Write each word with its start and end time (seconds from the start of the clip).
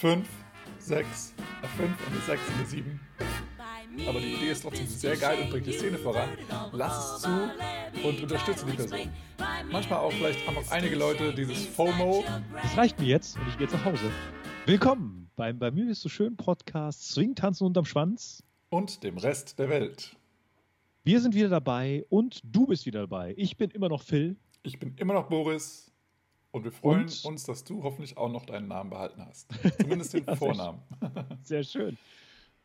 fünf, 0.00 0.26
sechs, 0.78 1.34
äh, 1.62 1.66
fünf, 1.76 1.94
eine 2.08 2.20
sechs, 2.22 2.40
eine 2.56 2.66
sieben. 2.66 3.00
Aber 4.08 4.18
die 4.18 4.32
Idee 4.32 4.52
ist 4.52 4.62
trotzdem 4.62 4.86
sehr 4.86 5.14
geil 5.14 5.42
und 5.42 5.50
bringt 5.50 5.66
die 5.66 5.72
Szene 5.72 5.98
voran. 5.98 6.30
Lass 6.72 7.16
es 7.16 7.22
zu 7.22 8.08
und 8.08 8.22
unterstütze 8.22 8.64
die 8.64 8.72
Person. 8.72 9.10
Manchmal 9.70 9.98
auch 9.98 10.12
vielleicht 10.12 10.46
haben 10.46 10.56
auch 10.56 10.70
einige 10.70 10.96
Leute 10.96 11.34
dieses 11.34 11.66
FOMO. 11.66 12.24
Das 12.62 12.78
reicht 12.78 12.98
mir 12.98 13.08
jetzt 13.08 13.36
und 13.36 13.46
ich 13.48 13.58
gehe 13.58 13.66
jetzt 13.66 13.74
nach 13.74 13.84
Hause. 13.84 14.10
Willkommen 14.64 15.30
beim 15.36 15.58
Bei 15.58 15.70
mir 15.70 15.90
ist 15.90 16.00
so 16.00 16.08
schön 16.08 16.34
Podcast 16.34 17.10
Swing 17.10 17.34
tanzen 17.34 17.66
unterm 17.66 17.84
Schwanz. 17.84 18.42
Und 18.70 19.04
dem 19.04 19.18
Rest 19.18 19.58
der 19.58 19.68
Welt. 19.68 20.16
Wir 21.04 21.20
sind 21.20 21.34
wieder 21.34 21.50
dabei 21.50 22.06
und 22.08 22.40
du 22.42 22.66
bist 22.66 22.86
wieder 22.86 23.00
dabei. 23.00 23.34
Ich 23.36 23.58
bin 23.58 23.70
immer 23.70 23.90
noch 23.90 24.02
Phil. 24.02 24.38
Ich 24.62 24.78
bin 24.78 24.94
immer 24.96 25.12
noch 25.12 25.28
Boris. 25.28 25.89
Und 26.52 26.64
wir 26.64 26.72
freuen 26.72 27.02
und? 27.04 27.24
uns, 27.24 27.44
dass 27.44 27.64
du 27.64 27.82
hoffentlich 27.82 28.16
auch 28.16 28.30
noch 28.30 28.44
deinen 28.44 28.68
Namen 28.68 28.90
behalten 28.90 29.24
hast. 29.24 29.48
Zumindest 29.80 30.14
den 30.14 30.24
ja, 30.26 30.34
Vornamen. 30.34 30.80
Sehr 31.42 31.62
schön. 31.62 31.96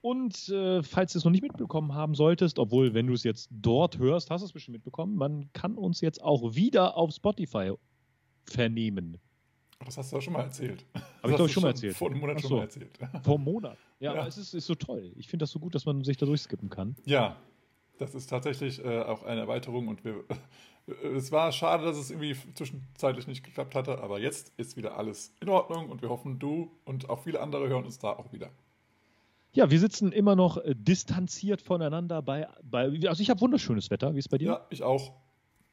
Und 0.01 0.49
äh, 0.49 0.83
falls 0.83 1.13
du 1.13 1.19
es 1.19 1.25
noch 1.25 1.31
nicht 1.31 1.41
mitbekommen 1.41 1.93
haben 1.93 2.13
solltest, 2.13 2.59
obwohl, 2.59 2.93
wenn 2.93 3.07
du 3.07 3.13
es 3.13 3.23
jetzt 3.23 3.49
dort 3.51 3.97
hörst, 3.97 4.29
hast 4.29 4.41
du 4.41 4.45
es 4.45 4.53
bestimmt 4.53 4.73
mitbekommen, 4.73 5.15
man 5.15 5.51
kann 5.53 5.77
uns 5.77 6.01
jetzt 6.01 6.21
auch 6.21 6.55
wieder 6.55 6.95
auf 6.95 7.11
Spotify 7.11 7.73
vernehmen. 8.45 9.17
Das 9.83 9.97
hast 9.97 10.13
du 10.13 10.17
auch 10.17 10.21
schon 10.21 10.33
mal 10.33 10.43
erzählt. 10.43 10.85
Habe 11.21 11.31
ich 11.31 11.37
doch 11.37 11.49
schon 11.49 11.63
mal 11.63 11.69
erzählt. 11.69 11.95
Vor 11.95 12.09
einem 12.09 12.19
Monat 12.19 12.39
so. 12.39 12.47
schon 12.47 12.57
mal 12.57 12.63
erzählt. 12.63 12.97
Vor 13.23 13.35
einem 13.35 13.43
Monat. 13.43 13.77
Ja, 13.99 14.13
ja. 14.13 14.19
aber 14.19 14.27
es 14.27 14.37
ist, 14.37 14.53
ist 14.53 14.65
so 14.65 14.75
toll. 14.75 15.11
Ich 15.15 15.27
finde 15.27 15.43
das 15.43 15.51
so 15.51 15.59
gut, 15.59 15.75
dass 15.75 15.85
man 15.85 16.03
sich 16.03 16.17
da 16.17 16.25
durchskippen 16.25 16.69
kann. 16.69 16.95
Ja, 17.05 17.37
das 17.97 18.13
ist 18.15 18.29
tatsächlich 18.29 18.83
äh, 18.83 19.01
auch 19.01 19.23
eine 19.23 19.41
Erweiterung 19.41 19.87
und 19.87 20.03
wir, 20.03 20.23
es 20.87 21.31
war 21.31 21.51
schade, 21.51 21.83
dass 21.83 21.97
es 21.97 22.11
irgendwie 22.11 22.35
zwischenzeitlich 22.53 23.27
nicht 23.27 23.43
geklappt 23.43 23.75
hatte, 23.75 24.01
aber 24.01 24.19
jetzt 24.19 24.53
ist 24.57 24.77
wieder 24.77 24.97
alles 24.97 25.33
in 25.41 25.49
Ordnung 25.49 25.89
und 25.89 26.01
wir 26.01 26.09
hoffen, 26.09 26.39
du 26.39 26.71
und 26.85 27.09
auch 27.09 27.23
viele 27.23 27.41
andere 27.41 27.67
hören 27.67 27.85
uns 27.85 27.97
da 27.97 28.11
auch 28.11 28.31
wieder. 28.31 28.51
Ja, 29.53 29.71
wir 29.71 29.79
sitzen 29.79 30.11
immer 30.11 30.35
noch 30.35 30.57
äh, 30.57 30.75
distanziert 30.75 31.61
voneinander 31.61 32.21
bei, 32.21 32.47
bei 32.61 32.91
also 33.07 33.21
ich 33.21 33.29
habe 33.29 33.41
wunderschönes 33.41 33.89
Wetter, 33.89 34.13
wie 34.13 34.19
ist 34.19 34.25
es 34.25 34.29
bei 34.29 34.37
dir? 34.37 34.47
Ja, 34.47 34.67
ich 34.69 34.83
auch 34.83 35.13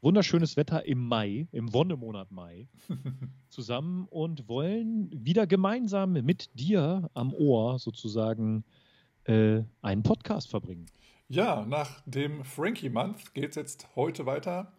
wunderschönes 0.01 0.57
Wetter 0.57 0.85
im 0.85 1.07
Mai, 1.07 1.47
im 1.51 1.73
Wonnemonat 1.73 2.31
Mai, 2.31 2.67
zusammen 3.49 4.07
und 4.09 4.47
wollen 4.47 5.09
wieder 5.13 5.47
gemeinsam 5.47 6.13
mit 6.13 6.49
dir 6.59 7.09
am 7.13 7.33
Ohr 7.33 7.79
sozusagen 7.79 8.63
äh, 9.25 9.63
einen 9.81 10.03
Podcast 10.03 10.49
verbringen. 10.49 10.87
Ja, 11.29 11.65
nach 11.65 12.01
dem 12.05 12.43
Frankie 12.43 12.89
Month 12.89 13.33
geht 13.33 13.51
es 13.51 13.55
jetzt 13.55 13.87
heute 13.95 14.25
weiter. 14.25 14.73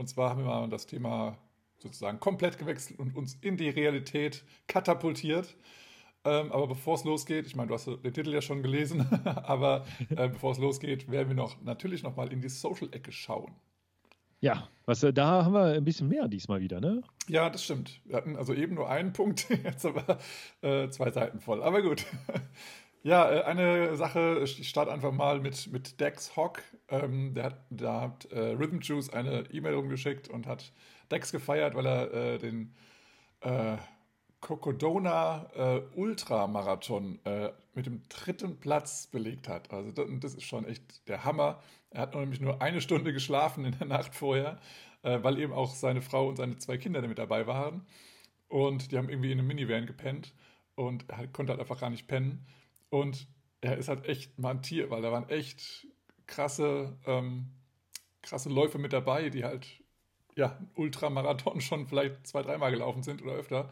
Und 0.00 0.06
zwar 0.06 0.30
haben 0.30 0.38
wir 0.42 0.46
mal 0.46 0.68
das 0.70 0.86
Thema 0.86 1.36
sozusagen 1.76 2.20
komplett 2.20 2.56
gewechselt 2.56 2.98
und 2.98 3.14
uns 3.14 3.34
in 3.42 3.58
die 3.58 3.68
Realität 3.68 4.44
katapultiert. 4.66 5.54
Ähm, 6.24 6.50
aber 6.52 6.68
bevor 6.68 6.94
es 6.94 7.04
losgeht, 7.04 7.46
ich 7.46 7.54
meine, 7.54 7.68
du 7.68 7.74
hast 7.74 7.84
den 7.84 8.02
Titel 8.14 8.32
ja 8.32 8.40
schon 8.40 8.62
gelesen, 8.62 9.06
aber 9.24 9.84
äh, 10.08 10.28
bevor 10.30 10.52
es 10.52 10.58
losgeht, 10.58 11.10
werden 11.10 11.28
wir 11.28 11.34
noch 11.34 11.60
natürlich 11.60 12.02
noch 12.02 12.16
mal 12.16 12.32
in 12.32 12.40
die 12.40 12.48
Social-Ecke 12.48 13.12
schauen. 13.12 13.54
Ja, 14.40 14.70
was, 14.86 15.02
äh, 15.02 15.12
da 15.12 15.44
haben 15.44 15.52
wir 15.52 15.64
ein 15.64 15.84
bisschen 15.84 16.08
mehr 16.08 16.28
diesmal 16.28 16.62
wieder, 16.62 16.80
ne? 16.80 17.02
Ja, 17.28 17.50
das 17.50 17.62
stimmt. 17.62 18.00
Wir 18.06 18.16
hatten 18.16 18.36
also 18.36 18.54
eben 18.54 18.76
nur 18.76 18.88
einen 18.88 19.12
Punkt, 19.12 19.50
jetzt 19.64 19.84
aber 19.84 20.16
äh, 20.62 20.88
zwei 20.88 21.10
Seiten 21.10 21.40
voll. 21.40 21.62
Aber 21.62 21.82
gut. 21.82 22.06
Ja, 23.02 23.30
äh, 23.30 23.42
eine 23.44 23.96
Sache, 23.96 24.40
ich 24.44 24.68
starte 24.68 24.92
einfach 24.92 25.12
mal 25.12 25.40
mit, 25.40 25.72
mit 25.72 26.00
Dex 26.00 26.36
Hock. 26.36 26.62
Ähm, 26.88 27.34
der 27.34 27.44
hat, 27.44 27.60
da 27.70 28.00
hat 28.02 28.24
äh, 28.32 28.52
Rhythm 28.52 28.80
Juice 28.80 29.10
eine 29.10 29.44
E-Mail 29.50 29.74
rumgeschickt 29.74 30.28
und 30.28 30.46
hat 30.46 30.72
Dex 31.10 31.32
gefeiert, 31.32 31.74
weil 31.74 31.86
er 31.86 32.12
äh, 32.12 32.38
den 32.38 32.74
äh, 33.40 33.76
Cocodona 34.40 35.46
äh, 35.54 35.82
Ultramarathon 35.94 37.18
äh, 37.24 37.52
mit 37.74 37.86
dem 37.86 38.02
dritten 38.08 38.58
Platz 38.58 39.06
belegt 39.06 39.48
hat. 39.48 39.70
Also 39.70 39.92
das, 39.92 40.06
das, 40.20 40.34
ist 40.34 40.44
schon 40.44 40.64
echt 40.64 41.08
der 41.08 41.24
Hammer. 41.24 41.62
Er 41.90 42.02
hat 42.02 42.14
nämlich 42.14 42.40
nur 42.40 42.60
eine 42.62 42.80
Stunde 42.80 43.12
geschlafen 43.12 43.64
in 43.64 43.78
der 43.78 43.86
Nacht 43.86 44.14
vorher, 44.14 44.58
äh, 45.02 45.18
weil 45.22 45.38
eben 45.38 45.52
auch 45.52 45.74
seine 45.74 46.02
Frau 46.02 46.28
und 46.28 46.36
seine 46.36 46.58
zwei 46.58 46.78
Kinder 46.78 47.00
mit 47.02 47.18
dabei 47.18 47.46
waren. 47.46 47.86
Und 48.48 48.92
die 48.92 48.98
haben 48.98 49.08
irgendwie 49.08 49.30
in 49.32 49.38
einem 49.38 49.46
Minivan 49.46 49.86
gepennt 49.86 50.34
und 50.74 51.08
er 51.08 51.26
konnte 51.28 51.52
halt 51.52 51.60
einfach 51.60 51.80
gar 51.80 51.90
nicht 51.90 52.08
pennen. 52.08 52.46
Und 52.90 53.26
er 53.60 53.78
ist 53.78 53.88
halt 53.88 54.06
echt 54.06 54.38
mal 54.38 54.50
ein 54.50 54.62
Tier, 54.62 54.90
weil 54.90 55.02
da 55.02 55.12
waren 55.12 55.28
echt 55.28 55.86
krasse, 56.26 56.96
ähm, 57.06 57.50
krasse 58.22 58.48
Läufe 58.48 58.78
mit 58.78 58.92
dabei, 58.92 59.30
die 59.30 59.44
halt 59.44 59.66
ja, 60.36 60.58
Ultramarathon 60.74 61.60
schon 61.60 61.86
vielleicht 61.86 62.26
zwei, 62.26 62.42
dreimal 62.42 62.70
gelaufen 62.70 63.02
sind 63.02 63.22
oder 63.22 63.32
öfter. 63.32 63.70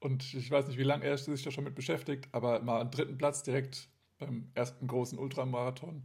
Und 0.00 0.34
ich 0.34 0.50
weiß 0.50 0.66
nicht, 0.68 0.78
wie 0.78 0.84
lange 0.84 1.04
er 1.04 1.18
sich 1.18 1.42
da 1.42 1.50
schon 1.50 1.64
mit 1.64 1.74
beschäftigt, 1.74 2.28
aber 2.32 2.60
mal 2.62 2.80
einen 2.80 2.90
dritten 2.90 3.18
Platz 3.18 3.42
direkt 3.42 3.88
beim 4.18 4.50
ersten 4.54 4.86
großen 4.86 5.18
Ultramarathon 5.18 6.02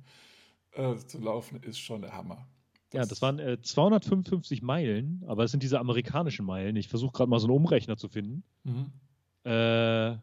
äh, 0.71 0.95
zu 0.95 1.19
laufen, 1.19 1.61
ist 1.63 1.79
schon 1.79 2.01
der 2.01 2.13
Hammer. 2.13 2.47
Das 2.89 2.99
ja, 2.99 3.05
das 3.05 3.21
waren 3.21 3.39
äh, 3.39 3.61
255 3.61 4.61
Meilen, 4.61 5.23
aber 5.27 5.43
es 5.43 5.51
sind 5.51 5.63
diese 5.63 5.79
amerikanischen 5.79 6.45
Meilen. 6.45 6.75
Ich 6.75 6.87
versuche 6.87 7.13
gerade 7.13 7.29
mal 7.29 7.39
so 7.39 7.47
einen 7.47 7.55
Umrechner 7.55 7.97
zu 7.97 8.09
finden. 8.09 8.43
Mhm. 8.63 8.91
Äh, 9.43 10.17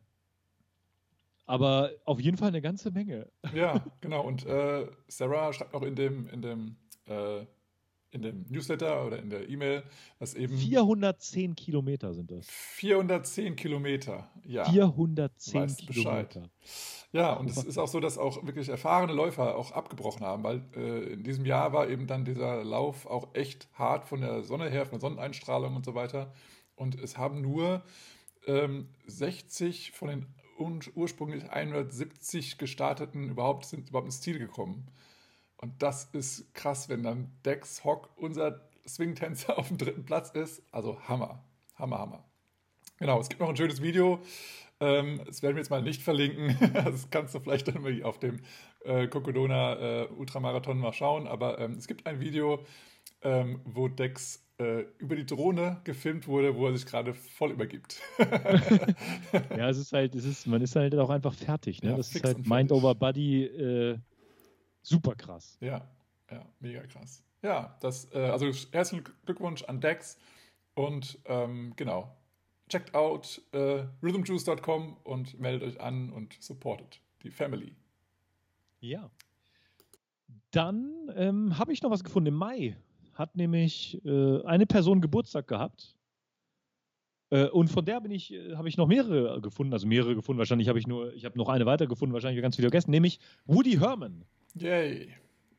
aber 1.53 1.91
auf 2.07 2.19
jeden 2.19 2.39
Fall 2.39 2.49
eine 2.49 2.63
ganze 2.63 2.91
Menge. 2.91 3.31
Ja, 3.55 3.85
genau. 4.01 4.23
Und 4.27 4.47
äh, 4.47 4.87
Sarah 5.07 5.53
schreibt 5.53 5.75
auch 5.75 5.83
in 5.83 5.95
dem, 5.95 6.27
in 6.31 6.41
dem 6.41 6.77
äh, 7.05 7.45
in 8.11 8.23
dem 8.23 8.45
Newsletter 8.49 9.07
oder 9.07 9.19
in 9.19 9.29
der 9.29 9.49
E-Mail, 9.49 9.83
dass 10.19 10.35
eben. 10.35 10.57
410 10.57 11.55
Kilometer 11.55 12.15
sind 12.15 12.31
das. 12.31 12.47
410 12.49 13.57
Kilometer, 13.57 14.31
ja. 14.45 14.65
410 14.65 15.63
weißt 15.63 15.79
Kilometer. 15.87 16.41
Bescheid. 16.41 16.51
Ja, 17.13 17.35
und 17.35 17.51
es 17.51 17.63
ist 17.63 17.77
auch 17.77 17.89
so, 17.89 18.01
dass 18.01 18.17
auch 18.17 18.47
wirklich 18.47 18.71
erfahrene 18.71 19.13
Läufer 19.13 19.57
auch 19.57 19.73
abgebrochen 19.73 20.25
haben, 20.25 20.43
weil 20.45 20.63
äh, 20.75 21.13
in 21.13 21.23
diesem 21.23 21.45
Jahr 21.45 21.75
war 21.75 21.89
eben 21.89 22.07
dann 22.07 22.25
dieser 22.25 22.65
Lauf 22.65 23.05
auch 23.07 23.35
echt 23.35 23.69
hart 23.75 24.07
von 24.07 24.23
der 24.23 24.43
Sonne 24.43 24.71
her, 24.71 24.87
von 24.87 24.93
der 24.99 25.01
Sonneneinstrahlung 25.01 25.77
und 25.77 25.85
so 25.85 25.95
weiter. 25.95 26.33
Und 26.77 26.99
es 26.99 27.19
haben 27.19 27.43
nur 27.43 27.83
ähm, 28.47 28.89
60 29.07 29.93
von 29.93 30.09
den 30.09 30.27
ursprünglich 30.95 31.51
170 31.51 32.59
gestarteten 32.59 33.29
überhaupt 33.29 33.67
sind 33.67 33.89
überhaupt 33.89 34.07
ins 34.07 34.21
Ziel 34.21 34.39
gekommen. 34.39 34.87
Und 35.57 35.81
das 35.83 36.07
ist 36.13 36.53
krass, 36.55 36.89
wenn 36.89 37.03
dann 37.03 37.31
Dex 37.45 37.85
Hock, 37.85 38.11
unser 38.17 38.69
Swing-Tänzer, 38.87 39.59
auf 39.59 39.69
dem 39.69 39.79
dritten 39.79 40.05
Platz 40.05 40.31
ist. 40.31 40.63
Also 40.73 41.01
Hammer. 41.09 41.45
Hammer, 41.77 41.99
Hammer. 41.99 42.25
Genau, 42.99 43.21
es 43.21 43.29
gibt 43.29 43.41
noch 43.41 43.49
ein 43.49 43.57
schönes 43.57 43.81
Video. 43.81 44.21
Ähm, 44.81 45.21
das 45.25 45.43
werden 45.43 45.55
wir 45.55 45.61
jetzt 45.61 45.71
mal 45.71 45.83
nicht 45.83 46.03
verlinken. 46.03 46.57
Das 46.75 47.11
kannst 47.11 47.35
du 47.35 47.41
vielleicht 47.41 47.69
dann 47.69 47.83
mal 47.83 48.03
auf 48.03 48.19
dem 48.19 48.41
äh, 48.85 49.07
Cocodona 49.07 50.03
äh, 50.03 50.07
Ultramarathon 50.09 50.79
mal 50.79 50.93
schauen. 50.93 51.27
Aber 51.27 51.59
ähm, 51.61 51.73
es 51.73 51.87
gibt 51.87 52.07
ein 52.07 52.21
Video, 52.21 52.65
ähm, 53.23 53.61
wo 53.65 53.89
Dex 53.89 54.45
äh, 54.63 54.87
über 54.99 55.17
die 55.17 55.27
Drohne 55.27 55.81
gefilmt 55.85 56.29
wurde, 56.29 56.57
wo 56.57 56.67
er 56.67 56.77
sich 56.77 56.87
gerade 56.87 57.15
voll 57.15 57.51
übergibt. 57.51 58.01
ja, 59.57 59.69
es 59.69 59.79
ist 59.79 59.93
halt, 59.93 60.15
es 60.15 60.25
ist, 60.25 60.47
man 60.47 60.63
ist 60.63 60.77
halt 60.77 60.95
auch 60.95 61.11
einfach 61.11 61.35
fertig. 61.35 61.83
Ne? 61.83 61.91
Ja, 61.91 61.97
das 61.97 62.15
ist 62.15 62.25
halt 62.25 62.47
Mind 62.47 62.71
over 62.73 62.95
Body 62.95 63.45
äh, 63.45 63.99
Super 64.83 65.15
krass. 65.15 65.57
Ja, 65.61 65.89
ja, 66.31 66.45
mega 66.61 66.85
krass. 66.87 67.25
Ja, 67.43 67.77
das, 67.81 68.13
äh, 68.13 68.19
also 68.19 68.47
herzlichen 68.73 69.05
Glückwunsch 69.25 69.63
an 69.65 69.81
Dex 69.81 70.19
und 70.75 71.19
ähm, 71.25 71.73
genau, 71.77 72.17
checkt 72.69 72.95
out 72.95 73.41
äh, 73.53 73.85
rhythmjuice.com 74.03 74.97
und 75.05 75.39
meldet 75.41 75.63
euch 75.69 75.81
an 75.81 76.11
und 76.11 76.37
supportet 76.41 77.01
die 77.23 77.31
Family. 77.31 77.75
Ja. 78.81 79.11
Dann 80.51 81.11
ähm, 81.15 81.59
habe 81.59 81.73
ich 81.73 81.83
noch 81.83 81.91
was 81.91 82.05
gefunden. 82.05 82.29
Im 82.29 82.35
Mai 82.35 82.77
hat 83.15 83.37
nämlich 83.37 84.01
äh, 84.05 84.43
eine 84.45 84.67
Person 84.67 85.01
Geburtstag 85.01 85.47
gehabt. 85.47 85.97
Äh, 87.31 87.47
und 87.47 87.69
von 87.69 87.85
der 87.85 88.01
bin 88.01 88.11
ich, 88.11 88.33
äh, 88.33 88.57
habe 88.57 88.69
ich 88.69 88.77
noch 88.77 88.87
mehrere 88.87 89.41
gefunden, 89.41 89.73
also 89.73 89.87
mehrere 89.87 90.15
gefunden. 90.15 90.39
Wahrscheinlich 90.39 90.69
habe 90.69 90.79
ich 90.79 90.87
nur, 90.87 91.13
ich 91.15 91.25
habe 91.25 91.39
noch 91.39 91.49
eine 91.49 91.67
weiter 91.67 91.87
gefunden, 91.87 92.13
wahrscheinlich 92.13 92.41
ganz 92.43 92.57
viele 92.57 92.69
vergessen, 92.69 92.91
nämlich 92.91 93.21
Woody 93.47 93.79
Herman. 93.79 94.25
Yay. 94.55 95.09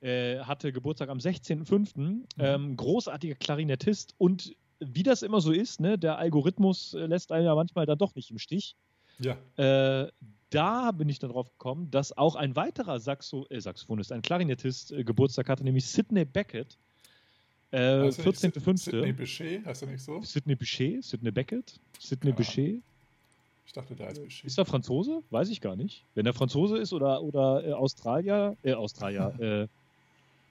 Äh, 0.02 0.40
hatte 0.40 0.72
Geburtstag 0.74 1.10
am 1.10 1.18
16.05. 1.18 1.98
Mhm. 1.98 2.26
Ähm, 2.38 2.76
großartiger 2.76 3.36
Klarinettist 3.36 4.16
und 4.18 4.56
wie 4.80 5.04
das 5.04 5.24
immer 5.24 5.42
so 5.42 5.52
ist, 5.52 5.80
ne, 5.80 5.98
der 5.98 6.18
Algorithmus 6.18 6.94
äh, 6.94 7.06
lässt 7.06 7.32
einen 7.32 7.46
ja 7.46 7.56
manchmal 7.56 7.86
dann 7.86 7.98
doch 7.98 8.16
nicht 8.16 8.32
im 8.32 8.38
Stich. 8.38 8.76
Ja. 9.20 9.38
Äh, 9.56 10.12
da 10.50 10.92
bin 10.92 11.10
ich 11.10 11.20
dann 11.20 11.32
drauf 11.32 11.50
gekommen, 11.50 11.90
dass 11.90 12.16
auch 12.16 12.36
ein 12.36 12.56
weiterer 12.56 13.00
Saxo 13.00 13.46
äh, 13.50 13.60
Saxophonist, 13.60 14.12
ein 14.12 14.22
Klarinettist, 14.22 14.92
äh, 14.92 15.04
Geburtstag 15.04 15.50
hatte, 15.50 15.64
nämlich 15.64 15.88
Sidney 15.88 16.26
Beckett. 16.26 16.78
Äh, 17.74 18.10
14.05. 18.10 18.78
Sidney 18.78 19.12
Bechet, 19.12 19.66
heißt 19.66 19.82
er 19.82 19.88
nicht 19.88 20.04
so? 20.04 20.22
Sidney 20.22 20.54
Bechet, 20.54 21.04
Sidney 21.04 21.32
Beckett, 21.32 21.74
Sidney 22.00 22.30
ja. 22.30 22.36
Bechet. 22.36 22.82
Ich 23.66 23.74
dachte, 23.74 23.96
der 23.96 24.10
heißt 24.10 24.22
Bechet. 24.22 24.46
Ist 24.46 24.60
er 24.60 24.66
Franzose? 24.66 25.24
Weiß 25.32 25.50
ich 25.50 25.60
gar 25.60 25.76
nicht. 25.76 26.04
Wenn 26.14 26.28
er 26.28 26.34
Franzose 26.34 26.78
ist 26.78 26.94
oder, 26.94 27.24
oder 27.24 27.66
äh, 27.66 27.74
Australier, 27.74 28.56
äh, 28.62 28.74
Australier, 28.74 29.68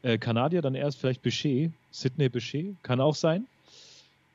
äh, 0.02 0.14
äh, 0.14 0.18
Kanadier, 0.18 0.62
dann 0.62 0.74
erst 0.74 0.98
vielleicht 0.98 1.22
Bechet, 1.22 1.70
Sydney 1.92 2.28
Bechet, 2.28 2.74
kann 2.82 3.00
auch 3.00 3.14
sein. 3.14 3.46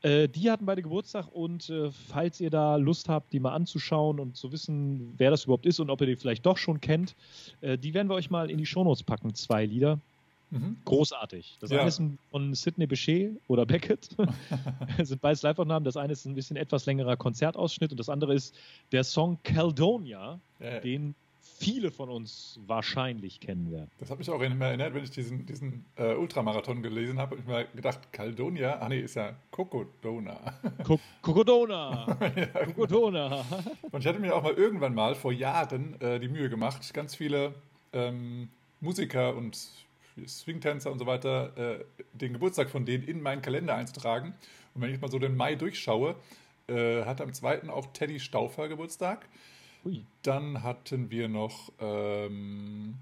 Äh, 0.02 0.30
die 0.30 0.50
hatten 0.50 0.66
beide 0.66 0.82
Geburtstag 0.82 1.28
und 1.34 1.70
äh, 1.70 1.92
falls 1.92 2.40
ihr 2.40 2.50
da 2.50 2.78
Lust 2.78 3.10
habt, 3.10 3.34
die 3.34 3.42
mal 3.42 3.54
anzuschauen 3.54 4.22
und 4.22 4.38
zu 4.38 4.54
wissen, 4.54 5.14
wer 5.18 5.30
das 5.30 5.44
überhaupt 5.44 5.66
ist 5.66 5.82
und 5.82 5.90
ob 5.90 6.00
ihr 6.00 6.08
die 6.08 6.16
vielleicht 6.16 6.46
doch 6.46 6.58
schon 6.58 6.80
kennt, 6.80 7.16
äh, 7.60 7.78
die 7.78 7.94
werden 7.94 8.08
wir 8.08 8.16
euch 8.16 8.30
mal 8.30 8.50
in 8.50 8.58
die 8.58 8.66
Shownotes 8.66 9.04
packen, 9.04 9.36
zwei 9.36 9.66
Lieder. 9.66 10.00
Mhm. 10.50 10.78
Großartig. 10.86 11.58
Das 11.60 11.72
ja. 11.72 11.80
eine 11.80 11.90
ist 11.90 12.02
von 12.32 12.54
Sidney 12.54 12.88
Bechet 12.88 13.40
oder 13.48 13.66
Beckett. 13.66 14.10
das 14.98 15.10
sind 15.10 15.22
beides 15.22 15.42
Live-Aufnahmen. 15.42 15.84
Das 15.84 15.98
eine 15.98 16.14
ist 16.14 16.26
ein 16.26 16.36
bisschen 16.36 16.56
etwas 16.56 16.86
längerer 16.86 17.18
Konzertausschnitt 17.18 17.92
und 17.92 18.00
das 18.00 18.10
andere 18.10 18.34
ist 18.34 18.56
der 18.92 19.04
Song 19.04 19.38
Caledonia, 19.44 20.40
ja. 20.60 20.80
den 20.80 21.16
viele 21.60 21.92
von 21.92 22.10
uns 22.10 22.60
wahrscheinlich 22.68 23.40
kennen 23.40 23.72
werden. 23.72 23.90
Das 24.00 24.12
hat 24.12 24.20
mich 24.20 24.30
auch 24.30 24.42
immer 24.42 24.66
erinnert, 24.66 24.94
wenn 24.94 25.04
ich 25.04 25.10
diesen, 25.10 25.46
diesen 25.46 25.86
äh, 25.96 26.14
Ultramarathon 26.14 26.84
gelesen 26.84 27.18
habe. 27.18 27.36
Ich 27.38 27.46
mir 27.46 27.66
gedacht, 27.76 28.12
Caledonia, 28.12 28.78
ah 28.80 28.90
nee, 28.90 29.00
ist 29.00 29.16
ja. 29.16 29.36
Cocodona. 29.52 30.38
ja, 32.36 32.66
Cocodona. 32.66 33.46
Und 33.92 34.02
ich 34.02 34.08
hatte 34.08 34.20
mir 34.20 34.36
auch 34.36 34.44
mal 34.44 34.54
irgendwann 34.54 34.94
mal 34.94 35.16
vor 35.16 35.32
Jahren 35.32 36.00
äh, 36.00 36.20
die 36.20 36.28
Mühe 36.28 36.50
gemacht, 36.50 36.94
ganz 36.94 37.16
viele 37.16 37.56
ähm, 37.94 38.50
Musiker 38.80 39.36
und 39.36 39.58
Swingtänzer 40.26 40.92
und 40.92 41.00
so 41.00 41.06
weiter, 41.06 41.58
äh, 41.58 41.86
den 42.14 42.34
Geburtstag 42.34 42.70
von 42.70 42.86
denen 42.86 43.04
in 43.04 43.22
meinen 43.22 43.42
Kalender 43.42 43.76
einzutragen. 43.76 44.34
Und 44.74 44.82
wenn 44.82 44.94
ich 44.94 45.02
mal 45.02 45.12
so 45.12 45.20
den 45.20 45.36
Mai 45.36 45.56
durchschaue, 45.56 46.16
äh, 46.68 47.04
hat 47.06 47.22
am 47.22 47.34
2. 47.34 47.70
auch 47.70 47.88
Teddy 47.94 48.20
Stauffer 48.20 48.68
Geburtstag. 48.68 49.28
Ui. 49.86 50.06
Dann 50.24 50.64
hatten 50.64 51.12
wir 51.12 51.30
noch 51.30 51.72
ähm, 51.80 52.96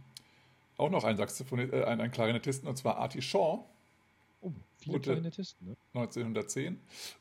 auch 0.78 0.90
noch 0.90 1.04
einen 1.04 1.18
Saxophonist, 1.18 1.74
äh, 1.74 1.84
einen, 1.84 2.02
einen 2.02 2.12
Klarinettisten, 2.12 2.68
und 2.68 2.78
zwar 2.78 2.98
Artie 2.98 3.22
Shaw. 3.22 3.64
Oh, 4.42 4.52
viele 4.78 4.98
Gute, 4.98 5.12
Klarinettisten, 5.12 5.70
ne? 5.70 5.76
1910. 5.94 6.80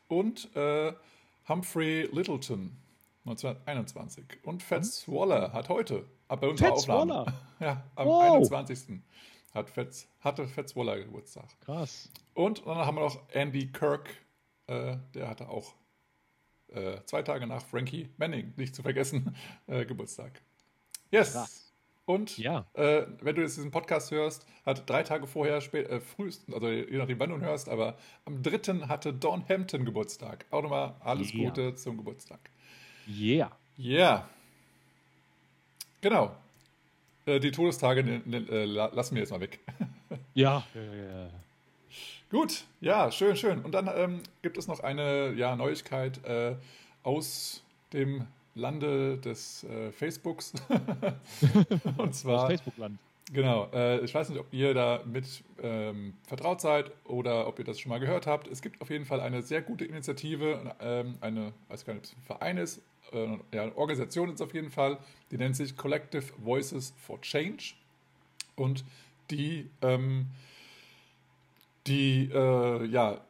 Und 0.08 0.54
äh, 0.56 0.92
Humphrey 1.48 2.08
Littleton, 2.12 2.76
1921. 3.24 4.24
Und 4.42 4.62
Fats 4.62 5.06
hm? 5.06 5.14
Waller 5.14 5.52
hat 5.52 5.68
heute, 5.68 6.04
ab 6.28 6.40
bei 6.40 6.48
unserer 6.48 6.68
Fats 6.70 6.88
Aufnahme, 6.88 7.26
Waller. 7.26 7.34
ja, 7.60 7.84
am 7.94 8.06
wow. 8.06 8.34
21 8.36 9.00
hat 9.54 9.70
Fetz, 9.70 10.08
hatte 10.20 10.46
Fetz 10.46 10.76
Waller 10.76 10.98
Geburtstag. 10.98 11.48
Krass. 11.60 12.10
Und 12.34 12.66
dann 12.66 12.78
haben 12.78 12.96
wir 12.96 13.02
noch 13.02 13.22
Andy 13.32 13.68
Kirk, 13.68 14.10
äh, 14.66 14.96
der 15.14 15.28
hatte 15.28 15.48
auch 15.48 15.74
äh, 16.68 16.98
zwei 17.06 17.22
Tage 17.22 17.46
nach 17.46 17.64
Frankie 17.64 18.10
Manning, 18.16 18.52
nicht 18.56 18.74
zu 18.74 18.82
vergessen, 18.82 19.36
äh, 19.66 19.86
Geburtstag. 19.86 20.42
Yes. 21.10 21.32
Krass. 21.32 21.72
Und 22.06 22.36
ja. 22.36 22.66
Äh, 22.74 23.06
wenn 23.20 23.34
du 23.34 23.42
jetzt 23.42 23.56
diesen 23.56 23.70
Podcast 23.70 24.10
hörst, 24.10 24.46
hat 24.66 24.88
drei 24.88 25.02
Tage 25.04 25.26
vorher, 25.26 25.60
spät, 25.62 25.88
äh, 25.88 26.00
frühestens, 26.00 26.54
also 26.54 26.68
je 26.68 26.98
nachdem, 26.98 27.18
wann 27.18 27.30
du 27.30 27.40
hörst, 27.40 27.68
aber 27.68 27.96
am 28.26 28.42
dritten 28.42 28.88
hatte 28.88 29.14
Don 29.14 29.48
Hampton 29.48 29.86
Geburtstag. 29.86 30.44
Auch 30.50 30.62
nochmal 30.62 30.96
alles 31.00 31.32
yeah. 31.32 31.44
Gute 31.44 31.74
zum 31.76 31.96
Geburtstag. 31.96 32.50
Yeah. 33.08 33.56
Yeah. 33.78 34.28
Genau. 36.02 36.36
Äh, 37.26 37.40
die 37.40 37.50
Todestage 37.50 38.04
ne, 38.04 38.22
ne, 38.24 38.36
äh, 38.50 38.64
lassen 38.64 39.14
wir 39.14 39.22
jetzt 39.22 39.30
mal 39.30 39.40
weg. 39.40 39.60
ja. 40.34 40.64
Gut, 42.30 42.64
ja, 42.80 43.10
schön, 43.12 43.36
schön. 43.36 43.62
Und 43.62 43.72
dann 43.72 43.88
ähm, 43.94 44.20
gibt 44.42 44.58
es 44.58 44.66
noch 44.66 44.80
eine 44.80 45.32
ja, 45.34 45.54
Neuigkeit 45.56 46.24
äh, 46.24 46.56
aus 47.02 47.62
dem 47.92 48.26
Lande 48.54 49.18
des 49.18 49.64
äh, 49.64 49.92
Facebooks. 49.92 50.52
Und 51.96 52.14
zwar. 52.14 52.44
Aus 52.44 52.48
Facebook-Land. 52.48 52.98
Genau, 53.32 53.70
äh, 53.72 54.00
ich 54.00 54.14
weiß 54.14 54.28
nicht, 54.28 54.38
ob 54.38 54.52
ihr 54.52 54.74
da 54.74 55.02
mit 55.06 55.42
ähm, 55.62 56.14
vertraut 56.26 56.60
seid 56.60 56.92
oder 57.04 57.46
ob 57.46 57.58
ihr 57.58 57.64
das 57.64 57.80
schon 57.80 57.88
mal 57.88 57.98
gehört 57.98 58.26
habt. 58.26 58.46
Es 58.48 58.60
gibt 58.60 58.80
auf 58.82 58.90
jeden 58.90 59.06
Fall 59.06 59.20
eine 59.20 59.40
sehr 59.42 59.62
gute 59.62 59.86
Initiative, 59.86 60.74
ähm, 60.80 61.16
eine, 61.20 61.54
weiß 61.68 61.86
gar 61.86 61.94
nicht, 61.94 62.04
ob 62.04 62.10
es 62.10 62.16
ein 62.16 62.22
Verein 62.22 62.58
ist, 62.58 62.82
äh, 63.12 63.38
ja, 63.52 63.62
eine 63.62 63.76
Organisation 63.76 64.30
ist 64.30 64.42
auf 64.42 64.52
jeden 64.52 64.70
Fall, 64.70 64.98
die 65.30 65.38
nennt 65.38 65.56
sich 65.56 65.76
Collective 65.76 66.24
Voices 66.38 66.92
for 66.98 67.20
Change. 67.22 67.74
Und 68.56 68.84
die, 69.30 69.70
ähm, 69.80 70.26
die, 71.86 72.30
äh, 72.32 72.84
ja, 72.86 73.20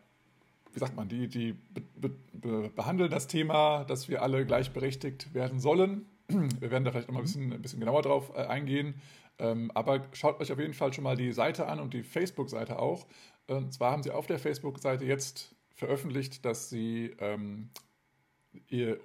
wie 0.73 0.79
sagt 0.79 0.96
man, 0.96 1.08
die, 1.08 1.29
die 1.29 1.52
be 1.52 2.11
be 2.35 2.70
behandeln 2.75 3.11
das 3.11 3.26
Thema, 3.29 3.85
dass 3.85 4.08
wir 4.08 4.23
alle 4.23 4.44
gleichberechtigt 4.44 5.32
werden 5.32 5.61
sollen. 5.61 6.05
Wir 6.29 6.70
werden 6.70 6.85
da 6.85 6.91
vielleicht 6.91 7.08
noch 7.08 7.14
mal 7.14 7.20
ein 7.20 7.25
bisschen, 7.25 7.52
ein 7.52 7.62
bisschen 7.62 7.81
genauer 7.81 8.02
drauf 8.02 8.32
äh, 8.35 8.44
eingehen. 8.46 8.94
Ähm, 9.38 9.70
aber 9.75 10.06
schaut 10.12 10.40
euch 10.40 10.52
auf 10.52 10.58
jeden 10.58 10.75
Fall 10.75 10.92
schon 10.92 11.04
mal 11.04 11.16
die 11.16 11.32
Seite 11.32 11.66
an 11.66 11.81
und 11.81 11.94
die 11.94 12.02
Facebook-Seite 12.02 12.78
auch. 12.78 13.06
Und 13.46 13.72
zwar 13.72 13.92
haben 13.92 14.02
sie 14.02 14.10
auf 14.10 14.26
der 14.26 14.38
Facebook-Seite 14.38 15.04
jetzt 15.04 15.54
veröffentlicht, 15.75 16.44
dass 16.44 16.70
sie 16.70 17.14
ähm, 17.19 17.70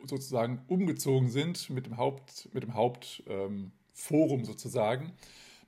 sozusagen 0.06 0.64
umgezogen 0.68 1.30
sind 1.30 1.70
mit 1.70 1.88
dem 1.88 1.98
Haupt, 1.98 2.50
mit 2.54 2.64
dem 2.64 2.76
Hauptforum 2.76 4.40
ähm, 4.40 4.46
sozusagen. 4.46 5.14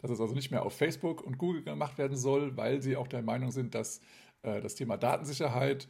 Dass 0.02 0.12
es 0.12 0.22
also 0.22 0.34
nicht 0.34 0.52
mehr 0.52 0.66
auf 0.66 0.75
Facebook 0.75 1.22
und 1.22 1.38
Google 1.38 1.63
gemacht 1.63 1.98
werden 1.98 2.18
soll, 2.18 2.58
weil 2.58 2.81
sie 2.81 2.96
auch 2.96 3.08
der 3.08 3.22
Meinung 3.22 3.52
sind, 3.52 3.75
dass 3.75 4.02
äh, 4.44 4.62
das 4.62 4.75
Thema 4.75 4.98
Datensicherheit 4.98 5.88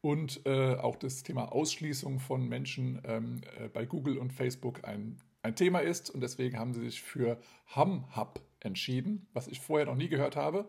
und 0.00 0.46
äh, 0.46 0.76
auch 0.76 0.96
das 0.96 1.22
Thema 1.22 1.52
Ausschließung 1.52 2.20
von 2.20 2.48
Menschen 2.48 3.00
ähm, 3.04 3.42
äh, 3.58 3.68
bei 3.68 3.84
Google 3.84 4.18
und 4.18 4.32
Facebook 4.32 4.84
ein, 4.84 5.18
ein 5.42 5.56
Thema 5.56 5.80
ist. 5.80 6.10
Und 6.10 6.20
deswegen 6.20 6.58
haben 6.58 6.72
sie 6.72 6.82
sich 6.82 7.02
für 7.02 7.38
HumHub 7.74 8.40
entschieden, 8.60 9.26
was 9.32 9.48
ich 9.48 9.60
vorher 9.60 9.86
noch 9.86 9.96
nie 9.96 10.08
gehört 10.08 10.36
habe. 10.36 10.68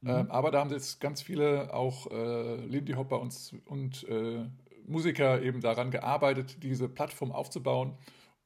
Mhm. 0.00 0.10
Ähm, 0.10 0.30
aber 0.30 0.50
da 0.50 0.60
haben 0.60 0.70
jetzt 0.70 1.00
ganz 1.00 1.22
viele, 1.22 1.72
auch 1.74 2.10
äh, 2.10 2.56
Lindy 2.66 2.92
Hopper 2.92 3.20
und, 3.20 3.54
und 3.66 4.04
äh, 4.08 4.46
Musiker 4.86 5.42
eben 5.42 5.60
daran 5.60 5.90
gearbeitet, 5.90 6.62
diese 6.62 6.88
Plattform 6.88 7.32
aufzubauen. 7.32 7.96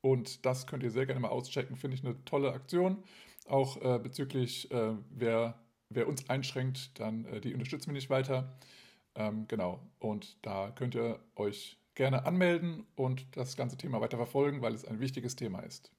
Und 0.00 0.44
das 0.44 0.66
könnt 0.66 0.82
ihr 0.82 0.90
sehr 0.90 1.06
gerne 1.06 1.20
mal 1.20 1.28
auschecken. 1.28 1.76
Finde 1.76 1.96
ich 1.96 2.04
eine 2.04 2.24
tolle 2.24 2.52
Aktion. 2.52 3.04
Auch 3.46 3.80
äh, 3.80 3.98
bezüglich, 3.98 4.70
äh, 4.72 4.94
wer, 5.10 5.60
wer 5.88 6.08
uns 6.08 6.28
einschränkt, 6.28 6.98
dann 6.98 7.24
äh, 7.26 7.40
die 7.40 7.54
unterstützen 7.54 7.88
wir 7.88 7.94
nicht 7.94 8.10
weiter. 8.10 8.58
Ähm, 9.14 9.46
genau. 9.46 9.80
Und 9.98 10.44
da 10.44 10.70
könnt 10.70 10.94
ihr 10.94 11.20
euch 11.36 11.78
gerne 11.94 12.24
anmelden 12.24 12.86
und 12.96 13.36
das 13.36 13.56
ganze 13.56 13.76
Thema 13.76 14.00
weiter 14.00 14.16
verfolgen, 14.16 14.62
weil 14.62 14.74
es 14.74 14.84
ein 14.84 15.00
wichtiges 15.00 15.36
Thema 15.36 15.60
ist. 15.60 15.92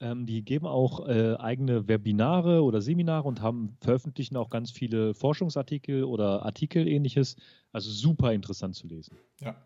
Ähm, 0.00 0.26
die 0.26 0.44
geben 0.44 0.66
auch 0.66 1.08
äh, 1.08 1.34
eigene 1.36 1.88
Webinare 1.88 2.62
oder 2.62 2.80
Seminare 2.80 3.26
und 3.26 3.42
haben 3.42 3.76
veröffentlichen 3.80 4.36
auch 4.36 4.48
ganz 4.48 4.70
viele 4.70 5.12
Forschungsartikel 5.12 6.04
oder 6.04 6.44
Artikel 6.44 6.86
ähnliches. 6.86 7.36
Also 7.72 7.90
super 7.90 8.32
interessant 8.32 8.76
zu 8.76 8.86
lesen. 8.86 9.16
Ja. 9.40 9.56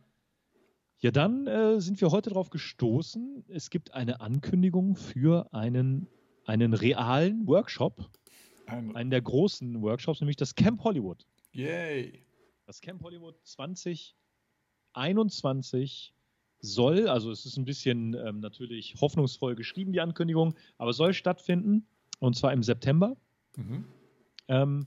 Ja, 1.00 1.10
dann 1.10 1.46
äh, 1.46 1.80
sind 1.80 2.00
wir 2.00 2.10
heute 2.12 2.30
darauf 2.30 2.48
gestoßen. 2.48 3.44
Es 3.48 3.70
gibt 3.70 3.92
eine 3.92 4.20
Ankündigung 4.20 4.96
für 4.96 5.52
einen, 5.52 6.06
einen 6.46 6.74
realen 6.74 7.46
Workshop. 7.46 8.08
Ein 8.66 8.94
einen 8.94 9.10
der 9.10 9.20
großen 9.20 9.82
Workshops, 9.82 10.20
nämlich 10.20 10.36
das 10.36 10.54
Camp 10.54 10.82
Hollywood. 10.84 11.26
Yay! 11.50 12.24
Das 12.72 12.80
Camp 12.80 13.02
Hollywood 13.02 13.36
2021 13.44 16.14
soll, 16.60 17.06
also 17.06 17.30
es 17.30 17.44
ist 17.44 17.58
ein 17.58 17.66
bisschen 17.66 18.14
ähm, 18.14 18.40
natürlich 18.40 18.94
hoffnungsvoll 18.98 19.54
geschrieben, 19.56 19.92
die 19.92 20.00
Ankündigung, 20.00 20.54
aber 20.78 20.94
soll 20.94 21.12
stattfinden 21.12 21.86
und 22.18 22.34
zwar 22.34 22.54
im 22.54 22.62
September. 22.62 23.14
Mhm. 23.56 23.84
Ähm, 24.48 24.86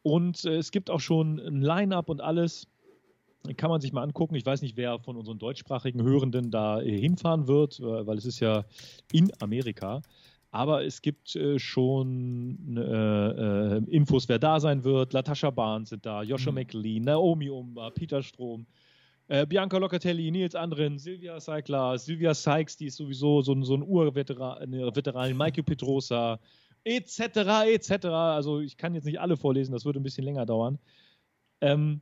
und 0.00 0.42
äh, 0.46 0.56
es 0.56 0.70
gibt 0.70 0.88
auch 0.88 1.00
schon 1.00 1.38
ein 1.38 1.60
Line-up 1.60 2.08
und 2.08 2.22
alles. 2.22 2.66
Kann 3.58 3.68
man 3.68 3.82
sich 3.82 3.92
mal 3.92 4.04
angucken. 4.04 4.34
Ich 4.34 4.46
weiß 4.46 4.62
nicht, 4.62 4.78
wer 4.78 4.98
von 4.98 5.18
unseren 5.18 5.38
deutschsprachigen 5.38 6.02
Hörenden 6.02 6.50
da 6.50 6.80
äh, 6.80 6.98
hinfahren 6.98 7.46
wird, 7.46 7.78
äh, 7.78 8.06
weil 8.06 8.16
es 8.16 8.24
ist 8.24 8.40
ja 8.40 8.64
in 9.12 9.30
Amerika. 9.42 10.00
Aber 10.58 10.84
es 10.84 11.02
gibt 11.02 11.36
äh, 11.36 11.56
schon 11.60 12.76
äh, 12.76 12.80
äh, 12.80 13.82
Infos, 13.86 14.28
wer 14.28 14.40
da 14.40 14.58
sein 14.58 14.82
wird. 14.82 15.12
Latasha 15.12 15.50
Barnes 15.50 15.90
sind 15.90 16.04
da, 16.04 16.24
Joshua 16.24 16.50
mhm. 16.50 16.58
McLean, 16.58 17.04
Naomi 17.04 17.48
Umba, 17.48 17.90
Peter 17.90 18.24
Strom, 18.24 18.66
äh, 19.28 19.46
Bianca 19.46 19.78
Locatelli, 19.78 20.32
Nils 20.32 20.56
Andren, 20.56 20.98
Silvia 20.98 21.38
Seikler, 21.38 21.96
Silvia 21.96 22.34
Sykes, 22.34 22.76
die 22.76 22.86
ist 22.86 22.96
sowieso 22.96 23.40
so, 23.40 23.54
so 23.62 23.74
ein 23.76 23.84
Urveteran, 23.84 24.72
Veteran, 24.72 25.36
Michael 25.36 25.62
Petrosa, 25.62 26.40
etc., 26.82 27.20
etc. 27.66 28.06
Also 28.06 28.58
ich 28.58 28.76
kann 28.76 28.96
jetzt 28.96 29.04
nicht 29.04 29.20
alle 29.20 29.36
vorlesen, 29.36 29.70
das 29.70 29.84
würde 29.84 30.00
ein 30.00 30.02
bisschen 30.02 30.24
länger 30.24 30.44
dauern. 30.44 30.80
Ähm, 31.60 32.00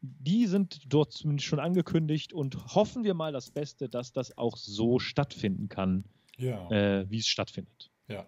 die 0.00 0.46
sind 0.46 0.90
dort 0.90 1.12
zumindest 1.12 1.46
schon 1.46 1.60
angekündigt 1.60 2.32
und 2.32 2.74
hoffen 2.74 3.04
wir 3.04 3.12
mal 3.12 3.34
das 3.34 3.50
Beste, 3.50 3.90
dass 3.90 4.14
das 4.14 4.38
auch 4.38 4.56
so 4.56 4.98
stattfinden 4.98 5.68
kann, 5.68 6.04
ja. 6.38 6.70
äh, 6.70 7.10
wie 7.10 7.18
es 7.18 7.26
stattfindet. 7.26 7.90
Ja. 8.08 8.26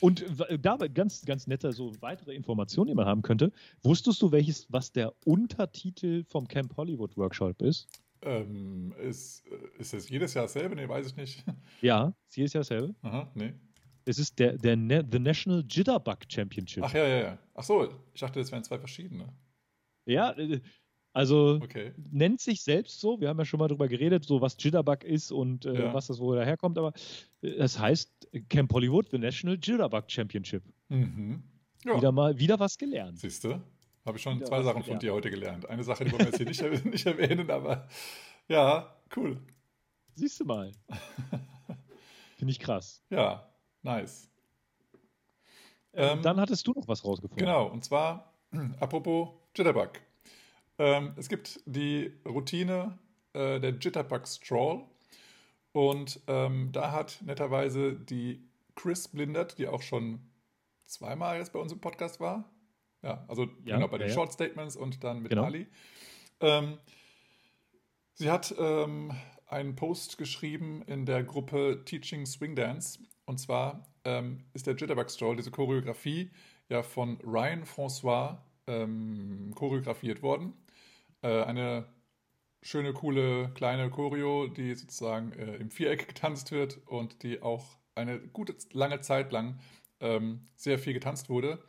Und 0.00 0.24
dabei 0.60 0.88
ganz, 0.88 1.24
ganz 1.24 1.46
nette 1.46 1.72
so 1.72 1.92
weitere 2.00 2.34
Informationen, 2.34 2.88
die 2.88 2.94
man 2.94 3.06
haben 3.06 3.22
könnte. 3.22 3.52
Wusstest 3.82 4.20
du, 4.20 4.32
welches, 4.32 4.66
was 4.70 4.92
der 4.92 5.14
Untertitel 5.24 6.24
vom 6.24 6.46
Camp 6.48 6.76
Hollywood 6.76 7.16
Workshop 7.16 7.62
ist? 7.62 7.88
Ähm, 8.22 8.92
ist, 9.00 9.44
ist 9.78 9.94
es 9.94 10.08
jedes 10.08 10.34
Jahr 10.34 10.44
dasselbe? 10.44 10.76
Nee, 10.76 10.88
weiß 10.88 11.06
ich 11.06 11.16
nicht. 11.16 11.44
Ja, 11.80 12.14
ist 12.28 12.36
jedes 12.36 12.52
Jahr 12.52 12.60
dasselbe. 12.62 12.94
Aha, 13.02 13.30
nee. 13.34 13.52
Es 14.04 14.18
ist 14.18 14.38
der, 14.38 14.56
der 14.56 14.76
ne 14.76 15.06
The 15.10 15.18
National 15.18 15.64
Jitterbug 15.68 16.18
Championship. 16.28 16.82
Ach 16.84 16.92
ja, 16.92 17.06
ja, 17.06 17.18
ja. 17.18 17.38
Ach 17.54 17.64
so, 17.64 17.88
ich 18.12 18.20
dachte, 18.20 18.40
das 18.40 18.50
wären 18.50 18.64
zwei 18.64 18.78
verschiedene. 18.78 19.32
Ja, 20.04 20.32
äh, 20.32 20.60
also 21.12 21.58
Okay. 21.62 21.92
nennt 22.10 22.40
sich 22.40 22.62
selbst 22.62 23.00
so. 23.00 23.20
Wir 23.20 23.28
haben 23.28 23.38
ja 23.38 23.44
schon 23.44 23.58
mal 23.60 23.68
drüber 23.68 23.88
geredet, 23.88 24.24
so 24.24 24.40
was 24.40 24.56
Jitterbug 24.58 25.04
ist 25.04 25.30
und 25.32 25.64
äh, 25.66 25.84
Ja. 25.86 25.94
was 25.94 26.06
das 26.06 26.18
wohl 26.18 26.36
daherkommt. 26.36 26.78
Aber 26.78 26.92
äh, 27.42 27.48
es 27.48 27.78
heißt 27.78 28.28
Camp 28.48 28.72
Hollywood, 28.72 29.10
the 29.10 29.18
National 29.18 29.56
Jitterbug 29.60 30.10
Championship. 30.10 30.62
Mhm. 30.88 31.42
Ja, 31.84 31.96
Wieder 31.96 32.12
mal, 32.12 32.38
wieder 32.38 32.58
was 32.60 32.78
gelernt. 32.78 33.18
siehst 33.18 33.44
du? 33.44 33.60
Habe 34.04 34.16
ich 34.16 34.22
schon 34.22 34.36
Wieder 34.36 34.46
zwei 34.46 34.62
Sachen 34.62 34.82
von 34.82 34.98
dir 34.98 35.12
heute 35.12 35.30
gelernt. 35.30 35.68
Eine 35.68 35.84
Sache, 35.84 36.04
die 36.04 36.12
wollen 36.12 36.20
wir 36.32 36.38
jetzt 36.38 36.38
hier 36.38 36.70
nicht, 36.70 36.84
nicht 36.86 37.06
erwähnen, 37.06 37.50
aber 37.50 37.86
ja, 38.48 38.96
cool. 39.16 39.38
Siehst 40.14 40.40
du 40.40 40.44
mal. 40.44 40.72
Finde 42.36 42.50
ich 42.52 42.58
krass. 42.58 43.02
Ja, 43.10 43.48
nice. 43.82 44.28
Ähm, 45.94 46.22
dann 46.22 46.40
hattest 46.40 46.66
du 46.66 46.72
noch 46.72 46.88
was 46.88 47.04
rausgefunden. 47.04 47.44
Genau, 47.44 47.66
und 47.68 47.84
zwar, 47.84 48.32
apropos 48.80 49.28
Jitterbug. 49.56 49.90
Ähm, 50.82 51.12
es 51.16 51.28
gibt 51.28 51.60
die 51.64 52.12
Routine 52.26 52.98
äh, 53.34 53.60
der 53.60 53.70
Jitterbug 53.70 54.26
Stroll 54.26 54.82
und 55.70 56.18
ähm, 56.26 56.70
da 56.72 56.90
hat 56.90 57.20
netterweise 57.24 57.94
die 57.94 58.42
Chris 58.74 59.06
Blindert, 59.06 59.58
die 59.58 59.68
auch 59.68 59.80
schon 59.80 60.18
zweimal 60.86 61.38
jetzt 61.38 61.52
bei 61.52 61.60
uns 61.60 61.70
im 61.70 61.80
Podcast 61.80 62.18
war, 62.18 62.50
ja, 63.00 63.24
also 63.28 63.44
Ja, 63.64 63.76
genau 63.76 63.86
bei 63.86 63.98
ja, 63.98 64.06
den. 64.06 64.12
Short 64.12 64.32
Statements 64.32 64.74
und 64.74 65.04
dann 65.04 65.22
mit 65.22 65.30
Genau. 65.30 65.44
Ali. 65.44 65.68
Ähm, 66.40 66.78
sie 68.14 68.28
hat 68.28 68.52
ähm, 68.58 69.12
einen 69.46 69.76
Post 69.76 70.18
geschrieben 70.18 70.82
in 70.88 71.06
der 71.06 71.22
Gruppe 71.22 71.82
Teaching 71.84 72.26
Swing 72.26 72.56
Dance 72.56 72.98
und 73.24 73.38
zwar 73.38 73.86
ähm, 74.02 74.46
ist 74.52 74.66
der 74.66 74.74
Jitterbug 74.74 75.08
Stroll, 75.12 75.36
diese 75.36 75.52
Choreografie, 75.52 76.32
ja 76.68 76.82
von 76.82 77.18
Ryan 77.20 77.62
François 77.66 78.38
ähm, 78.66 79.52
choreografiert 79.54 80.22
worden. 80.22 80.54
Äh, 81.22 81.42
eine 81.42 81.86
schöne, 82.62 82.92
coole, 82.92 83.50
kleine 83.54 83.90
Choreo, 83.90 84.48
die 84.48 84.74
sozusagen 84.74 85.32
äh, 85.32 85.56
im 85.56 85.70
Viereck 85.70 86.08
getanzt 86.14 86.52
wird 86.52 86.80
und 86.86 87.22
die 87.22 87.42
auch 87.42 87.64
eine 87.94 88.20
gute, 88.20 88.56
lange 88.72 89.00
Zeit 89.00 89.32
lang 89.32 89.58
ähm, 90.00 90.46
sehr 90.56 90.78
viel 90.78 90.94
getanzt 90.94 91.28
wurde. 91.28 91.62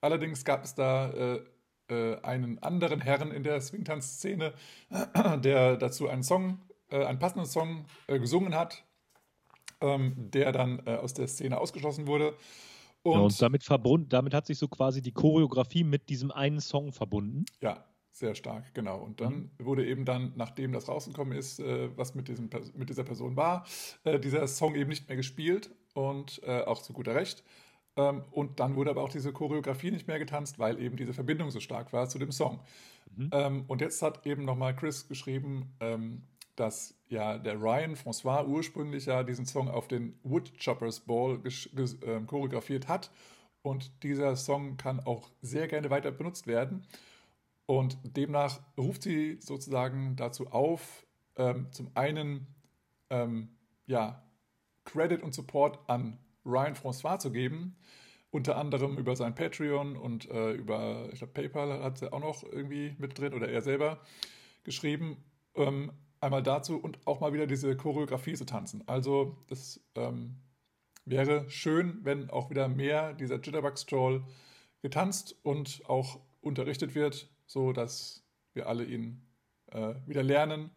Allerdings 0.00 0.44
gab 0.44 0.64
es 0.64 0.74
da 0.74 1.10
äh, 1.10 1.44
äh, 1.88 2.20
einen 2.22 2.58
anderen 2.60 3.00
Herrn 3.00 3.30
in 3.30 3.42
der 3.42 3.60
Swingtanz-Szene, 3.60 4.54
der 5.38 5.76
dazu 5.76 6.08
einen 6.08 6.22
Song, 6.22 6.60
äh, 6.90 7.04
einen 7.04 7.18
passenden 7.18 7.46
Song 7.46 7.86
äh, 8.06 8.18
gesungen 8.18 8.54
hat, 8.54 8.84
ähm, 9.80 10.30
der 10.30 10.52
dann 10.52 10.86
aus 10.86 11.14
der 11.14 11.26
Szene 11.28 11.58
ausgeschlossen 11.58 12.06
wurde. 12.06 12.36
Ja, 13.06 13.18
Und, 13.18 13.20
und 13.20 13.42
damit, 13.42 13.64
verbunden, 13.64 14.08
damit 14.08 14.32
hat 14.32 14.46
sich 14.46 14.58
so 14.58 14.68
quasi 14.68 15.02
die 15.02 15.12
Choreografie 15.12 15.84
mit 15.84 16.08
diesem 16.08 16.30
einen 16.30 16.60
Song 16.60 16.92
verbunden. 16.92 17.44
ja, 17.60 17.84
sehr 18.14 18.36
stark, 18.36 18.72
genau. 18.74 18.98
Und 18.98 19.20
dann 19.20 19.50
wurde 19.58 19.84
eben 19.84 20.04
dann, 20.04 20.32
nachdem 20.36 20.72
das 20.72 20.88
rausgekommen 20.88 21.36
ist, 21.36 21.58
äh, 21.58 21.90
was 21.96 22.14
mit, 22.14 22.28
diesem, 22.28 22.48
mit 22.76 22.88
dieser 22.88 23.02
Person 23.02 23.36
war, 23.36 23.66
äh, 24.04 24.20
dieser 24.20 24.46
Song 24.46 24.76
eben 24.76 24.88
nicht 24.88 25.08
mehr 25.08 25.16
gespielt 25.16 25.70
und 25.94 26.40
äh, 26.44 26.60
auch 26.60 26.80
zu 26.80 26.92
guter 26.92 27.16
Recht. 27.16 27.42
Ähm, 27.96 28.22
und 28.30 28.60
dann 28.60 28.76
wurde 28.76 28.90
aber 28.90 29.02
auch 29.02 29.08
diese 29.08 29.32
Choreografie 29.32 29.90
nicht 29.90 30.06
mehr 30.06 30.20
getanzt, 30.20 30.60
weil 30.60 30.80
eben 30.80 30.96
diese 30.96 31.12
Verbindung 31.12 31.50
so 31.50 31.58
stark 31.58 31.92
war 31.92 32.08
zu 32.08 32.20
dem 32.20 32.30
Song. 32.30 32.60
Mhm. 33.16 33.30
Ähm, 33.32 33.64
und 33.66 33.80
jetzt 33.80 34.00
hat 34.00 34.24
eben 34.26 34.44
nochmal 34.44 34.76
Chris 34.76 35.08
geschrieben, 35.08 35.74
ähm, 35.80 36.22
dass 36.54 36.96
ja 37.08 37.36
der 37.36 37.60
Ryan 37.60 37.96
François 37.96 38.46
ursprünglich 38.46 39.06
ja 39.06 39.24
diesen 39.24 39.44
Song 39.44 39.68
auf 39.68 39.88
den 39.88 40.20
Woodchoppers 40.22 41.00
Ball 41.00 41.40
ähm, 42.06 42.28
choreografiert 42.28 42.86
hat. 42.86 43.10
Und 43.62 44.04
dieser 44.04 44.36
Song 44.36 44.76
kann 44.76 45.00
auch 45.00 45.30
sehr 45.42 45.66
gerne 45.66 45.90
weiter 45.90 46.12
benutzt 46.12 46.46
werden. 46.46 46.86
Und 47.66 47.98
demnach 48.16 48.60
ruft 48.76 49.02
sie 49.02 49.38
sozusagen 49.40 50.16
dazu 50.16 50.48
auf, 50.48 51.06
ähm, 51.36 51.72
zum 51.72 51.90
einen 51.94 52.46
ähm, 53.10 53.56
ja, 53.86 54.22
Credit 54.84 55.22
und 55.22 55.34
Support 55.34 55.78
an 55.88 56.18
Ryan 56.44 56.74
François 56.74 57.18
zu 57.18 57.32
geben, 57.32 57.76
unter 58.30 58.56
anderem 58.56 58.98
über 58.98 59.16
sein 59.16 59.34
Patreon 59.34 59.96
und 59.96 60.28
äh, 60.30 60.52
über, 60.52 61.08
ich 61.12 61.18
glaube, 61.18 61.32
PayPal 61.32 61.82
hat 61.82 61.98
sie 61.98 62.12
auch 62.12 62.20
noch 62.20 62.42
irgendwie 62.42 62.94
mit 62.98 63.18
drin 63.18 63.32
oder 63.32 63.48
er 63.48 63.62
selber 63.62 64.00
geschrieben. 64.64 65.24
Ähm, 65.54 65.92
einmal 66.20 66.42
dazu 66.42 66.78
und 66.78 67.06
auch 67.06 67.20
mal 67.20 67.32
wieder 67.32 67.46
diese 67.46 67.76
Choreografie 67.76 68.34
zu 68.34 68.44
tanzen. 68.44 68.82
Also, 68.86 69.36
das 69.48 69.80
ähm, 69.94 70.36
wäre 71.04 71.48
schön, 71.48 72.00
wenn 72.02 72.30
auch 72.30 72.50
wieder 72.50 72.68
mehr 72.68 73.12
dieser 73.12 73.36
Jitterbug 73.36 73.78
Stroll 73.78 74.24
getanzt 74.82 75.36
und 75.42 75.82
auch 75.86 76.20
unterrichtet 76.40 76.94
wird, 76.94 77.30
so 77.46 77.72
dass 77.72 78.22
wir 78.52 78.68
alle 78.68 78.84
ihn 78.84 79.22
äh, 79.72 79.94
wieder 80.06 80.22
lernen. 80.22 80.70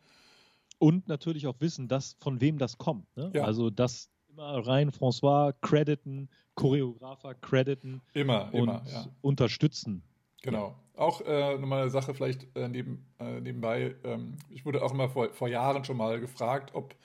Und 0.79 1.07
natürlich 1.07 1.47
auch 1.47 1.59
wissen, 1.59 1.87
dass, 1.87 2.15
von 2.19 2.39
wem 2.41 2.57
das 2.57 2.77
kommt. 2.77 3.15
Ne? 3.15 3.31
Ja. 3.33 3.43
Also 3.43 3.69
das 3.69 4.09
immer 4.29 4.67
rein 4.67 4.91
François 4.91 5.53
crediten, 5.61 6.29
Choreografer 6.55 7.33
crediten 7.35 8.01
Immer, 8.13 8.53
und 8.53 8.63
immer, 8.63 8.83
ja. 8.91 9.07
unterstützen. 9.21 10.03
Genau. 10.43 10.75
Auch 10.95 11.21
äh, 11.21 11.57
nochmal 11.57 11.81
eine 11.81 11.89
Sache 11.89 12.13
vielleicht 12.13 12.55
äh, 12.55 12.67
neben, 12.67 13.05
äh, 13.19 13.39
nebenbei. 13.41 13.95
Ähm, 14.03 14.37
ich 14.49 14.65
wurde 14.65 14.83
auch 14.83 14.91
immer 14.91 15.09
vor, 15.09 15.33
vor 15.33 15.47
Jahren 15.47 15.83
schon 15.83 15.97
mal 15.97 16.19
gefragt, 16.19 16.71
ob, 16.73 16.95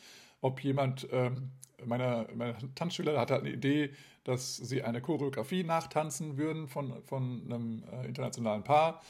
ob 0.41 0.63
jemand 0.63 1.09
ähm, 1.11 1.51
meiner, 1.85 2.27
meiner 2.35 2.57
Tanzschüler 2.75 3.19
hatte 3.19 3.37
eine 3.37 3.51
Idee, 3.51 3.91
dass 4.25 4.57
sie 4.57 4.83
eine 4.83 5.01
Choreografie 5.01 5.65
nachtanzen 5.65 6.37
würden 6.37 6.69
von, 6.69 7.03
von 7.05 7.43
einem 7.45 7.83
äh, 7.93 8.07
internationalen 8.07 8.65
Paar, 8.65 9.03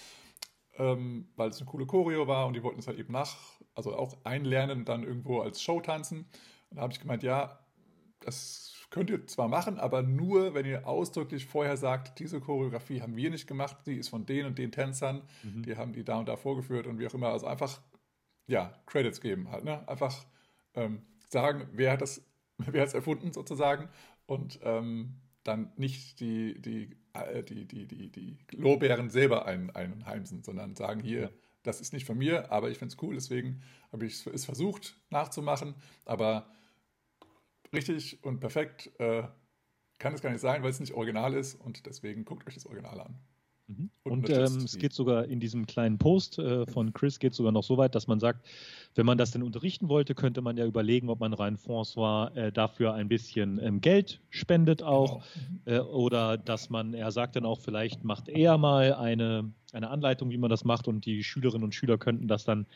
ähm, 0.78 1.28
weil 1.36 1.50
es 1.50 1.60
eine 1.60 1.68
coole 1.70 1.86
Choreo 1.86 2.26
war 2.26 2.46
und 2.46 2.54
die 2.54 2.62
wollten 2.62 2.80
es 2.80 2.86
halt 2.86 2.98
eben 2.98 3.12
nach, 3.12 3.36
also 3.74 3.94
auch 3.96 4.24
einlernen 4.24 4.80
und 4.80 4.88
dann 4.88 5.02
irgendwo 5.02 5.40
als 5.40 5.62
Show 5.62 5.80
tanzen. 5.80 6.26
Und 6.70 6.76
da 6.76 6.82
habe 6.82 6.92
ich 6.92 7.00
gemeint, 7.00 7.22
ja, 7.22 7.58
das 8.20 8.74
könnt 8.90 9.10
ihr 9.10 9.26
zwar 9.26 9.48
machen, 9.48 9.78
aber 9.78 10.02
nur, 10.02 10.54
wenn 10.54 10.66
ihr 10.66 10.86
ausdrücklich 10.86 11.46
vorher 11.46 11.76
sagt, 11.76 12.18
diese 12.18 12.40
Choreografie 12.40 13.00
haben 13.00 13.16
wir 13.16 13.30
nicht 13.30 13.46
gemacht, 13.46 13.78
die 13.86 13.96
ist 13.96 14.10
von 14.10 14.26
den 14.26 14.46
und 14.46 14.58
den 14.58 14.70
Tänzern, 14.70 15.22
Mhm. 15.42 15.62
die 15.62 15.76
haben 15.76 15.92
die 15.92 16.04
da 16.04 16.18
und 16.18 16.28
da 16.28 16.36
vorgeführt 16.36 16.86
und 16.86 16.98
wie 16.98 17.06
auch 17.06 17.14
immer. 17.14 17.28
Also 17.28 17.46
einfach, 17.46 17.80
ja, 18.46 18.74
Credits 18.86 19.20
geben 19.20 19.50
halt, 19.50 19.64
ne? 19.64 19.86
Einfach 19.88 20.26
ähm, 20.74 21.02
sagen, 21.28 21.68
wer 21.72 21.92
hat 21.92 22.02
das, 22.02 22.22
wer 22.58 22.82
hat 22.82 22.88
es 22.88 22.94
erfunden 22.94 23.32
sozusagen 23.32 23.88
und 24.26 24.60
ähm, 24.62 25.20
dann 25.42 25.72
nicht 25.76 26.20
die, 26.20 26.60
die, 26.60 26.96
die, 27.48 27.66
die, 27.66 27.86
die, 27.86 28.10
die 28.10 28.38
Lorbeeren 28.56 29.10
selber 29.10 29.46
ein, 29.46 29.70
einheimsen, 29.74 30.42
sondern 30.42 30.74
sagen, 30.76 31.00
hier, 31.00 31.22
Ja. 31.22 31.30
das 31.62 31.80
ist 31.80 31.92
nicht 31.92 32.06
von 32.06 32.18
mir, 32.18 32.50
aber 32.50 32.70
ich 32.70 32.78
finde 32.78 32.94
es 32.94 33.02
cool, 33.02 33.14
deswegen 33.14 33.62
habe 33.92 34.06
ich 34.06 34.26
es 34.26 34.44
versucht 34.44 34.96
nachzumachen, 35.10 35.74
aber 36.04 36.46
richtig 37.72 38.22
und 38.24 38.40
perfekt 38.40 38.90
äh, 38.98 39.24
kann 39.98 40.14
es 40.14 40.22
gar 40.22 40.30
nicht 40.30 40.40
sein, 40.40 40.62
weil 40.62 40.70
es 40.70 40.80
nicht 40.80 40.94
original 40.94 41.34
ist 41.34 41.54
und 41.54 41.86
deswegen 41.86 42.24
guckt 42.24 42.46
euch 42.46 42.54
das 42.54 42.66
Original 42.66 43.00
an. 43.00 43.18
Mhm. 43.78 43.90
Und 44.04 44.12
Und 44.12 44.30
ähm, 44.30 44.64
es 44.64 44.78
geht 44.78 44.92
sogar 44.92 45.24
in 45.26 45.40
diesem 45.40 45.66
kleinen 45.66 45.98
Post 45.98 46.38
äh, 46.38 46.66
von 46.66 46.92
Chris 46.92 47.18
geht 47.18 47.34
sogar 47.34 47.52
noch 47.52 47.62
so 47.62 47.76
weit, 47.76 47.94
dass 47.94 48.06
man 48.06 48.20
sagt, 48.20 48.46
wenn 48.94 49.06
man 49.06 49.18
das 49.18 49.30
denn 49.30 49.42
unterrichten 49.42 49.88
wollte, 49.88 50.14
könnte 50.14 50.42
man 50.42 50.56
ja 50.56 50.66
überlegen, 50.66 51.08
ob 51.08 51.20
man 51.20 51.32
rein 51.32 51.56
François 51.56 52.34
äh, 52.34 52.52
dafür 52.52 52.94
ein 52.94 53.08
bisschen 53.08 53.58
ähm, 53.62 53.80
Geld 53.80 54.20
spendet 54.30 54.82
auch. 54.82 55.22
Genau. 55.64 55.82
Äh, 55.82 55.84
oder 55.84 56.36
dass 56.36 56.70
man, 56.70 56.94
er 56.94 57.10
sagt 57.12 57.36
dann 57.36 57.46
auch, 57.46 57.60
vielleicht 57.60 58.04
macht 58.04 58.28
er 58.28 58.58
mal 58.58 58.94
eine, 58.94 59.52
eine 59.72 59.90
Anleitung, 59.90 60.30
wie 60.30 60.38
man 60.38 60.50
das 60.50 60.64
macht 60.64 60.88
und 60.88 61.06
die 61.06 61.22
Schülerinnen 61.22 61.64
und 61.64 61.74
Schüler 61.74 61.98
könnten 61.98 62.28
das 62.28 62.44
dann 62.44 62.66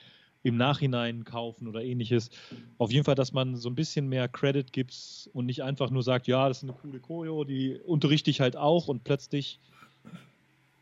im 0.43 0.57
Nachhinein 0.57 1.25
kaufen 1.25 1.67
oder 1.67 1.83
ähnliches. 1.83 2.31
Auf 2.79 2.93
jeden 2.93 3.05
Fall, 3.05 3.17
dass 3.17 3.33
man 3.33 3.57
so 3.57 3.69
ein 3.69 3.75
bisschen 3.75 4.09
mehr 4.09 4.29
Credit 4.29 4.73
gibt 4.73 5.29
und 5.33 5.47
nicht 5.47 5.65
einfach 5.65 5.91
nur 5.91 6.05
sagt, 6.05 6.29
ja, 6.29 6.47
das 6.47 6.59
ist 6.59 6.63
eine 6.63 6.75
coole 6.75 7.01
Choreo, 7.01 7.43
die 7.43 7.81
unterrichte 7.85 8.31
ich 8.31 8.41
halt 8.41 8.57
auch 8.57 8.87
und 8.87 9.03
plötzlich 9.03 9.59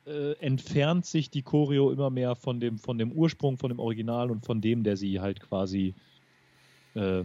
äh, 0.07 0.33
entfernt 0.39 1.07
sich 1.07 1.31
die 1.31 1.43
Choreo 1.43 1.91
immer 1.91 2.11
mehr 2.11 2.35
von 2.37 2.61
dem, 2.61 2.79
von 2.79 2.99
dem 2.99 3.13
Ursprung, 3.13 3.59
von 3.59 3.71
dem 3.71 3.79
Original 3.79 4.31
und 4.31 4.45
von 4.45 4.61
dem, 4.61 4.83
der 4.83 4.97
sie 4.97 5.21
halt 5.21 5.41
quasi 5.41 5.95
äh, 6.95 7.25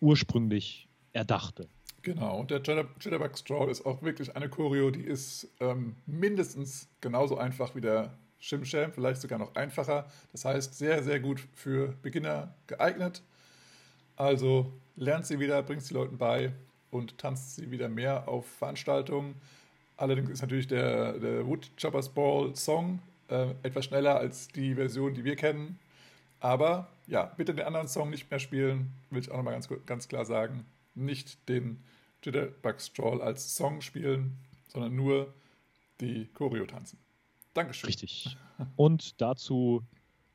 ursprünglich 0.00 0.88
erdachte. 1.12 1.68
Genau, 2.02 2.40
und 2.40 2.50
der 2.50 2.60
Jitter- 2.60 2.88
Jitterbug 3.00 3.38
Stroll 3.38 3.70
ist 3.70 3.86
auch 3.86 4.02
wirklich 4.02 4.36
eine 4.36 4.48
Choreo, 4.48 4.90
die 4.90 5.04
ist 5.04 5.48
ähm, 5.60 5.96
mindestens 6.06 6.88
genauso 7.00 7.38
einfach 7.38 7.74
wie 7.74 7.80
der 7.80 8.12
Shim-Sham, 8.38 8.92
vielleicht 8.92 9.22
sogar 9.22 9.38
noch 9.38 9.54
einfacher. 9.54 10.06
Das 10.32 10.44
heißt, 10.44 10.76
sehr, 10.76 11.02
sehr 11.02 11.18
gut 11.18 11.40
für 11.54 11.94
Beginner 12.02 12.54
geeignet. 12.66 13.22
Also 14.16 14.70
lernt 14.96 15.24
sie 15.24 15.40
wieder, 15.40 15.62
bringt 15.62 15.82
sie 15.82 15.94
Leuten 15.94 16.18
bei 16.18 16.52
und 16.90 17.16
tanzt 17.16 17.56
sie 17.56 17.70
wieder 17.70 17.88
mehr 17.88 18.28
auf 18.28 18.46
Veranstaltungen. 18.46 19.36
Allerdings 20.04 20.28
ist 20.28 20.42
natürlich 20.42 20.66
der, 20.66 21.18
der 21.18 21.46
Woodchoppers 21.46 22.10
Ball 22.10 22.54
Song 22.54 22.98
äh, 23.30 23.52
etwas 23.62 23.86
schneller 23.86 24.16
als 24.16 24.48
die 24.48 24.74
Version, 24.74 25.14
die 25.14 25.24
wir 25.24 25.34
kennen. 25.34 25.78
Aber 26.40 26.88
ja, 27.06 27.32
bitte 27.38 27.54
den 27.54 27.64
anderen 27.64 27.88
Song 27.88 28.10
nicht 28.10 28.30
mehr 28.30 28.38
spielen, 28.38 28.92
will 29.08 29.22
ich 29.22 29.30
auch 29.30 29.38
nochmal 29.38 29.54
ganz, 29.54 29.66
ganz 29.86 30.06
klar 30.06 30.26
sagen. 30.26 30.66
Nicht 30.94 31.48
den 31.48 31.82
Jitterbug 32.22 32.82
Stroll 32.82 33.22
als 33.22 33.56
Song 33.56 33.80
spielen, 33.80 34.36
sondern 34.68 34.94
nur 34.94 35.32
die 36.02 36.26
Choreo 36.34 36.66
tanzen. 36.66 36.98
Dankeschön. 37.54 37.86
Richtig. 37.86 38.36
Und 38.76 39.22
dazu 39.22 39.82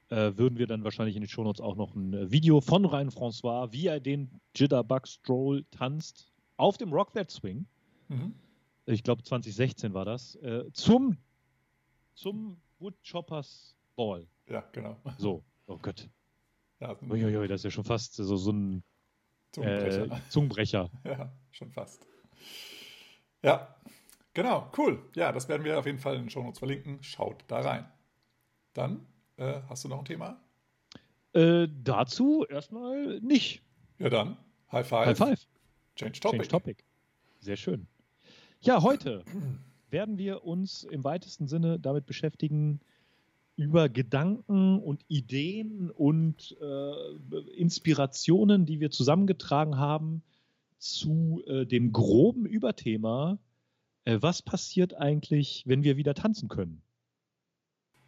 äh, 0.09 0.31
würden 0.35 0.57
wir 0.57 0.65
dann 0.65 0.83
wahrscheinlich 0.83 1.15
in 1.15 1.21
den 1.21 1.29
Shownotes 1.29 1.61
auch 1.61 1.75
noch 1.75 1.93
ein 1.93 2.15
äh, 2.15 2.31
Video 2.31 2.59
von 2.59 2.85
Ryan 2.85 3.11
François, 3.11 3.71
wie 3.71 3.85
er 3.85 3.99
den 3.99 4.31
Jitterbug 4.55 5.07
Stroll 5.07 5.63
tanzt, 5.69 6.31
auf 6.57 6.79
dem 6.79 6.91
Rock 6.91 7.13
That 7.13 7.29
Swing. 7.29 7.67
Mhm. 8.07 8.33
Ich 8.89 9.03
glaube 9.03 9.23
2016 9.23 9.93
war 9.93 10.03
das. 10.03 10.35
Äh, 10.37 10.71
zum, 10.73 11.17
zum 12.15 12.59
Woodchoppers 12.79 13.75
Ball. 13.95 14.27
Ja, 14.47 14.61
genau. 14.71 14.97
So, 15.17 15.43
oh 15.67 15.77
Gott. 15.77 16.09
Ja, 16.79 16.95
Uiuiui, 17.07 17.47
das 17.47 17.61
ist 17.61 17.65
ja 17.65 17.71
schon 17.71 17.83
fast 17.83 18.15
so, 18.15 18.35
so 18.35 18.51
ein 18.51 18.83
Zungenbrecher. 19.51 20.05
Äh, 20.05 20.21
Zungenbrecher. 20.29 20.89
ja, 21.03 21.31
schon 21.51 21.71
fast. 21.71 22.07
Ja, 23.43 23.75
genau, 24.33 24.71
cool. 24.77 25.03
Ja, 25.15 25.31
das 25.31 25.47
werden 25.49 25.63
wir 25.63 25.77
auf 25.77 25.85
jeden 25.85 25.99
Fall 25.99 26.15
in 26.15 26.23
den 26.23 26.29
Shownotes 26.31 26.57
verlinken. 26.57 27.03
Schaut 27.03 27.43
da 27.47 27.59
rein. 27.59 27.85
Dann 28.73 29.05
äh, 29.37 29.61
hast 29.69 29.83
du 29.83 29.89
noch 29.89 29.99
ein 29.99 30.05
Thema? 30.05 30.41
Äh, 31.33 31.67
dazu 31.83 32.43
erstmal 32.49 33.19
nicht. 33.19 33.61
Ja, 33.99 34.09
dann. 34.09 34.37
High 34.71 34.87
five. 34.87 35.05
High 35.05 35.17
five. 35.17 35.47
Change 35.95 36.19
topic. 36.19 36.39
Change 36.39 36.47
topic. 36.47 36.83
Sehr 37.39 37.55
schön. 37.55 37.87
Ja, 38.61 38.81
heute 38.83 39.23
werden 39.89 40.17
wir 40.17 40.43
uns 40.43 40.83
im 40.83 41.03
weitesten 41.05 41.47
Sinne 41.47 41.79
damit 41.79 42.05
beschäftigen, 42.05 42.81
über 43.55 43.89
Gedanken 43.89 44.79
und 44.79 45.03
Ideen 45.07 45.91
und 45.91 46.57
äh, 46.61 47.39
Inspirationen, 47.55 48.65
die 48.65 48.79
wir 48.79 48.91
zusammengetragen 48.91 49.77
haben, 49.77 50.23
zu 50.77 51.41
äh, 51.45 51.65
dem 51.65 51.91
groben 51.91 52.45
Überthema, 52.45 53.37
äh, 54.05 54.17
was 54.21 54.41
passiert 54.41 54.93
eigentlich, 54.93 55.63
wenn 55.65 55.83
wir 55.83 55.97
wieder 55.97 56.13
tanzen 56.13 56.47
können? 56.47 56.81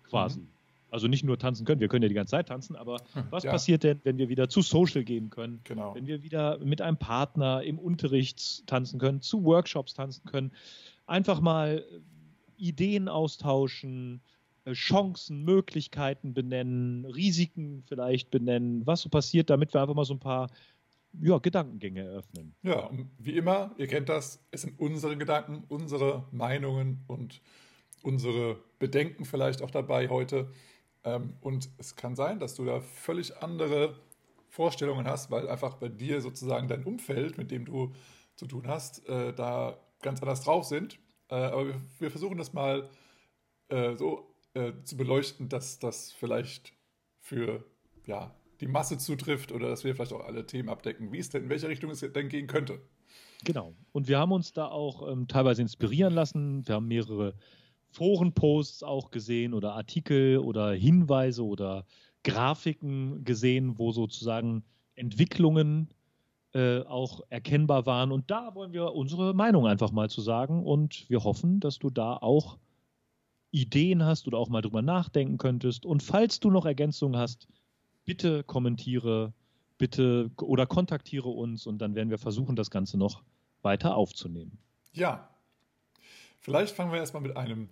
Quasi. 0.03 0.39
Mhm. 0.39 0.49
Also 0.91 1.07
nicht 1.07 1.23
nur 1.23 1.39
tanzen 1.39 1.65
können, 1.65 1.79
wir 1.79 1.87
können 1.87 2.03
ja 2.03 2.09
die 2.09 2.15
ganze 2.15 2.31
Zeit 2.31 2.49
tanzen, 2.49 2.75
aber 2.75 2.97
hm, 3.13 3.23
was 3.29 3.43
ja. 3.43 3.51
passiert 3.51 3.83
denn, 3.83 4.01
wenn 4.03 4.17
wir 4.17 4.27
wieder 4.27 4.49
zu 4.49 4.61
Social 4.61 5.05
gehen 5.05 5.29
können? 5.29 5.61
Genau. 5.63 5.95
Wenn 5.95 6.05
wir 6.05 6.21
wieder 6.21 6.59
mit 6.59 6.81
einem 6.81 6.97
Partner 6.97 7.63
im 7.63 7.79
Unterricht 7.79 8.67
tanzen 8.67 8.99
können, 8.99 9.21
zu 9.21 9.43
Workshops 9.45 9.93
tanzen 9.93 10.25
können, 10.25 10.51
einfach 11.05 11.39
mal 11.39 11.85
Ideen 12.57 13.07
austauschen, 13.07 14.21
äh, 14.65 14.73
Chancen, 14.73 15.43
Möglichkeiten 15.43 16.33
benennen, 16.33 17.05
Risiken 17.05 17.83
vielleicht 17.87 18.29
benennen, 18.29 18.85
was 18.85 19.01
so 19.01 19.09
passiert, 19.09 19.49
damit 19.49 19.73
wir 19.73 19.81
einfach 19.81 19.95
mal 19.95 20.05
so 20.05 20.13
ein 20.13 20.19
paar 20.19 20.49
ja, 21.21 21.37
Gedankengänge 21.37 22.01
eröffnen. 22.01 22.53
Ja, 22.63 22.89
wie 23.17 23.37
immer, 23.37 23.73
ihr 23.77 23.87
kennt 23.87 24.09
das, 24.09 24.45
es 24.51 24.61
sind 24.61 24.79
unsere 24.79 25.17
Gedanken, 25.17 25.63
unsere 25.69 26.27
Meinungen 26.31 27.03
und 27.07 27.41
unsere 28.03 28.57
Bedenken 28.79 29.25
vielleicht 29.25 29.61
auch 29.61 29.71
dabei 29.71 30.09
heute. 30.09 30.51
Ähm, 31.03 31.35
und 31.41 31.69
es 31.77 31.95
kann 31.95 32.15
sein, 32.15 32.39
dass 32.39 32.55
du 32.55 32.65
da 32.65 32.81
völlig 32.81 33.37
andere 33.37 33.95
Vorstellungen 34.49 35.07
hast, 35.07 35.31
weil 35.31 35.49
einfach 35.49 35.75
bei 35.75 35.87
dir 35.87 36.21
sozusagen 36.21 36.67
dein 36.67 36.83
Umfeld, 36.83 37.37
mit 37.37 37.51
dem 37.51 37.65
du 37.65 37.93
zu 38.35 38.45
tun 38.45 38.67
hast, 38.67 39.07
äh, 39.07 39.33
da 39.33 39.77
ganz 40.01 40.21
anders 40.21 40.43
drauf 40.43 40.65
sind. 40.65 40.99
Äh, 41.29 41.35
aber 41.35 41.67
wir, 41.67 41.81
wir, 41.99 42.11
versuchen 42.11 42.37
das 42.37 42.53
mal 42.53 42.89
äh, 43.69 43.95
so 43.95 44.35
äh, 44.53 44.73
zu 44.83 44.97
beleuchten, 44.97 45.47
dass 45.47 45.79
das 45.79 46.11
vielleicht 46.11 46.73
für 47.19 47.63
ja, 48.05 48.35
die 48.59 48.67
Masse 48.67 48.97
zutrifft 48.97 49.51
oder 49.51 49.69
dass 49.69 49.83
wir 49.83 49.95
vielleicht 49.95 50.13
auch 50.13 50.25
alle 50.25 50.45
Themen 50.45 50.69
abdecken, 50.69 51.11
wie 51.11 51.19
es 51.19 51.29
denn, 51.29 51.43
in 51.43 51.49
welche 51.49 51.69
Richtung 51.69 51.89
es 51.91 52.01
denn 52.01 52.29
gehen 52.29 52.47
könnte. 52.47 52.81
Genau. 53.43 53.73
Und 53.91 54.07
wir 54.07 54.19
haben 54.19 54.31
uns 54.31 54.53
da 54.53 54.67
auch 54.67 55.09
ähm, 55.09 55.27
teilweise 55.27 55.61
inspirieren 55.61 56.13
lassen. 56.13 56.67
Wir 56.67 56.75
haben 56.75 56.87
mehrere 56.87 57.35
Forenposts 57.91 58.83
auch 58.83 59.11
gesehen 59.11 59.53
oder 59.53 59.73
Artikel 59.73 60.37
oder 60.39 60.71
Hinweise 60.71 61.45
oder 61.45 61.85
Grafiken 62.23 63.23
gesehen, 63.23 63.77
wo 63.77 63.91
sozusagen 63.91 64.63
Entwicklungen 64.95 65.89
äh, 66.53 66.81
auch 66.81 67.21
erkennbar 67.29 67.85
waren. 67.85 68.11
Und 68.11 68.29
da 68.29 68.55
wollen 68.55 68.73
wir 68.73 68.93
unsere 68.93 69.33
Meinung 69.33 69.67
einfach 69.67 69.91
mal 69.91 70.09
zu 70.09 70.21
sagen. 70.21 70.63
Und 70.63 71.09
wir 71.09 71.23
hoffen, 71.23 71.59
dass 71.59 71.79
du 71.79 71.89
da 71.89 72.17
auch 72.17 72.57
Ideen 73.51 74.03
hast 74.03 74.27
oder 74.27 74.37
auch 74.37 74.49
mal 74.49 74.61
drüber 74.61 74.81
nachdenken 74.81 75.37
könntest. 75.37 75.85
Und 75.85 76.03
falls 76.03 76.39
du 76.39 76.49
noch 76.49 76.65
Ergänzungen 76.65 77.19
hast, 77.19 77.47
bitte 78.05 78.43
kommentiere, 78.43 79.33
bitte 79.77 80.31
oder 80.41 80.65
kontaktiere 80.65 81.29
uns 81.29 81.65
und 81.67 81.79
dann 81.79 81.95
werden 81.95 82.09
wir 82.09 82.17
versuchen, 82.17 82.55
das 82.55 82.69
Ganze 82.69 82.97
noch 82.97 83.23
weiter 83.61 83.95
aufzunehmen. 83.95 84.57
Ja, 84.93 85.29
vielleicht 86.39 86.75
fangen 86.75 86.91
wir 86.91 86.99
erstmal 86.99 87.23
mit 87.23 87.35
einem 87.35 87.69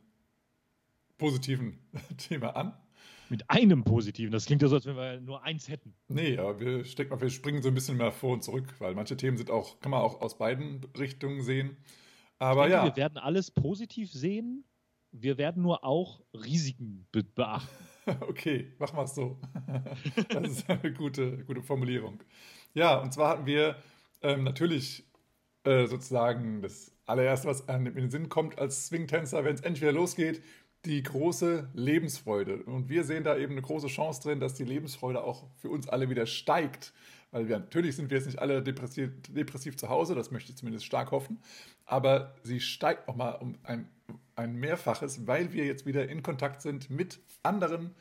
positiven 1.20 1.78
Thema 2.18 2.56
an. 2.56 2.74
Mit 3.30 3.48
einem 3.48 3.84
positiven. 3.84 4.32
Das 4.32 4.48
klingt 4.48 4.64
ja 4.64 4.68
so, 4.68 4.76
als 4.76 4.88
wenn 4.88 4.96
wir 4.96 5.22
nur 5.22 5.44
eins 5.44 5.70
hätten. 5.70 5.94
Nee, 6.08 6.40
aber 6.40 6.60
wir, 6.60 6.84
stecken, 6.84 7.22
wir 7.22 7.30
springen 7.30 7.62
so 7.62 7.68
ein 7.68 7.76
bisschen 7.76 7.98
mehr 7.98 8.12
vor 8.12 8.34
und 8.34 8.44
zurück, 8.44 8.74
weil 8.80 8.96
manche 8.96 9.16
Themen 9.18 9.38
sind 9.38 9.52
auch, 9.52 9.80
kann 9.82 9.92
man 9.92 10.02
auch 10.02 10.22
aus 10.22 10.40
beiden 10.40 10.84
Richtungen 10.98 11.44
sehen. 11.44 11.78
Aber 12.40 12.64
denke, 12.64 12.78
ja. 12.78 12.86
Wir 12.86 12.96
werden 12.96 13.20
alles 13.20 13.52
positiv 13.52 14.12
sehen 14.12 14.64
wir 15.12 15.38
werden 15.38 15.62
nur 15.62 15.84
auch 15.84 16.22
Risiken 16.34 17.08
be 17.12 17.24
beachten. 17.24 17.68
Okay, 18.22 18.74
machen 18.80 18.98
wir 18.98 19.04
es 19.04 19.14
so. 19.14 19.40
das 20.30 20.50
ist 20.50 20.68
eine 20.68 20.92
gute, 20.94 21.44
gute 21.46 21.62
Formulierung. 21.62 22.24
Ja, 22.74 22.98
und 22.98 23.14
zwar 23.14 23.30
hatten 23.30 23.46
wir 23.46 23.76
ähm, 24.24 24.44
natürlich 24.44 25.06
äh, 25.64 25.86
sozusagen 25.86 26.64
das 26.64 26.92
allererste, 27.06 27.48
was 27.48 27.68
einem 27.70 27.86
in 27.86 27.94
den 27.94 28.10
Sinn 28.10 28.28
kommt 28.28 28.58
als 28.58 28.88
Swing-Tänzer, 28.88 29.44
wenn 29.44 29.54
es 29.54 29.62
endlich 29.62 29.84
wieder 29.84 29.92
losgeht, 29.92 30.42
die 30.86 31.04
große 31.04 31.70
Lebensfreude. 31.74 32.64
Und 32.64 32.90
wir 32.90 33.04
sehen 33.04 33.24
da 33.24 33.38
eben 33.38 33.54
eine 33.54 33.62
große 33.62 33.88
Chance 33.88 34.22
drin, 34.22 34.40
dass 34.40 34.54
die 34.54 34.64
Lebensfreude 34.64 35.24
auch 35.24 35.46
für 35.58 35.70
uns 35.70 35.90
alle 35.90 36.10
wieder 36.10 36.26
steigt. 36.26 36.94
Weil 37.32 37.48
wir 37.48 37.60
natürlich 37.60 37.96
sind 37.96 38.10
wir 38.10 38.18
jetzt 38.18 38.26
nicht 38.26 38.40
alle 38.40 38.64
depressiv, 38.64 39.12
depressiv 39.30 39.78
zu 39.78 39.90
Hause, 39.90 40.16
das 40.16 40.32
möchte 40.32 40.52
ich 40.52 40.58
zumindest 40.58 40.86
stark 40.86 41.12
hoffen. 41.12 41.40
Aber 41.86 42.36
sie 42.44 42.60
steigt 42.60 43.08
nochmal 43.08 43.36
um 43.36 43.56
ein 43.64 43.88
ein 44.40 44.56
Mehrfaches, 44.56 45.28
weil 45.28 45.54
wir 45.54 45.66
jetzt 45.66 45.86
wieder 45.86 46.08
in 46.10 46.24
Kontakt 46.24 46.62
sind 46.62 46.90
mit 46.90 47.20
anderen 47.44 47.94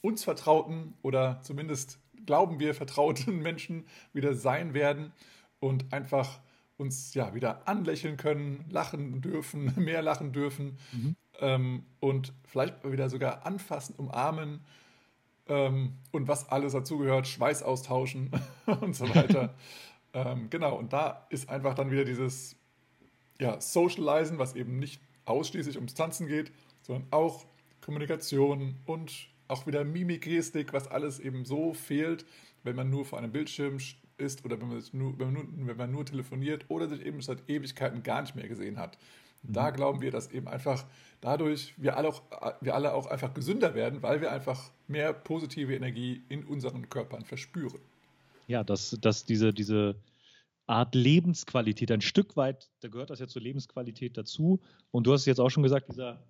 uns 0.00 0.24
vertrauten 0.24 0.94
oder 1.02 1.40
zumindest 1.42 1.98
glauben 2.26 2.58
wir 2.58 2.74
vertrauten 2.74 3.38
Menschen 3.42 3.86
wieder 4.12 4.34
sein 4.34 4.74
werden 4.74 5.12
und 5.60 5.92
einfach 5.92 6.40
uns 6.76 7.14
ja 7.14 7.34
wieder 7.34 7.68
anlächeln 7.68 8.16
können, 8.16 8.64
lachen 8.68 9.20
dürfen, 9.20 9.72
mehr 9.76 10.02
lachen 10.02 10.32
dürfen 10.32 10.78
mhm. 10.92 11.16
Ähm, 11.40 11.84
und 12.00 12.32
vielleicht 12.44 12.90
wieder 12.90 13.08
sogar 13.08 13.46
anfassen, 13.46 13.94
umarmen 13.96 14.60
ähm, 15.48 15.94
und 16.12 16.28
was 16.28 16.48
alles 16.48 16.72
dazugehört, 16.72 17.26
Schweiß 17.26 17.62
austauschen 17.62 18.30
und 18.80 18.94
so 18.94 19.12
weiter. 19.14 19.54
ähm, 20.14 20.48
genau, 20.50 20.76
und 20.76 20.92
da 20.92 21.26
ist 21.30 21.48
einfach 21.48 21.74
dann 21.74 21.90
wieder 21.90 22.04
dieses 22.04 22.56
ja, 23.40 23.60
Socializen, 23.60 24.38
was 24.38 24.54
eben 24.54 24.78
nicht 24.78 25.00
ausschließlich 25.24 25.76
ums 25.76 25.94
Tanzen 25.94 26.26
geht, 26.26 26.52
sondern 26.82 27.06
auch 27.10 27.44
Kommunikation 27.80 28.76
und 28.86 29.28
auch 29.48 29.66
wieder 29.66 29.84
Mimik, 29.84 30.22
Gestik, 30.22 30.72
was 30.72 30.88
alles 30.88 31.20
eben 31.20 31.44
so 31.44 31.74
fehlt, 31.74 32.24
wenn 32.62 32.76
man 32.76 32.90
nur 32.90 33.04
vor 33.04 33.18
einem 33.18 33.32
Bildschirm 33.32 33.78
ist 34.16 34.44
oder 34.44 34.60
wenn 34.60 34.68
man, 34.68 34.82
nur, 34.92 35.18
wenn, 35.18 35.32
man 35.32 35.34
nur, 35.34 35.66
wenn 35.66 35.76
man 35.76 35.92
nur 35.92 36.06
telefoniert 36.06 36.64
oder 36.68 36.88
sich 36.88 37.04
eben 37.04 37.20
seit 37.20 37.48
Ewigkeiten 37.48 38.02
gar 38.02 38.22
nicht 38.22 38.34
mehr 38.34 38.48
gesehen 38.48 38.78
hat. 38.78 38.96
Mhm. 39.46 39.52
Da 39.52 39.70
glauben 39.70 40.00
wir, 40.00 40.10
dass 40.10 40.30
eben 40.30 40.48
einfach 40.48 40.84
dadurch 41.20 41.74
wir 41.76 41.96
alle, 41.96 42.08
auch, 42.08 42.22
wir 42.60 42.74
alle 42.74 42.92
auch 42.94 43.06
einfach 43.06 43.32
gesünder 43.34 43.74
werden, 43.74 44.02
weil 44.02 44.20
wir 44.20 44.32
einfach 44.32 44.70
mehr 44.88 45.12
positive 45.12 45.74
Energie 45.74 46.22
in 46.28 46.44
unseren 46.44 46.88
Körpern 46.88 47.24
verspüren. 47.24 47.80
Ja, 48.46 48.62
dass, 48.62 48.96
dass 49.00 49.24
diese, 49.24 49.54
diese 49.54 49.96
Art 50.66 50.94
Lebensqualität, 50.94 51.90
ein 51.90 52.00
Stück 52.00 52.36
weit, 52.36 52.68
da 52.80 52.88
gehört 52.88 53.10
das 53.10 53.20
ja 53.20 53.26
zur 53.26 53.42
Lebensqualität 53.42 54.16
dazu. 54.16 54.60
Und 54.90 55.06
du 55.06 55.12
hast 55.12 55.24
jetzt 55.26 55.40
auch 55.40 55.50
schon 55.50 55.62
gesagt, 55.62 55.90
dieser, 55.90 56.22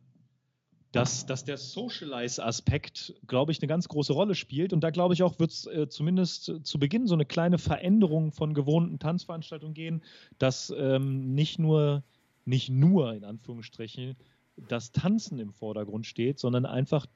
dass, 0.95 1.27
dass 1.27 1.45
der 1.45 1.57
Socialize-Aspekt, 1.57 3.15
glaube 3.27 3.51
ich, 3.51 3.61
eine 3.61 3.69
ganz 3.69 3.89
große 3.89 4.13
Rolle 4.13 4.35
spielt. 4.35 4.73
Und 4.73 4.81
da 4.83 4.91
glaube 4.91 5.15
ich 5.15 5.23
auch, 5.23 5.39
wird 5.39 5.51
es 5.51 5.67
äh, 5.67 5.89
zumindest 5.89 6.53
zu 6.63 6.79
Beginn 6.79 7.07
so 7.07 7.15
eine 7.15 7.25
kleine 7.25 7.59
Veränderung 7.59 8.31
von 8.31 8.55
gewohnten 8.55 8.99
Tanzveranstaltungen 8.99 9.75
gehen, 9.75 10.03
dass 10.39 10.73
ähm, 10.77 11.35
nicht 11.35 11.59
nur, 11.59 12.05
nicht 12.45 12.71
nur 12.71 13.15
in 13.15 13.25
Anführungsstrichen 13.25 14.17
das 14.57 14.93
Tanzen 14.93 15.39
im 15.39 15.53
Vordergrund 15.53 16.07
steht, 16.07 16.39
sondern 16.39 16.67
einfach 16.67 17.07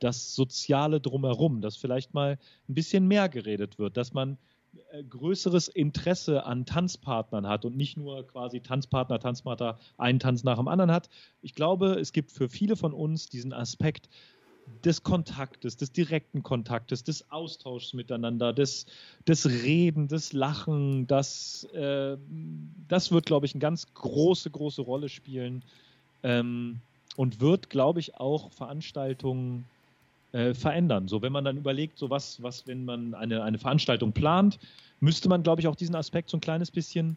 das 0.00 0.34
Soziale 0.34 1.00
drumherum, 1.00 1.60
dass 1.60 1.76
vielleicht 1.76 2.14
mal 2.14 2.38
ein 2.68 2.74
bisschen 2.74 3.06
mehr 3.06 3.28
geredet 3.28 3.78
wird, 3.78 3.96
dass 3.96 4.12
man 4.12 4.38
äh, 4.92 5.02
größeres 5.02 5.68
Interesse 5.68 6.44
an 6.44 6.66
Tanzpartnern 6.66 7.46
hat 7.46 7.64
und 7.64 7.76
nicht 7.76 7.96
nur 7.96 8.26
quasi 8.26 8.60
Tanzpartner, 8.60 9.18
Tanzpartner, 9.18 9.78
einen 9.96 10.20
Tanz 10.20 10.44
nach 10.44 10.58
dem 10.58 10.68
anderen 10.68 10.92
hat. 10.92 11.08
Ich 11.42 11.54
glaube, 11.54 11.94
es 11.94 12.12
gibt 12.12 12.30
für 12.30 12.48
viele 12.48 12.76
von 12.76 12.92
uns 12.92 13.28
diesen 13.28 13.52
Aspekt 13.52 14.08
des 14.84 15.02
Kontaktes, 15.02 15.76
des 15.76 15.92
direkten 15.92 16.42
Kontaktes, 16.42 17.04
des 17.04 17.30
Austauschs 17.30 17.94
miteinander, 17.94 18.52
des, 18.52 18.86
des 19.26 19.46
Reden, 19.46 20.08
des 20.08 20.32
Lachen, 20.32 21.06
das, 21.06 21.64
äh, 21.74 22.16
das 22.88 23.10
wird, 23.12 23.26
glaube 23.26 23.46
ich, 23.46 23.54
eine 23.54 23.60
ganz 23.60 23.86
große, 23.94 24.50
große 24.50 24.82
Rolle 24.82 25.08
spielen. 25.08 25.62
Ähm, 26.22 26.80
und 27.18 27.40
wird, 27.40 27.68
glaube 27.68 27.98
ich, 27.98 28.14
auch 28.14 28.52
Veranstaltungen 28.52 29.64
äh, 30.30 30.54
verändern. 30.54 31.08
So, 31.08 31.20
wenn 31.20 31.32
man 31.32 31.44
dann 31.44 31.56
überlegt, 31.56 31.98
so 31.98 32.10
was, 32.10 32.40
was, 32.44 32.68
wenn 32.68 32.84
man 32.84 33.12
eine, 33.12 33.42
eine 33.42 33.58
Veranstaltung 33.58 34.12
plant, 34.12 34.60
müsste 35.00 35.28
man, 35.28 35.42
glaube 35.42 35.60
ich, 35.60 35.66
auch 35.66 35.74
diesen 35.74 35.96
Aspekt 35.96 36.30
so 36.30 36.36
ein 36.36 36.40
kleines 36.40 36.70
bisschen 36.70 37.16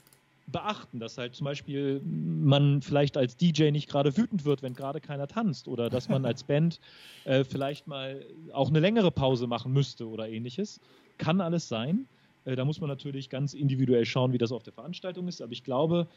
beachten, 0.51 0.99
dass 0.99 1.17
halt 1.17 1.35
zum 1.35 1.45
Beispiel 1.45 2.01
man 2.03 2.81
vielleicht 2.81 3.17
als 3.17 3.37
DJ 3.37 3.71
nicht 3.71 3.89
gerade 3.89 4.15
wütend 4.17 4.45
wird, 4.45 4.61
wenn 4.61 4.73
gerade 4.73 5.01
keiner 5.01 5.27
tanzt 5.27 5.67
oder 5.67 5.89
dass 5.89 6.09
man 6.09 6.25
als 6.25 6.43
Band 6.43 6.79
äh, 7.25 7.43
vielleicht 7.43 7.87
mal 7.87 8.25
auch 8.53 8.69
eine 8.69 8.79
längere 8.79 9.11
Pause 9.11 9.47
machen 9.47 9.73
müsste 9.73 10.07
oder 10.07 10.29
ähnliches. 10.29 10.79
Kann 11.17 11.41
alles 11.41 11.67
sein. 11.67 12.07
Äh, 12.45 12.55
da 12.55 12.65
muss 12.65 12.79
man 12.81 12.89
natürlich 12.89 13.29
ganz 13.29 13.53
individuell 13.53 14.05
schauen, 14.05 14.33
wie 14.33 14.37
das 14.37 14.51
auf 14.51 14.63
der 14.63 14.73
Veranstaltung 14.73 15.27
ist. 15.27 15.41
Aber 15.41 15.51
ich 15.51 15.63
glaube, 15.63 16.07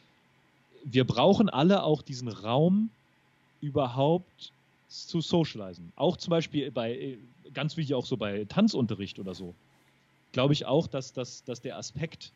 wir 0.84 1.04
brauchen 1.06 1.48
alle 1.48 1.82
auch 1.82 2.02
diesen 2.02 2.28
Raum 2.28 2.90
überhaupt 3.60 4.52
zu 4.88 5.20
socialisen. 5.20 5.92
Auch 5.96 6.16
zum 6.16 6.30
Beispiel 6.30 6.70
bei, 6.70 6.94
äh, 6.94 7.18
ganz 7.52 7.76
wichtig 7.76 7.94
auch 7.94 8.06
so 8.06 8.16
bei 8.16 8.44
Tanzunterricht 8.44 9.18
oder 9.18 9.34
so. 9.34 9.54
Glaube 10.32 10.52
ich 10.52 10.66
auch, 10.66 10.86
dass, 10.86 11.12
dass, 11.12 11.44
dass 11.44 11.60
der 11.60 11.78
Aspekt 11.78 12.32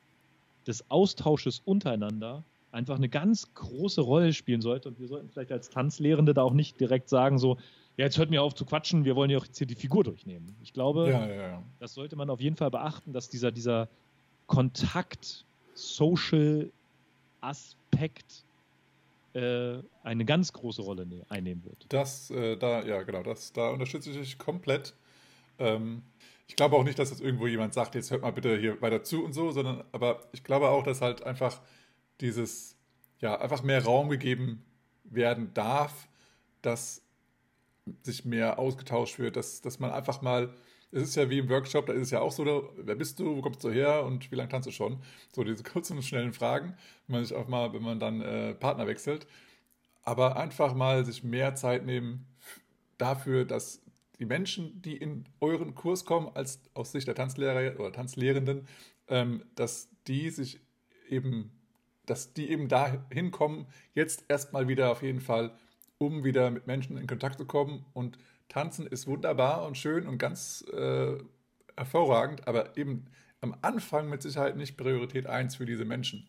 des 0.68 0.88
Austausches 0.90 1.60
untereinander 1.64 2.44
einfach 2.70 2.96
eine 2.96 3.08
ganz 3.08 3.52
große 3.54 4.02
Rolle 4.02 4.32
spielen 4.32 4.60
sollte. 4.60 4.88
Und 4.88 5.00
wir 5.00 5.08
sollten 5.08 5.28
vielleicht 5.30 5.50
als 5.50 5.70
Tanzlehrende 5.70 6.34
da 6.34 6.42
auch 6.42 6.52
nicht 6.52 6.78
direkt 6.78 7.08
sagen, 7.08 7.38
so, 7.38 7.56
ja, 7.96 8.04
jetzt 8.04 8.18
hört 8.18 8.30
mir 8.30 8.42
auf 8.42 8.54
zu 8.54 8.64
quatschen, 8.64 9.04
wir 9.04 9.16
wollen 9.16 9.30
ja 9.30 9.38
auch 9.38 9.46
jetzt 9.46 9.58
hier 9.58 9.66
die 9.66 9.74
Figur 9.74 10.04
durchnehmen. 10.04 10.54
Ich 10.62 10.72
glaube, 10.72 11.08
ja, 11.08 11.26
ja, 11.26 11.34
ja. 11.34 11.62
das 11.80 11.94
sollte 11.94 12.14
man 12.14 12.30
auf 12.30 12.40
jeden 12.40 12.56
Fall 12.56 12.70
beachten, 12.70 13.12
dass 13.12 13.28
dieser, 13.28 13.50
dieser 13.50 13.88
Kontakt, 14.46 15.44
Social 15.74 16.70
Aspekt 17.40 18.44
äh, 19.34 19.78
eine 20.02 20.24
ganz 20.24 20.52
große 20.52 20.82
Rolle 20.82 21.06
ne 21.06 21.24
einnehmen 21.28 21.64
wird. 21.64 21.86
Das, 21.88 22.30
äh, 22.30 22.56
da, 22.56 22.84
ja, 22.84 23.02
genau, 23.02 23.22
das, 23.22 23.52
da 23.52 23.70
unterstütze 23.70 24.10
ich 24.10 24.16
dich 24.16 24.38
komplett. 24.38 24.94
Ähm, 25.58 26.02
ich 26.48 26.56
glaube 26.56 26.76
auch 26.76 26.82
nicht, 26.82 26.98
dass 26.98 27.10
jetzt 27.10 27.20
irgendwo 27.20 27.46
jemand 27.46 27.74
sagt, 27.74 27.94
jetzt 27.94 28.10
hört 28.10 28.22
mal 28.22 28.32
bitte 28.32 28.58
hier 28.58 28.80
weiter 28.80 29.04
zu 29.04 29.24
und 29.24 29.34
so, 29.34 29.50
sondern 29.52 29.84
aber 29.92 30.28
ich 30.32 30.42
glaube 30.42 30.68
auch, 30.68 30.82
dass 30.82 31.02
halt 31.02 31.22
einfach 31.22 31.60
dieses, 32.20 32.76
ja, 33.20 33.38
einfach 33.38 33.62
mehr 33.62 33.84
Raum 33.84 34.08
gegeben 34.08 34.64
werden 35.04 35.52
darf, 35.54 36.08
dass 36.62 37.02
sich 38.02 38.24
mehr 38.24 38.58
ausgetauscht 38.58 39.18
wird, 39.18 39.36
dass, 39.36 39.60
dass 39.60 39.78
man 39.78 39.90
einfach 39.90 40.22
mal, 40.22 40.54
es 40.90 41.02
ist 41.02 41.16
ja 41.16 41.28
wie 41.28 41.38
im 41.38 41.50
Workshop, 41.50 41.86
da 41.86 41.92
ist 41.92 42.02
es 42.02 42.10
ja 42.10 42.20
auch 42.20 42.32
so, 42.32 42.72
wer 42.76 42.94
bist 42.94 43.18
du, 43.20 43.36
wo 43.36 43.42
kommst 43.42 43.62
du 43.62 43.70
her 43.70 44.04
und 44.04 44.30
wie 44.30 44.36
lange 44.36 44.48
tanzt 44.48 44.66
du 44.66 44.72
schon? 44.72 45.02
So 45.34 45.44
diese 45.44 45.62
kurzen 45.70 45.98
und 45.98 46.02
schnellen 46.02 46.32
Fragen, 46.32 46.76
wenn 47.06 47.16
man 47.16 47.24
sich 47.24 47.36
auch 47.36 47.46
mal, 47.46 47.72
wenn 47.74 47.82
man 47.82 48.00
dann 48.00 48.22
äh, 48.22 48.54
Partner 48.54 48.86
wechselt. 48.86 49.26
Aber 50.02 50.36
einfach 50.36 50.74
mal 50.74 51.04
sich 51.04 51.22
mehr 51.22 51.54
Zeit 51.54 51.84
nehmen 51.84 52.26
dafür, 52.96 53.44
dass 53.44 53.82
die 54.18 54.26
Menschen, 54.26 54.82
die 54.82 54.96
in 54.96 55.24
euren 55.40 55.74
Kurs 55.74 56.04
kommen, 56.04 56.30
als 56.34 56.60
aus 56.74 56.92
Sicht 56.92 57.06
der 57.06 57.14
Tanzlehrer 57.14 57.78
oder 57.78 57.92
Tanzlehrenden, 57.92 58.66
ähm, 59.08 59.44
dass 59.54 59.88
die 60.06 60.30
sich 60.30 60.60
eben, 61.08 61.52
dass 62.06 62.32
die 62.32 62.50
eben 62.50 62.68
da 62.68 63.06
hinkommen, 63.10 63.66
jetzt 63.94 64.24
erstmal 64.28 64.68
wieder 64.68 64.90
auf 64.90 65.02
jeden 65.02 65.20
Fall, 65.20 65.52
um 65.98 66.24
wieder 66.24 66.50
mit 66.50 66.66
Menschen 66.66 66.96
in 66.96 67.06
Kontakt 67.06 67.38
zu 67.38 67.46
kommen. 67.46 67.84
Und 67.92 68.18
tanzen 68.48 68.86
ist 68.86 69.06
wunderbar 69.06 69.66
und 69.66 69.76
schön 69.76 70.06
und 70.06 70.18
ganz 70.18 70.64
äh, 70.72 71.18
hervorragend, 71.76 72.46
aber 72.48 72.76
eben 72.76 73.06
am 73.40 73.54
Anfang 73.62 74.08
mit 74.08 74.22
Sicherheit 74.22 74.56
nicht 74.56 74.76
Priorität 74.76 75.26
1 75.26 75.56
für 75.56 75.66
diese 75.66 75.84
Menschen. 75.84 76.28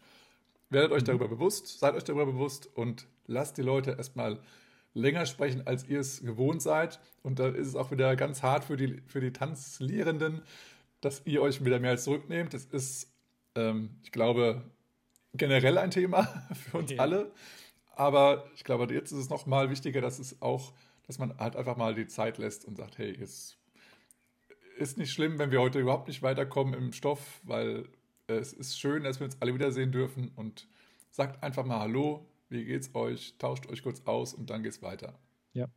Werdet 0.69 0.91
euch 0.91 1.01
mhm. 1.01 1.07
darüber 1.07 1.27
bewusst, 1.27 1.79
seid 1.79 1.95
euch 1.95 2.03
darüber 2.03 2.27
bewusst 2.27 2.67
und 2.75 3.07
lasst 3.25 3.57
die 3.57 3.63
Leute 3.63 3.91
erstmal 3.91 4.39
länger 4.93 5.25
sprechen, 5.25 5.65
als 5.65 5.87
ihr 5.87 5.99
es 5.99 6.21
gewohnt 6.21 6.61
seid. 6.61 6.99
Und 7.23 7.39
da 7.39 7.49
ist 7.49 7.67
es 7.67 7.75
auch 7.75 7.91
wieder 7.91 8.15
ganz 8.15 8.43
hart 8.43 8.63
für 8.63 8.77
die, 8.77 9.01
für 9.07 9.21
die 9.21 9.31
Tanzlehrenden, 9.31 10.41
dass 11.01 11.21
ihr 11.25 11.41
euch 11.41 11.63
wieder 11.63 11.79
mehr 11.79 11.97
zurücknehmt. 11.97 12.53
Das 12.53 12.65
ist, 12.65 13.11
ähm, 13.55 13.91
ich 14.03 14.11
glaube, 14.11 14.63
generell 15.33 15.77
ein 15.77 15.91
Thema 15.91 16.23
für 16.69 16.77
uns 16.79 16.91
ja. 16.91 16.99
alle. 16.99 17.31
Aber 17.95 18.49
ich 18.55 18.63
glaube, 18.63 18.91
jetzt 18.93 19.11
ist 19.11 19.19
es 19.19 19.29
noch 19.29 19.45
mal 19.45 19.69
wichtiger, 19.69 20.01
dass 20.01 20.19
es 20.19 20.41
auch, 20.41 20.73
dass 21.05 21.19
man 21.19 21.37
halt 21.37 21.55
einfach 21.55 21.77
mal 21.77 21.93
die 21.93 22.07
Zeit 22.07 22.37
lässt 22.37 22.65
und 22.65 22.77
sagt, 22.77 22.97
hey, 22.97 23.17
es 23.21 23.57
ist 24.77 24.97
nicht 24.97 25.11
schlimm, 25.11 25.37
wenn 25.37 25.51
wir 25.51 25.59
heute 25.59 25.79
überhaupt 25.79 26.07
nicht 26.07 26.21
weiterkommen 26.21 26.73
im 26.73 26.93
Stoff, 26.93 27.41
weil 27.43 27.89
es 28.27 28.53
ist 28.53 28.79
schön, 28.79 29.03
dass 29.03 29.19
wir 29.19 29.25
uns 29.25 29.37
alle 29.41 29.53
wiedersehen 29.53 29.91
dürfen 29.91 30.31
und 30.35 30.67
sagt 31.11 31.43
einfach 31.43 31.65
mal 31.65 31.79
Hallo, 31.79 32.25
wie 32.49 32.65
geht's 32.65 32.93
euch? 32.95 33.35
Tauscht 33.37 33.67
euch 33.67 33.83
kurz 33.83 34.01
aus 34.05 34.33
und 34.33 34.49
dann 34.49 34.63
geht's 34.63 34.81
weiter. 34.81 35.17
Ja. 35.53 35.67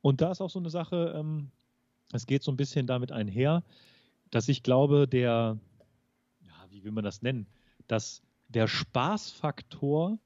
Und 0.00 0.20
da 0.20 0.30
ist 0.30 0.40
auch 0.40 0.50
so 0.50 0.58
eine 0.58 0.70
Sache, 0.70 1.14
ähm, 1.16 1.50
es 2.12 2.26
geht 2.26 2.42
so 2.42 2.52
ein 2.52 2.56
bisschen 2.56 2.86
damit 2.86 3.12
einher, 3.12 3.64
dass 4.30 4.48
ich 4.48 4.62
glaube, 4.62 5.08
der, 5.08 5.58
ja, 6.40 6.66
wie 6.70 6.84
will 6.84 6.92
man 6.92 7.04
das 7.04 7.22
nennen, 7.22 7.46
dass 7.86 8.22
der 8.48 8.68
Spaßfaktor 8.68 10.18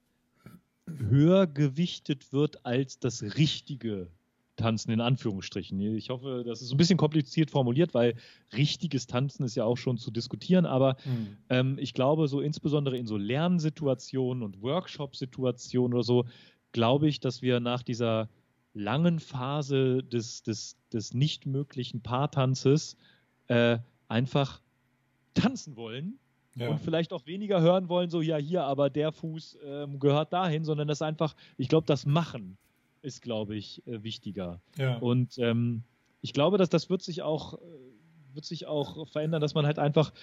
höher 0.85 1.47
gewichtet 1.47 2.31
wird 2.33 2.65
als 2.65 2.99
das 2.99 3.21
richtige 3.21 4.09
Tanzen 4.57 4.91
in 4.91 4.99
Anführungsstrichen. 4.99 5.79
Ich 5.95 6.09
hoffe, 6.09 6.43
das 6.45 6.61
ist 6.61 6.71
ein 6.71 6.77
bisschen 6.77 6.97
kompliziert 6.97 7.49
formuliert, 7.49 7.93
weil 7.93 8.15
richtiges 8.55 9.07
Tanzen 9.07 9.43
ist 9.43 9.55
ja 9.55 9.63
auch 9.63 9.77
schon 9.77 9.97
zu 9.97 10.11
diskutieren, 10.11 10.65
aber 10.65 10.97
mhm. 11.05 11.37
ähm, 11.49 11.77
ich 11.79 11.93
glaube, 11.93 12.27
so 12.27 12.41
insbesondere 12.41 12.97
in 12.97 13.07
so 13.07 13.15
Lernsituationen 13.15 14.43
und 14.43 14.61
Workshop-Situationen 14.61 15.93
oder 15.93 16.03
so, 16.03 16.25
glaube 16.73 17.07
ich, 17.07 17.19
dass 17.19 17.41
wir 17.41 17.59
nach 17.59 17.83
dieser 17.83 18.29
langen 18.73 19.19
Phase 19.19 20.03
des, 20.03 20.43
des, 20.43 20.77
des 20.91 21.13
nicht 21.13 21.45
möglichen 21.45 22.01
Paartanzes 22.01 22.97
äh, 23.47 23.77
einfach 24.07 24.61
tanzen 25.33 25.75
wollen 25.75 26.19
ja. 26.55 26.69
und 26.69 26.79
vielleicht 26.79 27.13
auch 27.13 27.25
weniger 27.25 27.61
hören 27.61 27.89
wollen, 27.89 28.09
so 28.09 28.21
ja, 28.21 28.37
hier, 28.37 28.63
aber 28.63 28.89
der 28.89 29.11
Fuß 29.11 29.59
ähm, 29.63 29.99
gehört 29.99 30.33
dahin, 30.33 30.63
sondern 30.63 30.87
das 30.87 31.01
einfach, 31.01 31.35
ich 31.57 31.69
glaube, 31.69 31.85
das 31.85 32.05
Machen 32.05 32.57
ist, 33.07 33.23
glaube 33.23 33.55
ich, 33.55 33.81
äh, 33.87 34.03
wichtiger. 34.03 34.59
Ja. 34.77 34.97
Und 34.97 35.39
ähm, 35.39 35.81
ich 36.21 36.33
glaube, 36.33 36.57
dass 36.57 36.69
das 36.69 36.89
wird 36.89 37.01
sich 37.01 37.23
auch 37.23 37.55
äh, 37.55 37.57
wird 38.37 38.45
sich 38.45 38.67
auch 38.67 39.07
verändern, 39.09 39.41
dass 39.41 39.55
man 39.55 39.65
halt 39.65 39.79
einfach, 39.79 40.13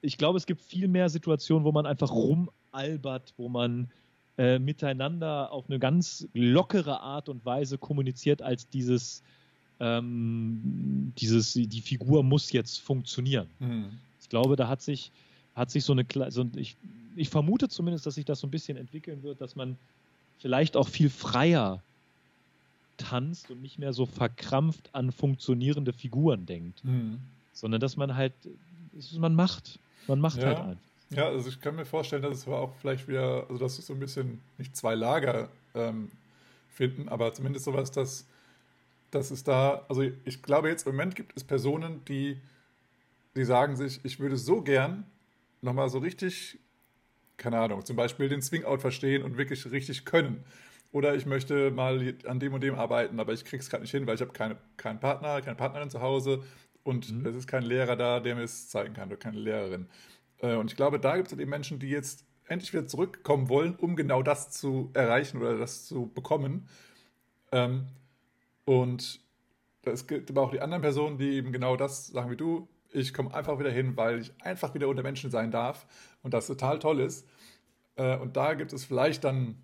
ich 0.00 0.16
glaube, 0.16 0.38
es 0.38 0.46
gibt 0.46 0.62
viel 0.62 0.88
mehr 0.88 1.10
Situationen, 1.10 1.64
wo 1.64 1.70
man 1.70 1.84
einfach 1.84 2.10
rumalbert, 2.10 3.34
wo 3.36 3.50
man 3.50 3.90
äh, 4.38 4.58
miteinander 4.58 5.52
auf 5.52 5.68
eine 5.68 5.78
ganz 5.78 6.26
lockere 6.32 7.00
Art 7.00 7.28
und 7.28 7.44
Weise 7.44 7.76
kommuniziert, 7.76 8.40
als 8.40 8.68
dieses, 8.70 9.22
ähm, 9.80 11.12
dieses, 11.18 11.52
die 11.52 11.80
Figur 11.82 12.22
muss 12.22 12.52
jetzt 12.52 12.80
funktionieren. 12.80 13.48
Mhm. 13.58 13.90
Ich 14.22 14.30
glaube, 14.30 14.56
da 14.56 14.66
hat 14.66 14.80
sich, 14.80 15.12
hat 15.54 15.70
sich 15.70 15.84
so 15.84 15.92
eine, 15.92 16.06
so, 16.30 16.46
ich, 16.56 16.76
ich 17.16 17.28
vermute 17.28 17.68
zumindest, 17.68 18.06
dass 18.06 18.14
sich 18.14 18.24
das 18.24 18.40
so 18.40 18.46
ein 18.46 18.50
bisschen 18.50 18.78
entwickeln 18.78 19.22
wird, 19.22 19.42
dass 19.42 19.56
man 19.56 19.76
vielleicht 20.38 20.76
auch 20.76 20.88
viel 20.88 21.10
freier 21.10 21.82
tanzt 22.98 23.50
und 23.50 23.62
nicht 23.62 23.78
mehr 23.78 23.94
so 23.94 24.04
verkrampft 24.04 24.94
an 24.94 25.10
funktionierende 25.12 25.94
Figuren 25.94 26.44
denkt. 26.44 26.84
Mhm. 26.84 27.20
Sondern 27.52 27.80
dass 27.80 27.96
man 27.96 28.14
halt, 28.14 28.34
man 29.16 29.34
macht. 29.34 29.78
Man 30.06 30.20
macht 30.20 30.38
ja. 30.38 30.46
halt 30.46 30.58
einfach. 30.58 30.88
Ja, 31.10 31.26
also 31.28 31.48
ich 31.48 31.60
kann 31.60 31.76
mir 31.76 31.86
vorstellen, 31.86 32.22
dass 32.22 32.38
es 32.38 32.48
auch 32.48 32.74
vielleicht 32.80 33.08
wieder, 33.08 33.46
also 33.48 33.58
dass 33.58 33.78
es 33.78 33.86
so 33.86 33.94
ein 33.94 34.00
bisschen 34.00 34.40
nicht 34.58 34.76
zwei 34.76 34.94
Lager 34.94 35.48
ähm, 35.74 36.10
finden, 36.68 37.08
aber 37.08 37.32
zumindest 37.32 37.64
sowas, 37.64 37.90
dass, 37.90 38.26
dass 39.10 39.30
es 39.30 39.42
da, 39.42 39.86
also 39.88 40.02
ich 40.02 40.42
glaube 40.42 40.68
jetzt 40.68 40.86
im 40.86 40.92
Moment 40.92 41.16
gibt 41.16 41.32
es 41.34 41.44
Personen, 41.44 42.04
die, 42.08 42.36
die 43.36 43.44
sagen 43.44 43.76
sich, 43.76 44.00
ich 44.04 44.20
würde 44.20 44.36
so 44.36 44.60
gern 44.60 45.06
nochmal 45.62 45.88
so 45.88 45.98
richtig, 45.98 46.58
keine 47.38 47.58
Ahnung, 47.58 47.84
zum 47.86 47.96
Beispiel 47.96 48.28
den 48.28 48.42
Swing-Out 48.42 48.82
verstehen 48.82 49.22
und 49.22 49.38
wirklich 49.38 49.70
richtig 49.70 50.04
können. 50.04 50.44
Oder 50.90 51.14
ich 51.14 51.26
möchte 51.26 51.70
mal 51.70 52.14
an 52.26 52.40
dem 52.40 52.54
und 52.54 52.62
dem 52.62 52.74
arbeiten, 52.74 53.20
aber 53.20 53.32
ich 53.32 53.44
krieg's 53.44 53.68
gerade 53.68 53.82
nicht 53.82 53.90
hin, 53.90 54.06
weil 54.06 54.14
ich 54.14 54.20
habe 54.22 54.32
keine, 54.32 54.56
keinen 54.76 55.00
Partner, 55.00 55.40
keine 55.42 55.56
Partnerin 55.56 55.90
zu 55.90 56.00
Hause 56.00 56.42
und 56.82 57.12
mhm. 57.12 57.26
es 57.26 57.36
ist 57.36 57.46
kein 57.46 57.62
Lehrer 57.62 57.96
da, 57.96 58.20
der 58.20 58.34
mir 58.34 58.42
es 58.42 58.68
zeigen 58.68 58.94
kann 58.94 59.08
oder 59.08 59.18
keine 59.18 59.38
Lehrerin. 59.38 59.88
Äh, 60.38 60.54
und 60.54 60.70
ich 60.70 60.76
glaube, 60.76 60.98
da 60.98 61.16
gibt 61.16 61.30
es 61.30 61.38
eben 61.38 61.50
Menschen, 61.50 61.78
die 61.78 61.90
jetzt 61.90 62.24
endlich 62.46 62.72
wieder 62.72 62.86
zurückkommen 62.86 63.48
wollen, 63.50 63.76
um 63.76 63.96
genau 63.96 64.22
das 64.22 64.50
zu 64.50 64.90
erreichen 64.94 65.38
oder 65.38 65.58
das 65.58 65.84
zu 65.86 66.10
bekommen. 66.14 66.68
Ähm, 67.52 67.88
und 68.64 69.20
es 69.82 70.06
gibt 70.06 70.30
aber 70.30 70.42
auch 70.42 70.50
die 70.50 70.60
anderen 70.60 70.82
Personen, 70.82 71.18
die 71.18 71.30
eben 71.30 71.52
genau 71.52 71.76
das 71.76 72.08
sagen 72.08 72.30
wie 72.30 72.36
du. 72.36 72.68
Ich 72.90 73.12
komme 73.12 73.34
einfach 73.34 73.58
wieder 73.58 73.70
hin, 73.70 73.96
weil 73.96 74.20
ich 74.20 74.32
einfach 74.40 74.74
wieder 74.74 74.88
unter 74.88 75.02
Menschen 75.02 75.30
sein 75.30 75.50
darf 75.50 75.86
und 76.22 76.32
das 76.32 76.46
total 76.46 76.78
toll 76.78 77.00
ist. 77.00 77.28
Äh, 77.96 78.16
und 78.16 78.36
da 78.36 78.54
gibt 78.54 78.72
es 78.72 78.84
vielleicht 78.84 79.24
dann 79.24 79.62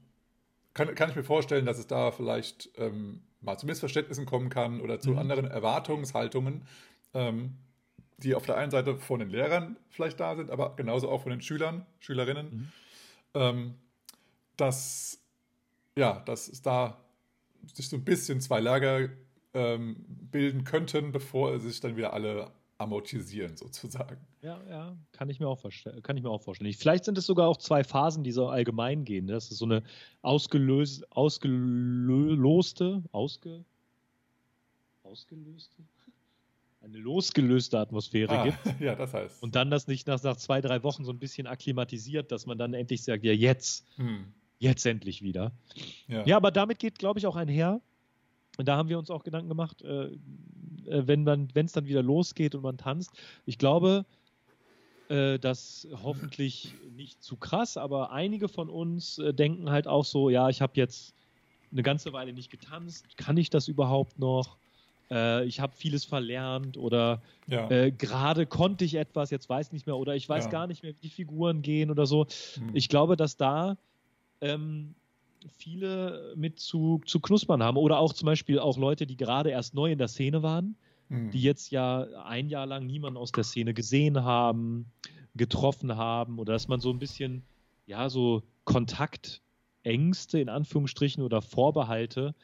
kann, 0.75 0.95
kann 0.95 1.11
ich 1.11 1.17
mir 1.17 1.25
vorstellen, 1.25 1.67
dass 1.67 1.79
es 1.79 1.87
da 1.87 2.11
vielleicht 2.11 2.71
ähm, 2.77 3.23
mal 3.41 3.57
zu 3.57 3.67
Missverständnissen 3.67 4.27
kommen 4.27 4.49
kann 4.49 4.81
oder 4.81 5.01
zu 5.01 5.13
mhm. 5.13 5.19
anderen 5.19 5.47
Erwartungshaltungen, 5.47 6.67
ähm, 7.15 7.57
die 8.19 8.35
auf 8.35 8.47
der 8.47 8.57
einen 8.57 8.71
Seite 8.71 8.97
von 8.97 9.21
den 9.21 9.31
Lehrern 9.31 9.77
vielleicht 9.91 10.21
da 10.21 10.37
sind, 10.37 10.51
aber 10.51 10.77
genauso 10.77 11.11
auch 11.11 11.23
von 11.23 11.31
den 11.31 11.41
Schülern, 11.41 11.87
Schülerinnen, 12.01 12.47
mhm. 12.47 12.73
ähm, 13.35 13.75
dass, 14.57 15.21
ja, 15.97 16.21
dass 16.21 16.49
es 16.49 16.63
da 16.63 17.01
sich 17.73 17.89
so 17.89 17.97
ein 17.97 18.05
bisschen 18.05 18.41
zwei 18.41 18.61
Lager 18.61 19.09
ähm, 19.55 19.97
bilden 20.09 20.65
könnten, 20.65 21.13
bevor 21.13 21.59
sich 21.61 21.81
dann 21.81 21.97
wieder 21.97 22.13
alle 22.13 22.51
amortisieren, 22.79 23.57
sozusagen. 23.57 24.19
Ja, 24.43 24.61
ja, 24.69 24.97
kann 25.13 25.31
ich 25.31 25.41
mir 25.41 25.49
auch, 25.49 25.63
kann 26.03 26.17
ich 26.17 26.23
mir 26.23 26.31
auch 26.31 26.43
vorstellen. 26.43 26.73
Vielleicht 26.73 27.05
sind 27.05 27.17
es 27.19 27.27
sogar 27.27 27.49
auch 27.49 27.57
zwei 27.57 27.85
Phasen, 27.85 28.25
die 28.25 28.33
so 28.33 28.49
allgemein 28.49 29.05
gehen. 29.05 29.27
Das 29.27 29.51
ist 29.51 29.59
so 29.59 29.65
eine 29.65 29.83
ausgelöst, 30.23 31.11
ausgelöste, 31.13 33.03
ausge, 33.13 33.65
ausgelöste? 35.03 35.83
Eine 36.81 36.99
losgelöste 36.99 37.79
Atmosphäre 37.79 38.39
ah, 38.39 38.45
gibt. 38.45 38.59
Ja, 38.81 38.95
das 38.95 39.15
heißt. 39.15 39.43
Und 39.43 39.55
dann 39.55 39.71
das 39.71 39.87
nicht 39.87 40.07
nach, 40.07 40.23
nach, 40.23 40.37
zwei, 40.37 40.61
drei 40.61 40.83
Wochen 40.83 41.05
so 41.05 41.13
ein 41.13 41.19
bisschen 41.19 41.47
akklimatisiert, 41.47 42.31
dass 42.31 42.45
man 42.45 42.59
dann 42.59 42.75
endlich 42.75 43.03
sagt, 43.03 43.25
ja, 43.25 43.33
jetzt, 43.33 43.87
hm. 43.97 44.27
jetzt 44.59 44.85
endlich 44.85 45.23
wieder. 45.23 45.53
Ja. 46.09 46.27
ja, 46.27 46.37
aber 46.37 46.51
damit 46.51 46.79
geht, 46.79 46.99
glaube 46.99 47.19
ich, 47.19 47.27
auch 47.27 47.37
einher, 47.37 47.81
und 48.59 48.69
da 48.69 48.77
haben 48.77 48.89
wir 48.89 48.99
uns 48.99 49.11
auch 49.11 49.25
Gedanken 49.25 49.49
gemacht, 49.49 49.83
äh, 49.83 50.07
äh 50.07 51.07
wenn 51.07 51.49
es 51.55 51.73
dann 51.73 51.87
wieder 51.87 52.03
losgeht 52.03 52.55
und 52.55 52.63
man 52.63 52.77
tanzt. 52.77 53.11
Ich 53.47 53.59
glaube, 53.59 54.05
äh, 55.09 55.39
dass 55.39 55.87
hoffentlich 56.03 56.75
nicht 56.97 57.23
zu 57.23 57.37
krass, 57.37 57.77
aber 57.77 58.13
einige 58.13 58.49
von 58.49 58.71
uns 58.71 59.19
äh, 59.19 59.35
denken 59.35 59.71
halt 59.71 59.87
auch 59.87 60.05
so, 60.05 60.31
ja, 60.31 60.49
ich 60.49 60.63
habe 60.63 60.73
jetzt 60.77 61.15
eine 61.73 61.83
ganze 61.83 62.13
Weile 62.13 62.33
nicht 62.33 62.51
getanzt, 62.51 63.19
kann 63.19 63.37
ich 63.37 63.51
das 63.51 63.69
überhaupt 63.69 64.19
noch? 64.19 64.57
Äh, 65.11 65.45
ich 65.45 65.61
habe 65.61 65.75
vieles 65.77 66.05
verlernt 66.05 66.77
oder 66.77 67.21
ja. 67.47 67.69
Äh, 67.71 67.93
gerade 67.93 68.47
konnte 68.47 68.85
ich 68.85 68.95
etwas, 68.95 69.31
jetzt 69.31 69.49
weiß 69.49 69.73
nicht 69.73 69.87
mehr 69.87 69.97
oder 69.97 70.15
ich 70.15 70.29
weiß 70.29 70.45
ja. 70.45 70.51
gar 70.51 70.67
nicht 70.67 70.83
mehr, 70.83 70.93
wie 70.95 71.03
die 71.03 71.11
Figuren 71.11 71.63
gehen 71.63 71.91
oder 71.91 72.07
so. 72.07 72.27
Hm. 72.55 72.71
Ich 72.73 72.89
glaube, 72.89 73.17
dass 73.17 73.37
da 73.37 73.77
ähm, 74.41 74.95
viele 75.59 76.35
mit 76.37 76.59
zu, 76.59 77.01
zu 77.07 77.21
knuspern 77.21 77.63
haben. 77.63 77.77
Oder 77.77 77.99
auch 77.99 78.13
zum 78.13 78.27
Beispiel 78.27 78.59
auch 78.59 78.79
Leute, 78.79 79.07
die 79.07 79.17
gerade 79.17 79.51
erst 79.51 79.75
neu 79.75 79.93
in 79.93 79.99
der 79.99 80.09
Szene 80.09 80.43
waren, 80.43 80.77
mhm. 81.09 81.31
die 81.31 81.43
jetzt 81.43 81.71
ja 81.71 82.03
ein 82.25 82.49
Jahr 82.49 82.67
lang 82.67 82.87
niemanden 82.87 83.19
aus 83.19 83.33
der 83.33 83.45
Szene 83.45 83.75
gesehen 83.75 84.23
haben, 84.23 84.87
getroffen 85.35 85.97
haben 85.97 86.39
oder 86.39 86.53
dass 86.53 86.69
man 86.69 86.81
so 86.81 86.91
ein 86.91 86.99
bisschen, 86.99 87.43
ja, 87.87 88.09
so 88.09 88.43
Kontaktängste 88.65 90.39
in 90.39 90.49
Anführungsstrichen 90.49 91.23
oder 91.23 91.43
Vorbehalte 91.43 92.35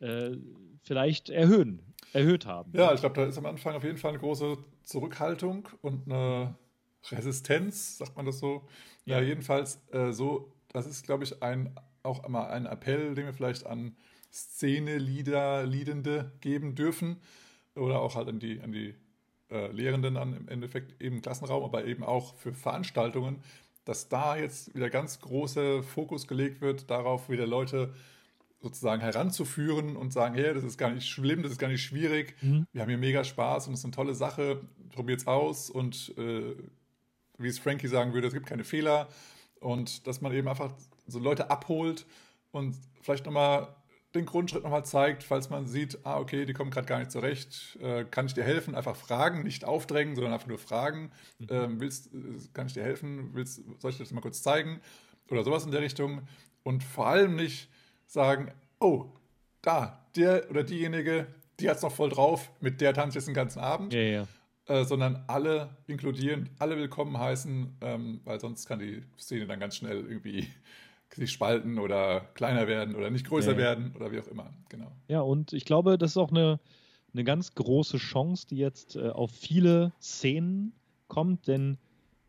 äh, 0.00 0.32
vielleicht 0.82 1.30
erhöhen, 1.30 1.80
erhöht 2.12 2.46
haben. 2.46 2.72
Ja, 2.74 2.92
ich 2.92 3.00
glaube, 3.00 3.16
da 3.16 3.26
ist 3.26 3.38
am 3.38 3.46
Anfang 3.46 3.74
auf 3.74 3.84
jeden 3.84 3.96
Fall 3.96 4.10
eine 4.10 4.20
große 4.20 4.58
Zurückhaltung 4.82 5.68
und 5.80 6.06
eine 6.06 6.54
Resistenz, 7.10 7.98
sagt 7.98 8.16
man 8.16 8.26
das 8.26 8.38
so. 8.38 8.66
Ja, 9.04 9.18
ja 9.18 9.26
jedenfalls 9.26 9.80
äh, 9.92 10.12
so, 10.12 10.52
das 10.68 10.86
ist, 10.86 11.04
glaube 11.04 11.24
ich, 11.24 11.42
ein 11.42 11.74
auch 12.04 12.24
immer 12.24 12.50
einen 12.50 12.66
Appell, 12.66 13.14
den 13.14 13.26
wir 13.26 13.32
vielleicht 13.32 13.66
an 13.66 13.96
Szene-Lieder-Liedende 14.32 16.32
geben 16.40 16.74
dürfen 16.74 17.16
oder 17.74 18.00
auch 18.00 18.14
halt 18.14 18.28
an 18.28 18.38
die, 18.38 18.60
an 18.60 18.72
die 18.72 18.94
äh, 19.50 19.70
Lehrenden 19.72 20.16
an 20.16 20.36
im 20.36 20.48
Endeffekt 20.48 21.00
eben 21.02 21.16
im 21.16 21.22
Klassenraum, 21.22 21.64
aber 21.64 21.84
eben 21.84 22.04
auch 22.04 22.36
für 22.36 22.52
Veranstaltungen, 22.52 23.42
dass 23.84 24.08
da 24.08 24.36
jetzt 24.36 24.74
wieder 24.74 24.90
ganz 24.90 25.20
großer 25.20 25.82
Fokus 25.82 26.26
gelegt 26.26 26.60
wird, 26.60 26.90
darauf 26.90 27.28
wieder 27.28 27.46
Leute 27.46 27.94
sozusagen 28.60 29.02
heranzuführen 29.02 29.96
und 29.96 30.12
sagen, 30.12 30.34
hey, 30.34 30.54
das 30.54 30.64
ist 30.64 30.78
gar 30.78 30.90
nicht 30.90 31.06
schlimm, 31.06 31.42
das 31.42 31.52
ist 31.52 31.58
gar 31.58 31.68
nicht 31.68 31.82
schwierig, 31.82 32.34
mhm. 32.40 32.66
wir 32.72 32.82
haben 32.82 32.88
hier 32.88 32.98
mega 32.98 33.22
Spaß 33.22 33.68
und 33.68 33.74
es 33.74 33.80
ist 33.80 33.84
eine 33.84 33.92
tolle 33.92 34.14
Sache, 34.14 34.62
probiert 34.90 35.20
es 35.20 35.26
aus 35.26 35.68
und 35.68 36.14
äh, 36.16 36.54
wie 37.36 37.48
es 37.48 37.58
Frankie 37.58 37.88
sagen 37.88 38.14
würde, 38.14 38.28
es 38.28 38.32
gibt 38.32 38.46
keine 38.46 38.64
Fehler 38.64 39.08
und 39.60 40.06
dass 40.06 40.22
man 40.22 40.32
eben 40.32 40.48
einfach 40.48 40.72
so 41.06 41.18
Leute 41.18 41.50
abholt 41.50 42.06
und 42.50 42.76
vielleicht 43.00 43.26
nochmal 43.26 43.74
den 44.14 44.26
Grundschritt 44.26 44.62
nochmal 44.62 44.84
zeigt, 44.84 45.24
falls 45.24 45.50
man 45.50 45.66
sieht, 45.66 45.98
ah, 46.04 46.18
okay, 46.18 46.46
die 46.46 46.52
kommen 46.52 46.70
gerade 46.70 46.86
gar 46.86 46.98
nicht 46.98 47.10
zurecht, 47.10 47.76
äh, 47.82 48.04
kann 48.04 48.26
ich 48.26 48.34
dir 48.34 48.44
helfen? 48.44 48.74
Einfach 48.74 48.94
fragen, 48.94 49.42
nicht 49.42 49.64
aufdrängen, 49.64 50.14
sondern 50.14 50.32
einfach 50.32 50.46
nur 50.46 50.58
fragen. 50.58 51.10
Mhm. 51.38 51.46
Ähm, 51.50 51.80
willst, 51.80 52.14
äh, 52.14 52.18
kann 52.52 52.68
ich 52.68 52.74
dir 52.74 52.84
helfen? 52.84 53.30
Willst, 53.32 53.62
soll 53.80 53.90
ich 53.90 53.96
dir 53.96 54.04
das 54.04 54.12
mal 54.12 54.20
kurz 54.20 54.42
zeigen? 54.42 54.80
Oder 55.30 55.42
sowas 55.42 55.64
in 55.64 55.72
der 55.72 55.80
Richtung. 55.80 56.22
Und 56.62 56.84
vor 56.84 57.08
allem 57.08 57.34
nicht 57.34 57.68
sagen, 58.06 58.52
oh, 58.78 59.06
da, 59.62 60.06
der 60.14 60.48
oder 60.50 60.62
diejenige, 60.62 61.26
die 61.58 61.68
hat 61.68 61.78
es 61.78 61.82
noch 61.82 61.92
voll 61.92 62.10
drauf, 62.10 62.50
mit 62.60 62.80
der 62.80 62.94
tanze 62.94 63.10
ich 63.10 63.22
jetzt 63.22 63.26
den 63.28 63.34
ganzen 63.34 63.60
Abend. 63.60 63.92
Ja, 63.92 64.00
ja. 64.00 64.28
Äh, 64.66 64.84
sondern 64.84 65.24
alle 65.26 65.76
inkludieren, 65.86 66.50
alle 66.58 66.76
willkommen 66.76 67.18
heißen, 67.18 67.76
ähm, 67.82 68.20
weil 68.24 68.40
sonst 68.40 68.66
kann 68.66 68.78
die 68.78 69.02
Szene 69.18 69.46
dann 69.46 69.60
ganz 69.60 69.76
schnell 69.76 70.06
irgendwie 70.06 70.48
sich 71.14 71.32
spalten 71.32 71.78
oder 71.78 72.20
kleiner 72.34 72.66
werden 72.66 72.94
oder 72.94 73.10
nicht 73.10 73.26
größer 73.26 73.52
ja. 73.52 73.58
werden 73.58 73.92
oder 73.94 74.12
wie 74.12 74.20
auch 74.20 74.28
immer. 74.28 74.52
Genau. 74.68 74.92
Ja, 75.08 75.20
und 75.20 75.52
ich 75.52 75.64
glaube, 75.64 75.98
das 75.98 76.12
ist 76.12 76.16
auch 76.16 76.30
eine, 76.30 76.60
eine 77.12 77.24
ganz 77.24 77.54
große 77.54 77.98
Chance, 77.98 78.46
die 78.48 78.56
jetzt 78.56 78.96
äh, 78.96 79.08
auf 79.08 79.30
viele 79.30 79.92
Szenen 80.00 80.72
kommt, 81.08 81.46
denn 81.46 81.78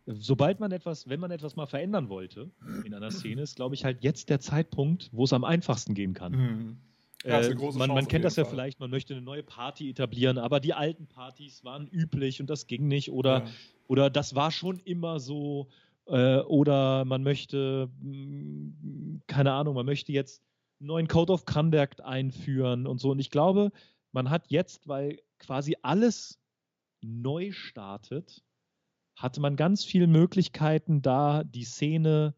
sobald 0.06 0.60
man 0.60 0.72
etwas, 0.72 1.10
wenn 1.10 1.20
man 1.20 1.32
etwas 1.32 1.56
mal 1.56 1.66
verändern 1.66 2.10
wollte 2.10 2.52
in 2.86 2.94
einer 2.94 3.12
Szene, 3.12 3.42
ist, 3.42 3.56
glaube 3.56 3.76
ich, 3.76 3.84
halt 3.84 4.04
jetzt 4.04 4.30
der 4.30 4.40
Zeitpunkt, 4.40 5.10
wo 5.12 5.24
es 5.24 5.34
am 5.34 5.44
einfachsten 5.44 5.94
gehen 5.94 6.14
kann. 6.14 6.32
Mhm. 6.34 6.78
Ja, 7.26 7.42
äh, 7.42 7.56
man, 7.56 7.90
man 7.90 8.08
kennt 8.08 8.24
das 8.24 8.36
ja 8.36 8.44
Fall. 8.44 8.52
vielleicht, 8.52 8.80
man 8.80 8.92
möchte 8.92 9.16
eine 9.16 9.24
neue 9.24 9.42
Party 9.42 9.90
etablieren, 9.90 10.38
aber 10.38 10.60
die 10.60 10.74
alten 10.74 11.08
Partys 11.08 11.64
waren 11.64 11.88
üblich 11.88 12.40
und 12.40 12.50
das 12.50 12.68
ging 12.68 12.88
nicht 12.88 13.12
oder, 13.12 13.46
ja. 13.46 13.52
oder 13.88 14.10
das 14.12 14.36
war 14.36 14.52
schon 14.52 14.80
immer 14.80 15.20
so 15.20 15.68
äh, 16.08 16.40
oder 16.40 17.06
man 17.06 17.24
möchte, 17.24 17.90
mm, 18.00 19.22
keine 19.28 19.54
Ahnung, 19.54 19.76
man 19.76 19.86
möchte 19.86 20.12
jetzt 20.12 20.44
einen 20.80 20.88
neuen 20.88 21.08
Code 21.08 21.34
of 21.34 21.46
Conduct 21.46 22.02
einführen 22.02 22.88
und 22.88 23.00
so. 23.00 23.12
Und 23.12 23.20
ich 23.20 23.30
glaube, 23.30 23.72
man 24.12 24.30
hat 24.30 24.50
jetzt, 24.50 24.88
weil 24.88 25.20
quasi 25.40 25.76
alles 25.82 26.40
neu 27.02 27.52
startet, 27.52 28.44
hatte 29.16 29.40
man 29.40 29.56
ganz 29.56 29.86
viele 29.86 30.08
Möglichkeiten, 30.08 31.02
da 31.02 31.44
die 31.44 31.64
Szene 31.64 32.36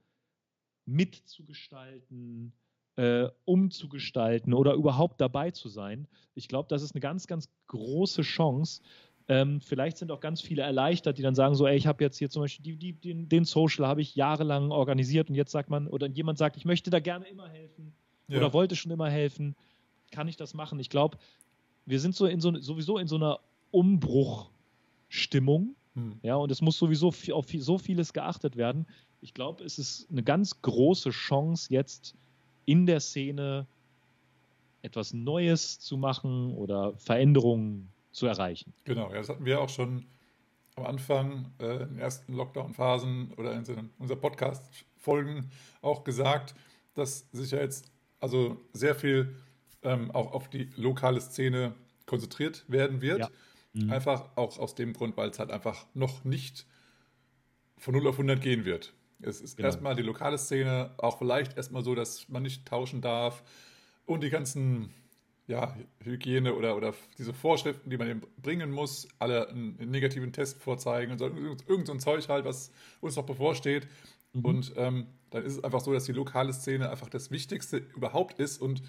mitzugestalten, 0.86 2.54
äh, 2.96 3.30
umzugestalten 3.46 4.54
oder 4.54 4.74
überhaupt 4.74 5.22
dabei 5.22 5.52
zu 5.52 5.70
sein. 5.70 6.08
Ich 6.34 6.48
glaube, 6.48 6.68
das 6.70 6.82
ist 6.82 6.94
eine 6.94 7.02
ganz, 7.02 7.28
ganz 7.28 7.50
große 7.68 8.22
Chance, 8.22 8.82
ähm, 9.30 9.60
vielleicht 9.60 9.98
sind 9.98 10.12
auch 10.12 10.22
ganz 10.22 10.42
viele 10.42 10.62
erleichtert, 10.62 11.18
die 11.18 11.22
dann 11.22 11.36
sagen 11.36 11.56
so, 11.56 11.68
ey, 11.68 11.76
ich 11.76 11.86
habe 11.86 12.04
jetzt 12.04 12.18
hier 12.18 12.30
zum 12.30 12.44
Beispiel 12.44 12.64
die, 12.64 12.78
die, 12.78 12.94
den, 12.94 13.28
den 13.28 13.44
Social 13.44 13.86
habe 13.86 14.02
ich 14.02 14.16
jahrelang 14.16 14.72
organisiert 14.72 15.30
und 15.30 15.36
jetzt 15.36 15.52
sagt 15.52 15.70
man, 15.70 15.88
oder 15.88 16.08
jemand 16.08 16.38
sagt, 16.38 16.56
ich 16.56 16.66
möchte 16.66 16.90
da 16.90 17.00
gerne 17.00 17.28
immer 17.28 17.50
helfen 17.50 17.94
ja. 18.28 18.38
oder 18.38 18.54
wollte 18.54 18.76
schon 18.76 18.92
immer 18.92 19.10
helfen, 19.10 19.56
kann 20.12 20.30
ich 20.30 20.38
das 20.38 20.54
machen? 20.54 20.80
Ich 20.80 20.90
glaube, 20.90 21.18
wir 21.86 22.00
sind 22.00 22.16
so 22.16 22.26
in 22.26 22.40
so, 22.40 22.58
sowieso 22.60 22.98
in 22.98 23.08
so 23.08 23.16
einer 23.16 23.40
Umbruchstimmung, 23.72 25.76
hm. 25.96 26.20
ja, 26.22 26.36
und 26.36 26.52
es 26.52 26.62
muss 26.62 26.78
sowieso 26.78 27.12
viel, 27.12 27.34
auf 27.34 27.48
viel, 27.48 27.62
so 27.62 27.78
vieles 27.78 28.14
geachtet 28.14 28.56
werden. 28.56 28.88
Ich 29.20 29.34
glaube, 29.34 29.64
es 29.64 29.78
ist 29.78 30.10
eine 30.10 30.24
ganz 30.24 30.62
große 30.62 31.10
Chance 31.10 31.74
jetzt 31.74 32.16
in 32.66 32.86
der 32.86 33.02
Szene 33.02 33.68
etwas 34.84 35.14
Neues 35.14 35.80
zu 35.80 35.98
machen 35.98 36.54
oder 36.54 36.96
Veränderungen 36.98 37.90
zu 38.12 38.28
erreichen. 38.28 38.74
Genau, 38.84 39.10
ja, 39.10 39.18
das 39.18 39.30
hatten 39.30 39.46
wir 39.46 39.62
auch 39.62 39.70
schon 39.70 40.06
am 40.76 40.86
Anfang 40.86 41.52
äh, 41.60 41.84
in 41.84 41.90
den 41.90 42.00
ersten 42.00 42.34
Lockdown-Phasen 42.34 43.34
oder 43.38 43.54
in 43.54 43.92
unseren 43.98 44.22
Podcast-Folgen 44.22 45.50
auch 45.82 46.04
gesagt, 46.04 46.56
dass 46.94 47.28
sich 47.32 47.52
ja 47.52 47.60
jetzt 47.60 47.92
also 48.20 48.58
sehr 48.74 48.96
viel 48.96 49.36
ähm, 49.84 50.12
auch 50.12 50.34
auf 50.34 50.50
die 50.50 50.70
lokale 50.76 51.22
Szene 51.22 51.74
konzentriert 52.06 52.66
werden 52.68 53.02
wird. 53.02 53.20
Ja. 53.20 53.30
Mhm. 53.74 53.92
Einfach 53.92 54.30
auch 54.36 54.58
aus 54.58 54.76
dem 54.76 54.94
Grund, 54.94 55.18
weil 55.18 55.30
es 55.30 55.40
halt 55.40 55.52
einfach 55.52 55.86
noch 55.94 56.24
nicht 56.24 56.66
von 57.78 57.94
0 57.94 58.08
auf 58.08 58.16
100 58.16 58.42
gehen 58.42 58.66
wird. 58.66 58.94
Es 59.22 59.42
ist 59.42 59.58
genau. 59.58 59.68
erstmal 59.68 59.96
die 59.96 60.04
lokale 60.04 60.38
Szene, 60.38 60.92
auch 60.98 61.18
vielleicht 61.18 61.58
erstmal 61.58 61.84
so, 61.84 61.96
dass 61.96 62.30
man 62.30 62.44
nicht 62.44 62.66
tauschen 62.66 63.02
darf 63.02 63.44
und 64.06 64.22
die 64.22 64.30
ganzen 64.30 64.94
ja, 65.48 65.76
Hygiene 66.04 66.54
oder, 66.54 66.76
oder 66.76 66.94
diese 67.18 67.34
Vorschriften, 67.34 67.90
die 67.90 67.98
man 67.98 68.10
eben 68.10 68.22
bringen 68.42 68.70
muss, 68.70 69.08
alle 69.18 69.48
einen, 69.48 69.80
einen 69.80 69.92
negativen 69.92 70.34
Test 70.34 70.62
vorzeigen 70.62 71.14
und 71.14 71.20
so, 71.20 71.26
irgend 71.26 71.88
so 71.88 71.94
ein 71.94 72.00
Zeug 72.00 72.28
halt, 72.28 72.46
was 72.46 72.72
uns 73.00 73.16
noch 73.16 73.26
bevorsteht. 73.26 73.88
Mhm. 74.34 74.46
Und 74.46 74.74
ähm, 74.76 75.08
dann 75.30 75.46
ist 75.46 75.54
es 75.54 75.64
einfach 75.64 75.80
so, 75.80 75.94
dass 75.94 76.04
die 76.04 76.12
lokale 76.12 76.52
Szene 76.52 76.90
einfach 76.90 77.10
das 77.10 77.32
Wichtigste 77.32 77.78
überhaupt 77.78 78.40
ist. 78.40 78.62
Und 78.62 78.84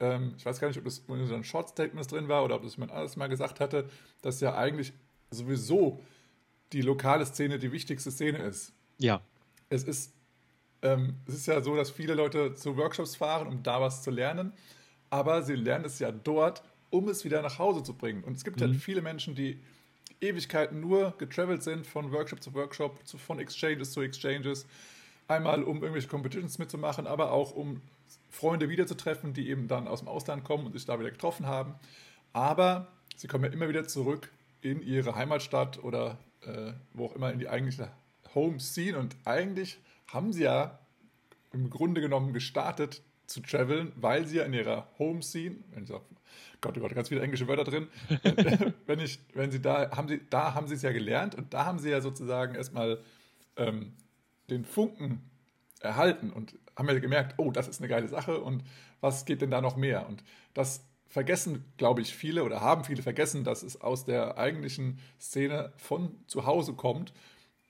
ähm, 0.00 0.32
ich 0.38 0.46
weiß 0.46 0.60
gar 0.60 0.68
nicht, 0.68 0.78
ob 0.78 0.84
das 0.84 1.02
in 1.08 1.26
so 1.26 1.34
ein 1.34 1.44
Short 1.44 1.68
Statement 1.68 2.10
drin 2.10 2.28
war 2.28 2.42
oder 2.42 2.56
ob 2.56 2.62
das 2.62 2.76
jemand 2.76 2.92
anderes 2.92 3.16
mal 3.16 3.28
gesagt 3.28 3.60
hatte, 3.60 3.88
dass 4.22 4.40
ja 4.40 4.54
eigentlich 4.54 4.94
sowieso 5.30 6.02
die 6.72 6.80
lokale 6.80 7.26
Szene 7.26 7.58
die 7.58 7.70
wichtigste 7.70 8.10
Szene 8.10 8.38
ist. 8.38 8.72
Ja. 8.96 9.20
Es 9.68 9.84
ist, 9.84 10.14
ähm, 10.80 11.16
es 11.26 11.34
ist 11.34 11.46
ja 11.46 11.60
so, 11.60 11.76
dass 11.76 11.90
viele 11.90 12.14
Leute 12.14 12.54
zu 12.54 12.78
Workshops 12.78 13.14
fahren, 13.14 13.46
um 13.46 13.62
da 13.62 13.82
was 13.82 14.02
zu 14.02 14.10
lernen 14.10 14.54
aber 15.12 15.42
sie 15.42 15.56
lernen 15.56 15.84
es 15.84 15.98
ja 15.98 16.10
dort, 16.10 16.62
um 16.88 17.06
es 17.08 17.22
wieder 17.22 17.42
nach 17.42 17.58
Hause 17.58 17.82
zu 17.82 17.92
bringen. 17.92 18.24
Und 18.24 18.34
es 18.34 18.44
gibt 18.44 18.60
mhm. 18.60 18.64
halt 18.64 18.76
viele 18.76 19.02
Menschen, 19.02 19.34
die 19.34 19.60
Ewigkeiten 20.22 20.80
nur 20.80 21.12
getravelt 21.18 21.62
sind 21.62 21.86
von 21.86 22.10
Workshop 22.12 22.42
zu 22.42 22.54
Workshop, 22.54 23.06
zu, 23.06 23.18
von 23.18 23.38
Exchanges 23.38 23.92
zu 23.92 24.00
Exchanges 24.00 24.66
Einmal, 25.28 25.62
um 25.62 25.76
irgendwelche 25.76 26.08
Competitions 26.08 26.58
mitzumachen, 26.58 27.06
aber 27.06 27.30
auch 27.30 27.52
um 27.52 27.82
Freunde 28.30 28.70
wiederzutreffen, 28.70 29.34
die 29.34 29.50
eben 29.50 29.68
dann 29.68 29.86
aus 29.86 30.00
dem 30.00 30.08
Ausland 30.08 30.44
kommen 30.44 30.66
und 30.66 30.72
sich 30.72 30.86
da 30.86 30.98
wieder 30.98 31.10
getroffen 31.10 31.46
haben. 31.46 31.74
Aber 32.32 32.88
sie 33.16 33.28
kommen 33.28 33.44
ja 33.44 33.50
immer 33.50 33.68
wieder 33.68 33.86
zurück 33.86 34.30
in 34.62 34.82
ihre 34.82 35.14
Heimatstadt 35.14 35.82
oder 35.84 36.18
äh, 36.40 36.72
wo 36.94 37.06
auch 37.06 37.14
immer 37.14 37.30
in 37.32 37.38
die 37.38 37.48
eigentliche 37.48 37.90
Home 38.34 38.60
Scene. 38.60 38.98
Und 38.98 39.14
eigentlich 39.24 39.78
haben 40.08 40.32
sie 40.32 40.44
ja 40.44 40.78
im 41.52 41.68
Grunde 41.68 42.00
genommen 42.00 42.32
gestartet 42.32 43.02
zu 43.32 43.40
traveln, 43.40 43.92
weil 43.96 44.26
sie 44.26 44.38
ja 44.38 44.44
in 44.44 44.52
ihrer 44.52 44.88
Home 44.98 45.22
Scene, 45.22 45.56
wenn 45.72 45.84
ich 45.84 45.88
sage, 45.88 46.04
Gott, 46.60 46.78
oh 46.78 46.80
Gott, 46.80 46.94
ganz 46.94 47.08
viele 47.08 47.22
englische 47.22 47.48
Wörter 47.48 47.64
drin, 47.64 47.88
wenn 48.86 49.00
ich, 49.00 49.18
wenn 49.34 49.50
sie 49.50 49.60
da, 49.60 49.90
haben 49.96 50.08
sie, 50.08 50.20
da 50.30 50.54
haben 50.54 50.68
sie 50.68 50.74
es 50.74 50.82
ja 50.82 50.92
gelernt 50.92 51.34
und 51.34 51.52
da 51.52 51.64
haben 51.64 51.78
sie 51.78 51.90
ja 51.90 52.00
sozusagen 52.00 52.54
erstmal 52.54 53.00
ähm, 53.56 53.92
den 54.48 54.64
Funken 54.64 55.22
erhalten 55.80 56.30
und 56.30 56.56
haben 56.76 56.88
ja 56.88 56.98
gemerkt, 56.98 57.34
oh, 57.38 57.50
das 57.50 57.68
ist 57.68 57.80
eine 57.80 57.88
geile 57.88 58.08
Sache 58.08 58.40
und 58.40 58.62
was 59.00 59.24
geht 59.24 59.42
denn 59.42 59.50
da 59.50 59.60
noch 59.60 59.76
mehr? 59.76 60.06
Und 60.06 60.22
das 60.54 60.84
vergessen, 61.08 61.64
glaube 61.76 62.00
ich, 62.00 62.14
viele 62.14 62.44
oder 62.44 62.60
haben 62.60 62.84
viele 62.84 63.02
vergessen, 63.02 63.44
dass 63.44 63.62
es 63.62 63.80
aus 63.80 64.04
der 64.04 64.38
eigentlichen 64.38 64.98
Szene 65.20 65.72
von 65.76 66.14
zu 66.26 66.46
Hause 66.46 66.72
kommt. 66.72 67.12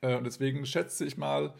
Äh, 0.00 0.16
und 0.16 0.24
deswegen 0.24 0.64
schätze 0.66 1.04
ich 1.04 1.16
mal, 1.16 1.52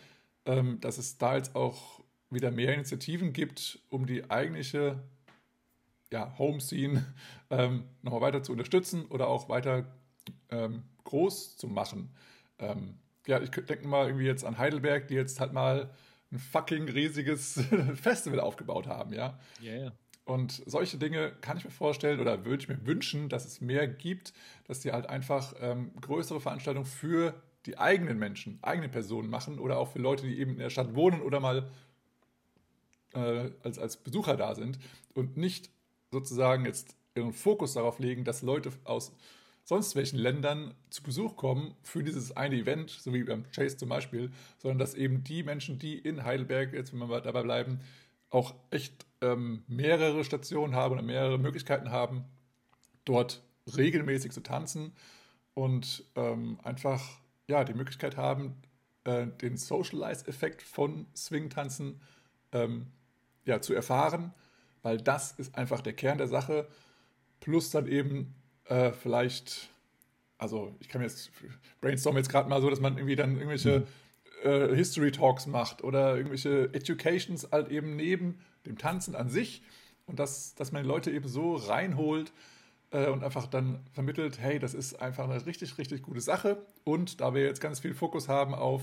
ähm, 0.45 0.81
dass 0.81 0.99
es 0.99 1.19
da 1.19 1.37
jetzt 1.37 1.57
auch 1.57 2.02
wieder 2.35 2.51
mehr 2.51 2.75
Initiativen 2.75 3.33
gibt, 3.33 3.81
um 3.89 4.07
die 4.07 4.31
eigentliche 4.31 5.03
ja, 6.13 6.37
Home 6.39 6.61
Scene 6.61 7.05
ähm, 7.51 7.85
nochmal 8.03 8.21
weiter 8.21 8.43
zu 8.43 8.53
unterstützen 8.53 9.07
oder 9.07 9.29
auch 9.29 9.49
weiter 9.49 9.87
ähm, 10.51 10.85
groß 11.05 11.57
zu 11.57 11.69
machen. 11.69 12.15
Ähm, 12.59 12.99
ja, 13.27 13.41
ich 13.41 13.51
denke 13.51 13.87
mal 13.87 14.07
irgendwie 14.07 14.27
jetzt 14.27 14.45
an 14.45 14.59
Heidelberg, 14.59 15.09
die 15.09 15.15
jetzt 15.15 15.41
halt 15.41 15.53
mal 15.53 15.91
ein 16.31 16.39
fucking 16.39 16.89
riesiges 16.89 17.61
Festival 17.95 18.41
aufgebaut 18.41 18.87
haben, 18.87 19.13
ja. 19.13 19.39
Ja. 19.61 19.93
Und 20.25 20.63
solche 20.67 20.99
Dinge 20.99 21.33
kann 21.41 21.57
ich 21.57 21.65
mir 21.65 21.71
vorstellen 21.71 22.21
oder 22.21 22.45
würde 22.45 22.63
ich 22.63 22.69
mir 22.69 22.87
wünschen, 22.87 23.29
dass 23.29 23.45
es 23.45 23.61
mehr 23.61 23.89
gibt, 23.89 24.33
dass 24.65 24.81
die 24.81 24.93
halt 24.93 25.09
einfach 25.09 25.55
ähm, 25.61 25.91
größere 26.01 26.41
Veranstaltungen 26.41 26.87
für 26.87 27.35
die 27.67 27.79
eigenen 27.79 28.19
Menschen, 28.19 28.59
eigene 28.63 28.89
Personen 28.89 29.31
machen 29.31 29.59
oder 29.59 29.79
auch 29.79 29.93
für 29.93 29.99
Leute, 29.99 30.25
die 30.25 30.39
eben 30.39 30.53
in 30.53 30.59
der 30.59 30.71
Stadt 30.71 30.95
wohnen 30.95 31.21
oder 31.23 31.41
mal 31.41 31.69
äh, 33.15 33.51
als, 33.63 33.79
als 33.79 33.97
Besucher 33.97 34.37
da 34.37 34.55
sind 34.55 34.79
und 35.15 35.37
nicht 35.37 35.71
sozusagen 36.11 36.65
jetzt 36.65 36.97
ihren 37.15 37.33
Fokus 37.33 37.75
darauf 37.75 37.99
legen, 37.99 38.25
dass 38.25 38.43
Leute 38.43 38.73
aus 38.85 39.13
sonst 39.65 39.95
welchen 39.95 40.19
Ländern 40.19 40.75
zu 40.91 41.03
Besuch 41.03 41.37
kommen 41.37 41.75
für 41.83 42.03
dieses 42.03 42.37
eine 42.37 42.57
Event, 42.57 42.91
so 42.91 43.13
wie 43.13 43.23
beim 43.23 43.51
Chase 43.53 43.77
zum 43.77 43.89
Beispiel, 43.89 44.31
sondern 44.59 44.79
dass 44.79 44.95
eben 44.95 45.23
die 45.23 45.43
Menschen, 45.43 45.79
die 45.79 45.99
in 45.99 46.25
Heidelberg, 46.25 46.73
jetzt 46.73 46.93
wenn 46.93 46.99
wir 46.99 47.07
mal 47.07 47.23
dabei 47.23 47.43
bleiben, 47.43 47.81
auch 48.31 48.55
echt 48.71 49.07
ähm, 49.21 49.63
mehrere 49.69 50.25
Stationen 50.25 50.75
haben 50.75 50.93
oder 50.93 51.03
mehrere 51.03 51.39
Möglichkeiten 51.39 51.91
haben, 51.91 52.25
dort 53.05 53.43
regelmäßig 53.77 54.33
zu 54.33 54.43
tanzen 54.43 54.93
und 55.55 56.05
ähm, 56.17 56.59
einfach 56.63 57.21
ja, 57.49 57.65
die 57.65 57.75
Möglichkeit 57.75 58.17
haben, 58.17 58.57
äh, 59.05 59.27
den 59.27 59.57
Socialize-Effekt 59.57 60.63
von 60.63 61.07
Swing-Tanzen 61.15 62.01
ähm, 62.53 62.87
ja, 63.45 63.61
zu 63.61 63.75
erfahren, 63.75 64.33
weil 64.83 64.99
das 64.99 65.33
ist 65.33 65.57
einfach 65.57 65.81
der 65.81 65.93
Kern 65.93 66.19
der 66.19 66.29
Sache. 66.29 66.67
Plus 67.41 67.71
dann 67.71 67.87
eben 67.87 68.35
äh, 68.67 68.93
vielleicht, 68.93 69.71
also 70.39 70.75
ich 70.81 70.89
kann 70.89 71.01
mir 71.01 71.07
jetzt 71.07 71.31
brainstorm 71.81 72.17
jetzt 72.17 72.31
gerade 72.31 72.49
mal 72.49 72.61
so, 72.61 72.71
dass 72.71 72.81
man 72.81 72.97
irgendwie 72.97 73.17
dann 73.17 73.37
irgendwelche 73.37 73.87
äh, 74.45 74.75
History 74.75 75.13
Talks 75.13 75.47
macht 75.47 75.83
oder 75.83 76.17
irgendwelche 76.17 76.73
Educations 76.73 77.49
halt 77.51 77.69
eben 77.71 77.97
neben 77.97 78.41
dem 78.67 78.79
Tanzen 78.79 79.15
an 79.15 79.29
sich 79.29 79.63
und 80.07 80.19
dass, 80.19 80.55
dass 80.55 80.73
man 80.73 80.83
die 80.83 80.89
Leute 80.89 81.11
eben 81.11 81.29
so 81.29 81.55
reinholt 81.55 82.33
äh, 82.91 83.09
und 83.09 83.25
einfach 83.25 83.47
dann 83.47 83.81
vermittelt, 83.93 84.39
hey, 84.41 84.59
das 84.59 84.75
ist 84.75 85.01
einfach 85.01 85.29
eine 85.29 85.45
richtig, 85.47 85.79
richtig 85.79 86.03
gute 86.03 86.21
Sache 86.21 86.65
und 86.85 87.21
da 87.21 87.35
wir 87.35 87.43
jetzt 87.43 87.61
ganz 87.61 87.81
viel 87.81 87.95
Fokus 87.95 88.29
haben 88.29 88.55
auf 88.55 88.83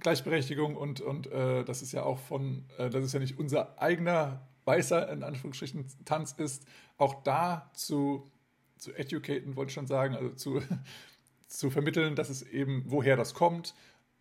Gleichberechtigung 0.00 0.76
und, 0.76 1.00
und 1.00 1.26
äh, 1.28 1.64
das 1.64 1.82
ist 1.82 1.92
ja 1.92 2.02
auch 2.02 2.18
von, 2.18 2.64
äh, 2.78 2.90
das 2.90 3.04
ist 3.04 3.12
ja 3.12 3.20
nicht 3.20 3.38
unser 3.38 3.80
eigener 3.80 4.46
weißer, 4.64 5.10
in 5.10 5.22
Anführungsstrichen, 5.22 5.86
Tanz 6.04 6.32
ist, 6.32 6.66
auch 6.96 7.22
da 7.22 7.70
zu, 7.74 8.30
zu 8.78 8.92
educaten, 8.94 9.56
wollte 9.56 9.70
ich 9.70 9.74
schon 9.74 9.86
sagen, 9.86 10.14
also 10.14 10.30
zu, 10.30 10.62
zu 11.46 11.70
vermitteln, 11.70 12.16
dass 12.16 12.28
es 12.28 12.42
eben, 12.42 12.84
woher 12.86 13.16
das 13.16 13.34
kommt 13.34 13.74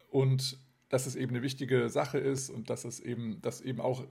und 0.09 0.57
dass 0.89 1.07
es 1.07 1.15
eben 1.15 1.31
eine 1.31 1.41
wichtige 1.41 1.89
Sache 1.89 2.19
ist 2.19 2.49
und 2.49 2.69
dass 2.69 2.85
es 2.85 2.99
eben, 2.99 3.41
dass 3.41 3.61
eben 3.61 3.81
auch 3.81 4.03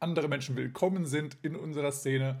andere 0.00 0.28
Menschen 0.28 0.56
willkommen 0.56 1.06
sind 1.06 1.38
in 1.42 1.56
unserer 1.56 1.92
Szene 1.92 2.40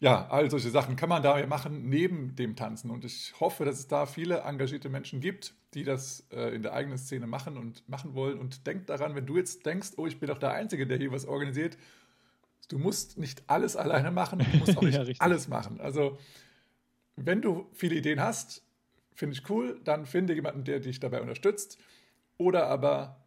ja, 0.00 0.26
all 0.28 0.50
solche 0.50 0.70
Sachen 0.70 0.96
kann 0.96 1.10
man 1.10 1.22
da 1.22 1.46
machen 1.46 1.90
neben 1.90 2.34
dem 2.34 2.56
Tanzen. 2.56 2.90
Und 2.90 3.04
ich 3.04 3.34
hoffe, 3.38 3.66
dass 3.66 3.78
es 3.78 3.86
da 3.86 4.06
viele 4.06 4.40
engagierte 4.40 4.88
Menschen 4.88 5.20
gibt, 5.20 5.54
die 5.74 5.84
das 5.84 6.26
äh, 6.32 6.54
in 6.54 6.62
der 6.62 6.72
eigenen 6.72 6.96
Szene 6.96 7.26
machen 7.26 7.58
und 7.58 7.86
machen 7.86 8.14
wollen. 8.14 8.38
Und 8.38 8.66
denk 8.66 8.86
daran, 8.86 9.14
wenn 9.14 9.26
du 9.26 9.36
jetzt 9.36 9.66
denkst, 9.66 9.90
oh, 9.98 10.06
ich 10.06 10.18
bin 10.18 10.28
doch 10.28 10.38
der 10.38 10.52
Einzige, 10.52 10.86
der 10.86 10.96
hier 10.96 11.12
was 11.12 11.26
organisiert, 11.26 11.76
du 12.68 12.78
musst 12.78 13.18
nicht 13.18 13.42
alles 13.46 13.76
alleine 13.76 14.10
machen, 14.10 14.38
du 14.38 14.56
musst 14.56 14.76
auch 14.78 14.82
nicht 14.82 14.96
ja, 14.96 15.14
alles 15.18 15.48
machen. 15.48 15.80
Also, 15.80 16.18
wenn 17.16 17.42
du 17.42 17.68
viele 17.74 17.94
Ideen 17.94 18.20
hast, 18.20 18.62
finde 19.14 19.34
ich 19.34 19.50
cool, 19.50 19.82
dann 19.84 20.06
finde 20.06 20.32
jemanden, 20.32 20.64
der 20.64 20.80
dich 20.80 20.98
dabei 20.98 21.20
unterstützt. 21.20 21.78
Oder 22.38 22.68
aber 22.68 23.22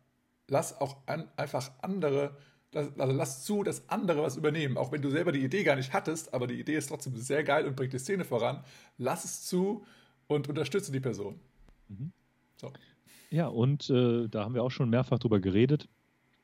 lass 0.48 0.82
auch 0.82 0.98
an, 1.06 1.30
einfach 1.38 1.72
andere 1.84 2.36
also 2.76 3.14
lass 3.14 3.44
zu, 3.44 3.64
dass 3.64 3.90
andere 3.90 4.22
was 4.22 4.38
übernehmen. 4.38 4.78
Auch 4.78 4.92
wenn 4.92 5.02
du 5.02 5.10
selber 5.10 5.32
die 5.32 5.44
Idee 5.44 5.64
gar 5.64 5.76
nicht 5.76 5.94
hattest, 5.94 6.34
aber 6.34 6.48
die 6.48 6.60
Idee 6.60 6.76
ist 6.76 6.88
trotzdem 6.88 7.16
sehr 7.18 7.44
geil 7.44 7.66
und 7.66 7.76
bringt 7.76 7.94
die 7.94 8.00
Szene 8.00 8.26
voran. 8.26 8.64
Lass 8.98 9.26
es 9.26 9.46
zu 9.46 9.86
und 10.28 10.50
unterstütze 10.50 10.92
die 10.92 11.00
Person. 11.00 11.40
Mhm. 11.88 12.12
So. 12.58 12.72
Ja, 13.30 13.48
und 13.48 13.90
äh, 13.90 14.28
da 14.28 14.44
haben 14.44 14.54
wir 14.54 14.64
auch 14.64 14.72
schon 14.72 14.90
mehrfach 14.90 15.20
drüber 15.20 15.40
geredet. 15.40 15.88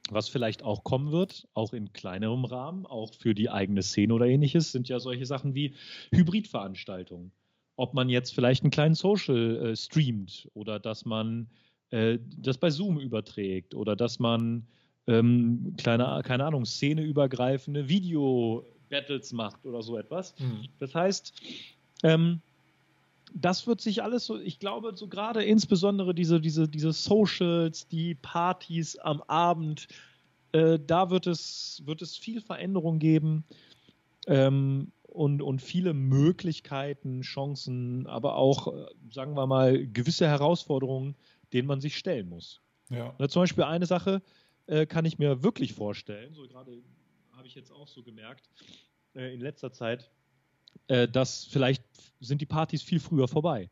Was 0.10 0.28
vielleicht 0.28 0.64
auch 0.64 0.84
kommen 0.84 1.12
wird, 1.12 1.48
auch 1.54 1.74
in 1.74 1.94
kleinerem 1.94 2.46
Rahmen, 2.46 2.86
auch 2.88 3.14
für 3.14 3.36
die 3.36 3.50
eigene 3.50 3.84
Szene 3.84 4.14
oder 4.14 4.26
ähnliches, 4.26 4.72
sind 4.72 4.90
ja 4.90 5.00
solche 5.00 5.26
Sachen 5.26 5.54
wie 5.54 5.76
Hybridveranstaltungen. 6.12 7.32
Ob 7.76 7.94
man 7.94 8.10
jetzt 8.10 8.34
vielleicht 8.34 8.64
einen 8.64 8.72
kleinen 8.72 8.96
Social 8.96 9.68
äh, 9.68 9.76
streamt 9.76 10.50
oder 10.54 10.80
dass 10.80 11.06
man 11.06 11.48
äh, 11.92 12.18
das 12.38 12.58
bei 12.58 12.72
Zoom 12.72 13.00
überträgt 13.00 13.76
oder 13.76 13.96
dass 13.96 14.20
man 14.20 14.68
ähm, 15.10 15.74
kleine, 15.78 16.22
keine 16.24 16.46
Ahnung, 16.46 16.66
szeneübergreifende 16.66 17.90
Video-Battles 17.90 19.34
macht 19.34 19.66
oder 19.66 19.82
so 19.82 19.98
etwas. 19.98 20.36
Mhm. 20.40 20.68
Das 20.78 20.94
heißt, 20.94 21.34
ähm, 22.04 22.42
das 23.34 23.66
wird 23.68 23.82
sich 23.82 24.04
alles 24.04 24.26
so, 24.26 24.40
ich 24.40 24.60
glaube, 24.60 24.96
so 24.96 25.08
gerade 25.08 25.44
insbesondere 25.44 26.14
diese, 26.14 26.40
diese, 26.40 26.68
diese 26.68 26.94
Socials, 26.94 27.88
die 27.88 28.16
Partys 28.16 28.98
am 28.98 29.22
Abend, 29.28 29.88
äh, 30.52 30.80
da 30.80 31.10
wird 31.10 31.28
es, 31.28 31.82
wird 31.86 32.02
es 32.02 32.16
viel 32.16 32.42
Veränderung 32.42 33.00
geben 33.00 33.44
ähm, 34.28 34.92
und, 35.04 35.42
und 35.42 35.62
viele 35.62 35.94
Möglichkeiten, 35.94 37.22
Chancen, 37.22 38.06
aber 38.06 38.36
auch, 38.36 38.68
äh, 38.68 38.86
sagen 39.12 39.36
wir 39.36 39.48
mal, 39.48 39.88
gewisse 39.88 40.28
Herausforderungen, 40.28 41.16
denen 41.52 41.68
man 41.68 41.82
sich 41.82 41.98
stellen 41.98 42.30
muss. 42.30 42.62
Ja. 42.92 43.16
zum 43.28 43.44
Beispiel 43.44 43.66
eine 43.66 43.86
Sache, 43.86 44.22
äh, 44.70 44.86
kann 44.86 45.06
ich 45.06 45.18
mir 45.18 45.42
wirklich 45.44 45.74
vorstellen, 45.74 46.34
so 46.34 46.48
gerade 46.48 46.84
habe 47.32 47.48
ich 47.48 47.56
jetzt 47.56 47.72
auch 47.72 47.88
so 47.88 48.04
gemerkt, 48.04 48.50
äh, 49.16 49.34
in 49.34 49.42
letzter 49.42 49.72
Zeit, 49.72 50.12
äh, 50.88 51.08
dass 51.08 51.46
vielleicht 51.46 51.84
sind 52.20 52.42
die 52.42 52.46
Partys 52.46 52.84
viel 52.84 53.00
früher 53.00 53.28
vorbei. 53.28 53.72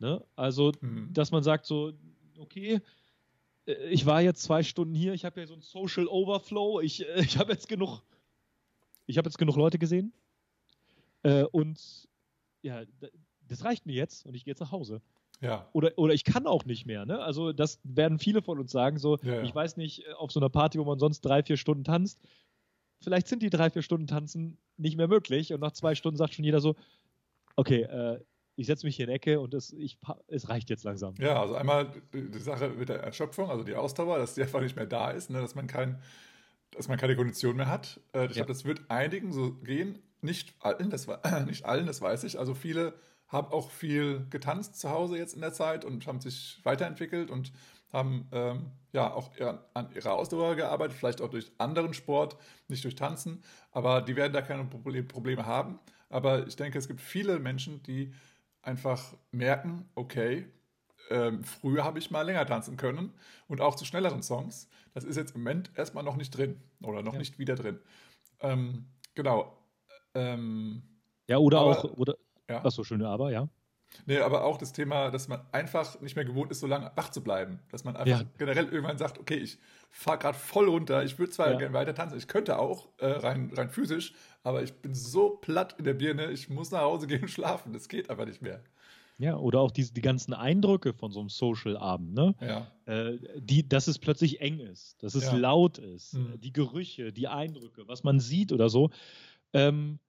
Ne? 0.00 0.24
Also, 0.34 0.72
mhm. 0.80 1.12
dass 1.12 1.30
man 1.30 1.44
sagt 1.44 1.66
so, 1.66 1.92
okay, 2.38 2.80
äh, 3.66 3.88
ich 3.90 4.06
war 4.06 4.22
jetzt 4.22 4.42
zwei 4.42 4.64
Stunden 4.64 4.94
hier, 4.94 5.14
ich 5.14 5.24
habe 5.24 5.40
ja 5.40 5.46
so 5.46 5.52
einen 5.52 5.62
Social 5.62 6.08
Overflow, 6.08 6.80
ich, 6.80 7.06
äh, 7.08 7.20
ich 7.20 7.38
habe 7.38 7.52
jetzt 7.52 7.68
genug, 7.68 8.02
ich 9.06 9.18
habe 9.18 9.28
jetzt 9.28 9.38
genug 9.38 9.56
Leute 9.56 9.78
gesehen 9.78 10.12
und 11.52 12.06
ja, 12.60 12.82
das 13.48 13.64
reicht 13.64 13.86
mir 13.86 13.94
jetzt 13.94 14.26
und 14.26 14.34
ich 14.34 14.44
gehe 14.44 14.52
jetzt 14.52 14.60
nach 14.60 14.72
Hause. 14.72 15.00
Ja. 15.40 15.68
Oder, 15.72 15.92
oder 15.96 16.14
ich 16.14 16.24
kann 16.24 16.46
auch 16.46 16.64
nicht 16.64 16.86
mehr. 16.86 17.06
Ne? 17.06 17.20
Also 17.20 17.52
das 17.52 17.80
werden 17.84 18.18
viele 18.18 18.42
von 18.42 18.58
uns 18.58 18.72
sagen. 18.72 18.98
So, 18.98 19.18
ja, 19.22 19.34
ja. 19.34 19.42
ich 19.42 19.54
weiß 19.54 19.76
nicht, 19.76 20.08
auf 20.16 20.32
so 20.32 20.40
einer 20.40 20.48
Party, 20.48 20.78
wo 20.78 20.84
man 20.84 20.98
sonst 20.98 21.20
drei, 21.20 21.42
vier 21.42 21.56
Stunden 21.56 21.84
tanzt, 21.84 22.20
vielleicht 23.00 23.28
sind 23.28 23.42
die 23.42 23.50
drei, 23.50 23.70
vier 23.70 23.82
Stunden 23.82 24.06
tanzen 24.06 24.58
nicht 24.76 24.96
mehr 24.96 25.08
möglich. 25.08 25.52
Und 25.52 25.60
nach 25.60 25.72
zwei 25.72 25.94
Stunden 25.94 26.16
sagt 26.16 26.34
schon 26.34 26.44
jeder 26.44 26.60
so, 26.60 26.74
okay, 27.56 27.82
äh, 27.82 28.20
ich 28.56 28.66
setze 28.66 28.86
mich 28.86 28.96
hier 28.96 29.04
in 29.06 29.10
die 29.10 29.16
Ecke 29.16 29.40
und 29.40 29.52
es, 29.54 29.72
ich, 29.72 29.98
es 30.28 30.48
reicht 30.48 30.70
jetzt 30.70 30.84
langsam. 30.84 31.14
Ja, 31.18 31.40
also 31.40 31.56
einmal 31.56 31.90
die 32.12 32.38
Sache 32.38 32.70
mit 32.70 32.88
der 32.88 33.02
Erschöpfung, 33.02 33.50
also 33.50 33.64
die 33.64 33.74
Ausdauer, 33.74 34.18
dass 34.18 34.34
die 34.34 34.42
einfach 34.42 34.60
nicht 34.60 34.76
mehr 34.76 34.86
da 34.86 35.10
ist, 35.10 35.30
ne? 35.30 35.40
dass 35.40 35.54
man 35.54 35.66
kein, 35.66 36.00
dass 36.70 36.88
man 36.88 36.98
keine 36.98 37.16
Kondition 37.16 37.56
mehr 37.56 37.68
hat. 37.68 38.00
Äh, 38.12 38.26
ich 38.26 38.30
ja. 38.30 38.44
glaube, 38.44 38.52
das 38.52 38.64
wird 38.64 38.82
einigen 38.88 39.32
so 39.32 39.52
gehen. 39.52 39.98
Nicht 40.20 40.54
allen, 40.60 40.90
das, 40.90 41.06
nicht 41.46 41.64
allen, 41.64 41.86
das 41.86 42.00
weiß 42.00 42.24
ich. 42.24 42.38
Also 42.38 42.54
viele 42.54 42.94
habe 43.28 43.52
auch 43.52 43.70
viel 43.70 44.26
getanzt 44.30 44.78
zu 44.78 44.90
Hause 44.90 45.16
jetzt 45.18 45.34
in 45.34 45.40
der 45.40 45.52
Zeit 45.52 45.84
und 45.84 46.06
haben 46.06 46.20
sich 46.20 46.60
weiterentwickelt 46.62 47.30
und 47.30 47.52
haben 47.92 48.28
ähm, 48.32 48.72
ja 48.92 49.12
auch 49.12 49.30
an 49.74 49.90
ihrer 49.94 50.14
Ausdauer 50.14 50.56
gearbeitet, 50.56 50.96
vielleicht 50.96 51.20
auch 51.20 51.30
durch 51.30 51.52
anderen 51.58 51.94
Sport, 51.94 52.36
nicht 52.68 52.84
durch 52.84 52.96
Tanzen, 52.96 53.42
aber 53.70 54.02
die 54.02 54.16
werden 54.16 54.32
da 54.32 54.42
keine 54.42 54.64
Probleme 54.64 55.46
haben. 55.46 55.78
Aber 56.10 56.46
ich 56.46 56.56
denke, 56.56 56.78
es 56.78 56.88
gibt 56.88 57.00
viele 57.00 57.38
Menschen, 57.38 57.82
die 57.84 58.12
einfach 58.62 59.14
merken, 59.30 59.88
okay, 59.94 60.46
ähm, 61.10 61.44
früher 61.44 61.84
habe 61.84 61.98
ich 61.98 62.10
mal 62.10 62.22
länger 62.22 62.46
tanzen 62.46 62.76
können 62.76 63.12
und 63.48 63.60
auch 63.60 63.74
zu 63.74 63.84
schnelleren 63.84 64.22
Songs. 64.22 64.68
Das 64.94 65.04
ist 65.04 65.16
jetzt 65.16 65.34
im 65.34 65.42
Moment 65.42 65.70
erstmal 65.74 66.04
noch 66.04 66.16
nicht 66.16 66.30
drin 66.30 66.60
oder 66.82 67.02
noch 67.02 67.12
ja. 67.12 67.18
nicht 67.18 67.38
wieder 67.38 67.56
drin. 67.56 67.78
Ähm, 68.40 68.86
genau. 69.14 69.58
Ähm, 70.14 70.82
ja, 71.28 71.38
oder 71.38 71.60
aber, 71.60 71.84
auch, 71.84 71.84
oder, 71.96 72.16
ja. 72.48 72.64
Achso, 72.64 72.84
schöne 72.84 73.08
Aber, 73.08 73.30
ja. 73.30 73.48
Nee, 74.06 74.18
aber 74.18 74.44
auch 74.44 74.58
das 74.58 74.72
Thema, 74.72 75.10
dass 75.10 75.28
man 75.28 75.40
einfach 75.52 76.00
nicht 76.00 76.16
mehr 76.16 76.24
gewohnt 76.24 76.50
ist, 76.50 76.60
so 76.60 76.66
lange 76.66 76.90
wach 76.96 77.10
zu 77.10 77.22
bleiben. 77.22 77.60
Dass 77.70 77.84
man 77.84 77.96
einfach 77.96 78.22
ja. 78.22 78.28
generell 78.38 78.66
irgendwann 78.66 78.98
sagt, 78.98 79.18
okay, 79.18 79.36
ich 79.36 79.58
fahre 79.90 80.18
gerade 80.18 80.36
voll 80.36 80.68
runter, 80.68 81.04
ich 81.04 81.18
würde 81.18 81.32
zwar 81.32 81.52
ja. 81.52 81.58
gerne 81.58 81.74
weiter 81.74 81.94
tanzen, 81.94 82.18
ich 82.18 82.26
könnte 82.26 82.58
auch, 82.58 82.88
äh, 82.98 83.06
rein, 83.06 83.52
rein 83.54 83.70
physisch, 83.70 84.14
aber 84.42 84.62
ich 84.62 84.74
bin 84.74 84.94
so 84.94 85.30
platt 85.30 85.76
in 85.78 85.84
der 85.84 85.94
Birne, 85.94 86.30
ich 86.30 86.48
muss 86.48 86.70
nach 86.70 86.80
Hause 86.80 87.06
gehen 87.06 87.22
und 87.22 87.28
schlafen. 87.28 87.72
Das 87.72 87.88
geht 87.88 88.10
aber 88.10 88.26
nicht 88.26 88.42
mehr. 88.42 88.60
Ja, 89.18 89.36
oder 89.36 89.60
auch 89.60 89.70
die, 89.70 89.84
die 89.92 90.00
ganzen 90.00 90.34
Eindrücke 90.34 90.92
von 90.92 91.12
so 91.12 91.20
einem 91.20 91.28
Social-Abend, 91.28 92.14
ne? 92.14 92.34
Ja. 92.40 92.66
Äh, 92.86 93.18
die, 93.36 93.68
dass 93.68 93.86
es 93.86 94.00
plötzlich 94.00 94.40
eng 94.40 94.58
ist, 94.58 95.00
dass 95.04 95.14
es 95.14 95.26
ja. 95.26 95.36
laut 95.36 95.78
ist, 95.78 96.14
mhm. 96.14 96.40
die 96.40 96.52
Gerüche, 96.52 97.12
die 97.12 97.28
Eindrücke, 97.28 97.86
was 97.86 98.02
man 98.02 98.18
sieht 98.18 98.50
oder 98.50 98.68
so. 98.68 98.90
Ähm, 99.52 100.00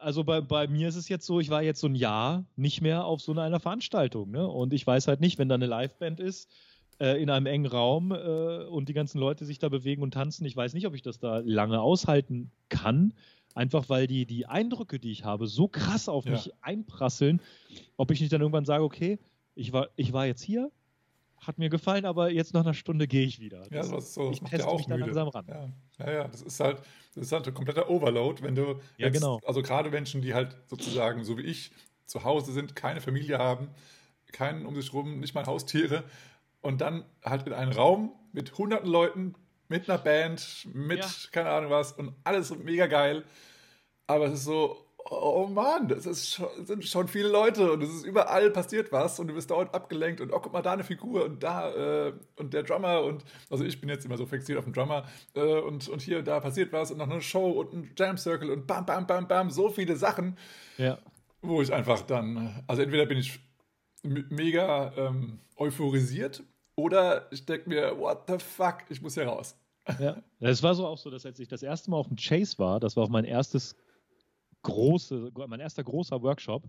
also 0.00 0.24
bei, 0.24 0.40
bei 0.40 0.66
mir 0.66 0.88
ist 0.88 0.96
es 0.96 1.08
jetzt 1.08 1.26
so, 1.26 1.40
ich 1.40 1.50
war 1.50 1.62
jetzt 1.62 1.80
so 1.80 1.86
ein 1.86 1.94
Jahr 1.94 2.44
nicht 2.56 2.80
mehr 2.80 3.04
auf 3.04 3.20
so 3.20 3.32
einer 3.32 3.60
Veranstaltung. 3.60 4.30
Ne? 4.30 4.46
Und 4.46 4.72
ich 4.72 4.86
weiß 4.86 5.08
halt 5.08 5.20
nicht, 5.20 5.38
wenn 5.38 5.48
da 5.48 5.54
eine 5.54 5.66
Liveband 5.66 6.20
ist, 6.20 6.50
äh, 6.98 7.20
in 7.22 7.30
einem 7.30 7.46
engen 7.46 7.66
Raum 7.66 8.12
äh, 8.12 8.64
und 8.64 8.88
die 8.88 8.94
ganzen 8.94 9.18
Leute 9.18 9.44
sich 9.44 9.58
da 9.58 9.68
bewegen 9.68 10.02
und 10.02 10.14
tanzen, 10.14 10.44
ich 10.46 10.56
weiß 10.56 10.74
nicht, 10.74 10.86
ob 10.86 10.94
ich 10.94 11.02
das 11.02 11.18
da 11.18 11.38
lange 11.44 11.80
aushalten 11.80 12.50
kann. 12.68 13.12
Einfach 13.54 13.88
weil 13.88 14.06
die, 14.06 14.26
die 14.26 14.46
Eindrücke, 14.46 14.98
die 14.98 15.10
ich 15.10 15.24
habe, 15.24 15.46
so 15.46 15.66
krass 15.66 16.08
auf 16.08 16.26
ja. 16.26 16.32
mich 16.32 16.52
einprasseln, 16.60 17.40
ob 17.96 18.10
ich 18.10 18.20
nicht 18.20 18.32
dann 18.32 18.42
irgendwann 18.42 18.66
sage, 18.66 18.84
okay, 18.84 19.18
ich 19.54 19.72
war, 19.72 19.88
ich 19.96 20.12
war 20.12 20.26
jetzt 20.26 20.42
hier, 20.42 20.70
hat 21.46 21.58
mir 21.58 21.68
gefallen, 21.68 22.04
aber 22.04 22.30
jetzt 22.30 22.54
nach 22.54 22.62
einer 22.62 22.74
Stunde 22.74 23.06
gehe 23.06 23.26
ich 23.26 23.40
wieder. 23.40 23.62
Das, 23.70 23.88
ja, 23.88 23.96
das, 23.96 24.14
so, 24.14 24.30
ich 24.30 24.40
teste 24.40 24.66
auch 24.66 24.78
mich 24.78 24.88
müde. 24.88 25.00
langsam 25.00 25.28
ran. 25.28 25.46
Ja. 25.48 26.06
ja, 26.06 26.12
ja, 26.12 26.28
das 26.28 26.42
ist 26.42 26.60
halt, 26.60 26.78
das 27.14 27.24
ist 27.24 27.32
halt 27.32 27.46
ein 27.46 27.54
kompletter 27.54 27.88
Overload, 27.90 28.42
wenn 28.42 28.54
du 28.54 28.80
ja, 28.96 29.06
jetzt, 29.06 29.14
genau. 29.14 29.40
also 29.44 29.62
gerade 29.62 29.90
Menschen, 29.90 30.22
die 30.22 30.34
halt 30.34 30.56
sozusagen, 30.66 31.24
so 31.24 31.38
wie 31.38 31.42
ich, 31.42 31.72
zu 32.06 32.24
Hause 32.24 32.52
sind, 32.52 32.76
keine 32.76 33.00
Familie 33.00 33.38
haben, 33.38 33.68
keinen 34.32 34.64
um 34.64 34.74
sich 34.74 34.92
rum, 34.92 35.20
nicht 35.20 35.34
mal 35.34 35.46
Haustiere 35.46 36.04
und 36.60 36.80
dann 36.80 37.04
halt 37.24 37.46
in 37.46 37.52
einen 37.52 37.72
Raum 37.72 38.12
mit 38.32 38.56
hunderten 38.58 38.88
Leuten, 38.88 39.34
mit 39.68 39.88
einer 39.88 39.98
Band, 39.98 40.66
mit 40.72 41.00
ja. 41.00 41.10
keine 41.32 41.50
Ahnung 41.50 41.70
was 41.70 41.92
und 41.92 42.14
alles 42.24 42.54
mega 42.56 42.86
geil. 42.86 43.24
Aber 44.06 44.26
es 44.26 44.34
ist 44.34 44.44
so, 44.44 44.85
oh 45.10 45.46
Mann, 45.46 45.88
das 45.88 46.06
ist 46.06 46.30
schon, 46.30 46.48
sind 46.64 46.84
schon 46.84 47.08
viele 47.08 47.28
Leute 47.28 47.72
und 47.72 47.82
es 47.82 47.90
ist 47.90 48.04
überall 48.04 48.50
passiert 48.50 48.92
was 48.92 49.18
und 49.20 49.28
du 49.28 49.34
bist 49.34 49.50
dauernd 49.50 49.74
abgelenkt 49.74 50.20
und 50.20 50.32
oh, 50.32 50.40
guck 50.40 50.52
mal, 50.52 50.62
da 50.62 50.72
eine 50.72 50.84
Figur 50.84 51.24
und 51.24 51.42
da 51.42 52.08
äh, 52.08 52.12
und 52.36 52.54
der 52.54 52.62
Drummer 52.62 53.02
und 53.02 53.24
also 53.50 53.64
ich 53.64 53.80
bin 53.80 53.88
jetzt 53.88 54.04
immer 54.04 54.16
so 54.16 54.26
fixiert 54.26 54.58
auf 54.58 54.64
den 54.64 54.72
Drummer 54.72 55.04
äh, 55.34 55.60
und, 55.60 55.88
und 55.88 56.02
hier, 56.02 56.22
da 56.22 56.40
passiert 56.40 56.72
was 56.72 56.90
und 56.90 56.98
noch 56.98 57.08
eine 57.08 57.20
Show 57.20 57.50
und 57.50 57.72
ein 57.72 57.90
Jam 57.96 58.16
Circle 58.16 58.50
und 58.50 58.66
bam, 58.66 58.86
bam, 58.86 59.06
bam, 59.06 59.28
bam, 59.28 59.50
so 59.50 59.68
viele 59.70 59.96
Sachen, 59.96 60.36
ja. 60.78 60.98
wo 61.42 61.62
ich 61.62 61.72
einfach 61.72 62.02
dann, 62.02 62.62
also 62.66 62.82
entweder 62.82 63.06
bin 63.06 63.18
ich 63.18 63.40
mega 64.02 64.92
ähm, 64.96 65.40
euphorisiert 65.56 66.42
oder 66.76 67.30
ich 67.32 67.46
denke 67.46 67.68
mir, 67.68 67.98
what 67.98 68.24
the 68.28 68.38
fuck, 68.38 68.78
ich 68.88 69.00
muss 69.02 69.14
hier 69.14 69.26
raus. 69.26 69.58
Ja, 70.00 70.16
es 70.40 70.64
war 70.64 70.74
so 70.74 70.86
auch 70.86 70.98
so, 70.98 71.10
dass 71.10 71.24
als 71.24 71.38
ich 71.38 71.46
das 71.46 71.62
erste 71.62 71.90
Mal 71.90 71.98
auf 71.98 72.08
dem 72.08 72.16
Chase 72.16 72.58
war, 72.58 72.80
das 72.80 72.96
war 72.96 73.04
auch 73.04 73.08
mein 73.08 73.24
erstes 73.24 73.76
große, 74.66 75.30
mein 75.46 75.60
erster 75.60 75.84
großer 75.84 76.20
Workshop. 76.22 76.68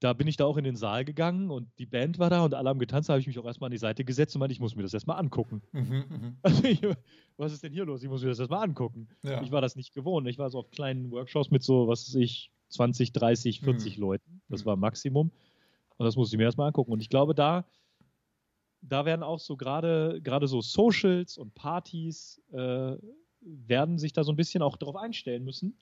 Da 0.00 0.14
bin 0.14 0.26
ich 0.26 0.36
da 0.36 0.46
auch 0.46 0.56
in 0.56 0.64
den 0.64 0.74
Saal 0.74 1.04
gegangen 1.04 1.50
und 1.50 1.68
die 1.78 1.86
Band 1.86 2.18
war 2.18 2.28
da 2.28 2.44
und 2.44 2.54
alle 2.54 2.68
haben 2.68 2.80
getanzt. 2.80 3.08
Da 3.08 3.12
habe 3.12 3.20
ich 3.20 3.26
mich 3.28 3.38
auch 3.38 3.44
erstmal 3.44 3.68
an 3.68 3.72
die 3.72 3.78
Seite 3.78 4.04
gesetzt 4.04 4.34
und 4.34 4.40
meinte, 4.40 4.52
ich 4.52 4.58
muss 4.58 4.74
mir 4.74 4.82
das 4.82 4.94
erstmal 4.94 5.18
angucken. 5.18 5.62
Mhm, 5.70 6.04
mhm. 6.08 6.36
also 6.42 6.64
ich, 6.64 6.80
was 7.36 7.52
ist 7.52 7.62
denn 7.62 7.72
hier 7.72 7.84
los? 7.84 8.02
Ich 8.02 8.08
muss 8.08 8.22
mir 8.22 8.30
das 8.30 8.40
erstmal 8.40 8.64
angucken. 8.64 9.08
Ja. 9.22 9.40
Ich 9.42 9.52
war 9.52 9.60
das 9.60 9.76
nicht 9.76 9.94
gewohnt. 9.94 10.26
Ich 10.26 10.38
war 10.38 10.50
so 10.50 10.58
auf 10.58 10.70
kleinen 10.70 11.12
Workshops 11.12 11.50
mit 11.50 11.62
so, 11.62 11.86
was 11.86 12.08
weiß 12.08 12.16
ich, 12.16 12.50
20, 12.70 13.12
30, 13.12 13.60
40 13.60 13.96
mhm. 13.96 14.00
Leuten. 14.00 14.42
Das 14.48 14.62
mhm. 14.62 14.66
war 14.66 14.76
Maximum. 14.76 15.30
Und 15.98 16.04
das 16.04 16.16
musste 16.16 16.34
ich 16.34 16.38
mir 16.38 16.44
erstmal 16.44 16.68
angucken. 16.68 16.90
Und 16.90 17.00
ich 17.00 17.10
glaube, 17.10 17.34
da, 17.34 17.64
da 18.80 19.04
werden 19.04 19.22
auch 19.22 19.38
so 19.38 19.56
gerade 19.56 20.20
gerade 20.22 20.48
so 20.48 20.62
Socials 20.62 21.38
und 21.38 21.54
Partys 21.54 22.42
äh, 22.50 22.96
werden 23.40 23.98
sich 23.98 24.12
da 24.12 24.24
so 24.24 24.32
ein 24.32 24.36
bisschen 24.36 24.62
auch 24.62 24.76
darauf 24.76 24.96
einstellen 24.96 25.44
müssen 25.44 25.76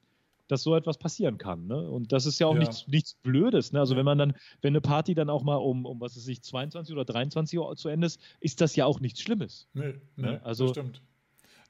dass 0.50 0.62
so 0.62 0.74
etwas 0.74 0.98
passieren 0.98 1.38
kann. 1.38 1.66
Ne? 1.66 1.88
Und 1.88 2.12
das 2.12 2.26
ist 2.26 2.38
ja 2.38 2.46
auch 2.46 2.54
ja. 2.54 2.60
Nichts, 2.60 2.86
nichts 2.88 3.14
Blödes. 3.14 3.72
Ne? 3.72 3.80
Also 3.80 3.96
wenn 3.96 4.04
man 4.04 4.18
dann, 4.18 4.34
wenn 4.62 4.72
eine 4.72 4.80
Party 4.80 5.14
dann 5.14 5.30
auch 5.30 5.42
mal 5.42 5.56
um, 5.56 5.86
um 5.86 6.00
was 6.00 6.16
weiß 6.16 6.28
ich, 6.28 6.42
22 6.42 6.94
oder 6.94 7.04
23 7.04 7.58
Uhr 7.58 7.76
zu 7.76 7.88
Ende 7.88 8.06
ist, 8.06 8.20
ist 8.40 8.60
das 8.60 8.76
ja 8.76 8.86
auch 8.86 9.00
nichts 9.00 9.20
Schlimmes. 9.20 9.68
Nee, 9.72 9.94
nee 10.16 10.26
ne? 10.26 10.40
also, 10.44 10.66
das 10.66 10.72
stimmt. 10.72 11.02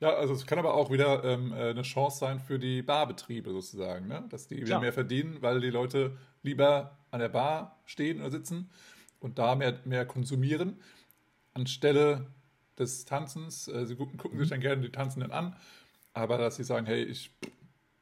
Ja, 0.01 0.15
also 0.15 0.33
es 0.33 0.47
kann 0.47 0.59
aber 0.59 0.75
auch 0.75 0.91
wieder 0.91 1.23
ähm, 1.25 1.53
äh, 1.53 1.71
eine 1.71 1.83
Chance 1.83 2.19
sein 2.19 2.41
für 2.41 2.59
die 2.59 2.81
Barbetriebe 2.81 3.51
sozusagen, 3.53 4.09
ne? 4.09 4.25
dass 4.31 4.49
die 4.49 4.57
wieder 4.57 4.67
Klar. 4.67 4.81
mehr 4.81 4.93
verdienen, 4.95 5.43
weil 5.43 5.61
die 5.61 5.69
Leute 5.69 6.17
lieber 6.43 6.99
an 7.11 7.21
der 7.21 7.29
Bar 7.29 7.79
stehen 7.85 8.21
oder 8.21 8.31
sitzen 8.31 8.71
und 9.19 9.39
da 9.39 9.55
mehr, 9.55 9.79
mehr 9.85 10.07
konsumieren, 10.07 10.81
anstelle 11.53 12.27
des 12.79 13.05
Tanzens. 13.05 13.69
Äh, 13.69 13.85
sie 13.87 13.95
gucken, 13.95 14.17
gucken 14.17 14.39
sich 14.39 14.49
mhm. 14.49 14.53
dann 14.53 14.61
gerne 14.61 14.83
die 14.83 14.91
Tanzenden 14.91 15.33
an, 15.33 15.55
aber 16.15 16.39
dass 16.39 16.57
sie 16.57 16.65
sagen, 16.65 16.87
hey, 16.87 17.05
ich 17.05 17.31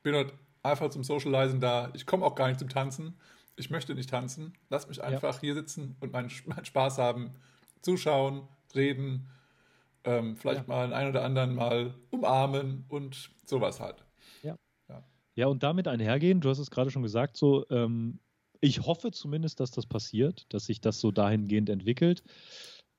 bin 0.02 0.14
heute 0.14 0.32
einfach 0.62 0.90
zum 0.90 1.04
Socializen 1.04 1.60
da. 1.60 1.90
Ich 1.94 2.06
komme 2.06 2.24
auch 2.24 2.34
gar 2.34 2.48
nicht 2.48 2.58
zum 2.58 2.68
Tanzen. 2.68 3.14
Ich 3.56 3.70
möchte 3.70 3.94
nicht 3.94 4.10
tanzen. 4.10 4.54
Lass 4.70 4.88
mich 4.88 5.02
einfach 5.02 5.34
ja. 5.34 5.40
hier 5.40 5.54
sitzen 5.54 5.96
und 6.00 6.12
meinen, 6.12 6.30
meinen, 6.46 6.64
Spaß 6.64 6.98
haben. 6.98 7.34
Zuschauen, 7.82 8.46
reden, 8.74 9.28
ähm, 10.04 10.36
vielleicht 10.36 10.62
ja. 10.62 10.66
mal 10.66 10.84
einen, 10.84 10.92
einen 10.92 11.10
oder 11.10 11.24
anderen 11.24 11.54
mal 11.54 11.94
umarmen 12.10 12.84
und 12.88 13.30
sowas 13.46 13.80
halt. 13.80 14.04
Ja. 14.42 14.56
Ja, 14.88 15.04
ja 15.34 15.46
und 15.46 15.62
damit 15.62 15.88
einhergehen, 15.88 16.40
du 16.40 16.50
hast 16.50 16.58
es 16.58 16.70
gerade 16.70 16.90
schon 16.90 17.02
gesagt, 17.02 17.36
so, 17.36 17.64
ähm, 17.70 18.18
ich 18.60 18.80
hoffe 18.80 19.12
zumindest, 19.12 19.60
dass 19.60 19.70
das 19.70 19.86
passiert, 19.86 20.46
dass 20.48 20.66
sich 20.66 20.80
das 20.80 21.00
so 21.00 21.10
dahingehend 21.10 21.68
entwickelt. 21.68 22.22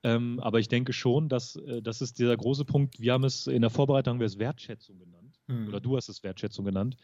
Ähm, 0.03 0.39
aber 0.39 0.59
ich 0.59 0.69
denke 0.69 0.93
schon, 0.93 1.27
dass 1.27 1.57
äh, 1.57 1.81
das 1.81 2.01
ist 2.01 2.19
dieser 2.19 2.37
große 2.37 2.63
Punkt. 2.63 2.99
Wir 2.99 3.13
haben 3.13 3.25
es 3.25 3.47
in 3.47 3.61
der 3.61 3.69
Vorbereitung 3.69 4.13
haben 4.13 4.19
wir 4.19 4.27
es 4.27 4.39
Wertschätzung 4.39 4.97
genannt. 4.97 5.37
Hm. 5.47 5.67
Oder 5.67 5.81
du 5.81 5.97
hast 5.97 6.07
es 6.07 6.23
Wertschätzung 6.23 6.63
genannt. 6.63 6.95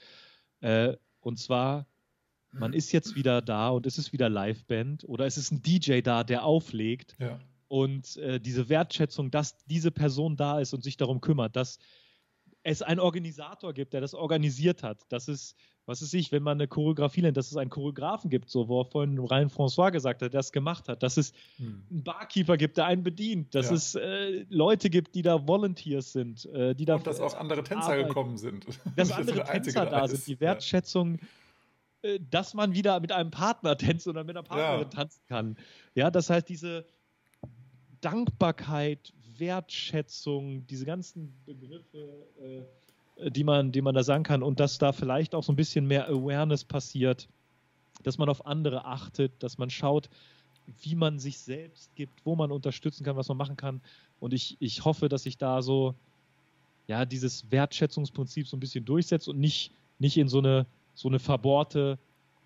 Äh, 0.65 0.97
und 1.19 1.37
zwar, 1.37 1.85
man 2.51 2.73
ist 2.73 2.91
jetzt 2.91 3.15
wieder 3.15 3.43
da 3.43 3.69
und 3.69 3.85
es 3.85 3.99
ist 3.99 4.13
wieder 4.13 4.29
Liveband 4.29 5.03
oder 5.07 5.27
es 5.27 5.37
ist 5.37 5.51
ein 5.51 5.61
DJ 5.61 6.01
da, 6.01 6.23
der 6.23 6.43
auflegt. 6.43 7.15
Ja. 7.19 7.39
Und 7.67 8.17
äh, 8.17 8.39
diese 8.39 8.67
Wertschätzung, 8.67 9.29
dass 9.29 9.63
diese 9.65 9.91
Person 9.91 10.35
da 10.37 10.59
ist 10.59 10.73
und 10.73 10.83
sich 10.83 10.97
darum 10.97 11.21
kümmert, 11.21 11.55
dass 11.55 11.77
es 12.65 12.81
einen 12.81 12.99
Organisator 12.99 13.73
gibt, 13.73 13.93
der 13.93 14.01
das 14.01 14.13
organisiert 14.13 14.83
hat, 14.83 15.05
dass 15.09 15.27
es 15.27 15.55
was 15.85 16.01
ist 16.01 16.13
ich, 16.13 16.31
wenn 16.31 16.41
man 16.41 16.57
eine 16.57 16.67
Choreografie 16.67 17.21
nennt, 17.21 17.37
dass 17.37 17.51
es 17.51 17.57
einen 17.57 17.69
Choreografen 17.69 18.29
gibt, 18.29 18.49
so 18.49 18.67
wo 18.67 18.83
vorhin 18.83 19.19
Ryan 19.19 19.49
François 19.49 19.91
gesagt 19.91 20.21
hat, 20.21 20.33
der 20.33 20.39
das 20.39 20.51
gemacht 20.51 20.89
hat, 20.89 21.03
dass 21.03 21.17
es 21.17 21.33
hm. 21.57 21.83
einen 21.89 22.03
Barkeeper 22.03 22.57
gibt, 22.57 22.77
der 22.77 22.85
einen 22.85 23.03
bedient, 23.03 23.53
dass 23.53 23.69
ja. 23.69 23.75
es 23.75 23.95
äh, 23.95 24.45
Leute 24.49 24.89
gibt, 24.89 25.15
die 25.15 25.21
da 25.21 25.47
Volunteers 25.47 26.11
sind, 26.11 26.45
äh, 26.45 26.73
die 26.73 26.85
da 26.85 26.95
und 26.95 27.05
dass 27.05 27.19
auch 27.19 27.35
andere 27.35 27.63
Tänzer 27.63 27.89
arbeiten. 27.89 28.07
gekommen 28.07 28.37
sind, 28.37 28.65
dass 28.95 29.11
andere 29.11 29.43
Tänzer 29.43 29.85
da 29.85 30.07
sind, 30.07 30.25
die 30.25 30.39
Wertschätzung, 30.39 31.19
ja. 32.03 32.09
äh, 32.09 32.19
dass 32.31 32.55
man 32.55 32.73
wieder 32.73 32.99
mit 32.99 33.11
einem 33.11 33.29
Partner 33.29 33.77
tänzt 33.77 34.07
oder 34.07 34.23
mit 34.23 34.35
einer 34.35 34.43
Partnerin 34.43 34.81
ja. 34.81 34.89
tanzen 34.89 35.21
kann, 35.27 35.57
ja, 35.93 36.09
das 36.09 36.29
heißt 36.31 36.49
diese 36.49 36.85
Dankbarkeit, 38.01 39.13
Wertschätzung, 39.39 40.65
diese 40.67 40.85
ganzen 40.85 41.33
Begriffe 41.45 42.25
äh, 42.41 42.61
die 43.17 43.43
man, 43.43 43.71
die 43.71 43.81
man 43.81 43.95
da 43.95 44.03
sagen 44.03 44.23
kann 44.23 44.43
und 44.43 44.59
dass 44.59 44.77
da 44.77 44.91
vielleicht 44.91 45.35
auch 45.35 45.43
so 45.43 45.53
ein 45.53 45.55
bisschen 45.55 45.87
mehr 45.87 46.07
Awareness 46.07 46.65
passiert, 46.65 47.29
dass 48.03 48.17
man 48.17 48.29
auf 48.29 48.45
andere 48.45 48.85
achtet, 48.85 49.31
dass 49.41 49.57
man 49.57 49.69
schaut, 49.69 50.09
wie 50.81 50.95
man 50.95 51.19
sich 51.19 51.37
selbst 51.39 51.95
gibt, 51.95 52.25
wo 52.25 52.35
man 52.35 52.51
unterstützen 52.51 53.03
kann, 53.03 53.15
was 53.15 53.27
man 53.27 53.37
machen 53.37 53.55
kann. 53.55 53.81
Und 54.19 54.33
ich, 54.33 54.57
ich 54.59 54.83
hoffe, 54.83 55.09
dass 55.09 55.23
sich 55.23 55.37
da 55.37 55.61
so, 55.61 55.95
ja, 56.87 57.05
dieses 57.05 57.49
Wertschätzungsprinzip 57.51 58.47
so 58.47 58.57
ein 58.57 58.59
bisschen 58.59 58.83
durchsetzt 58.83 59.27
und 59.29 59.39
nicht, 59.39 59.71
nicht 59.99 60.17
in 60.17 60.27
so 60.27 60.39
eine, 60.39 60.65
so 60.93 61.07
eine 61.07 61.19
verbohrte, 61.19 61.97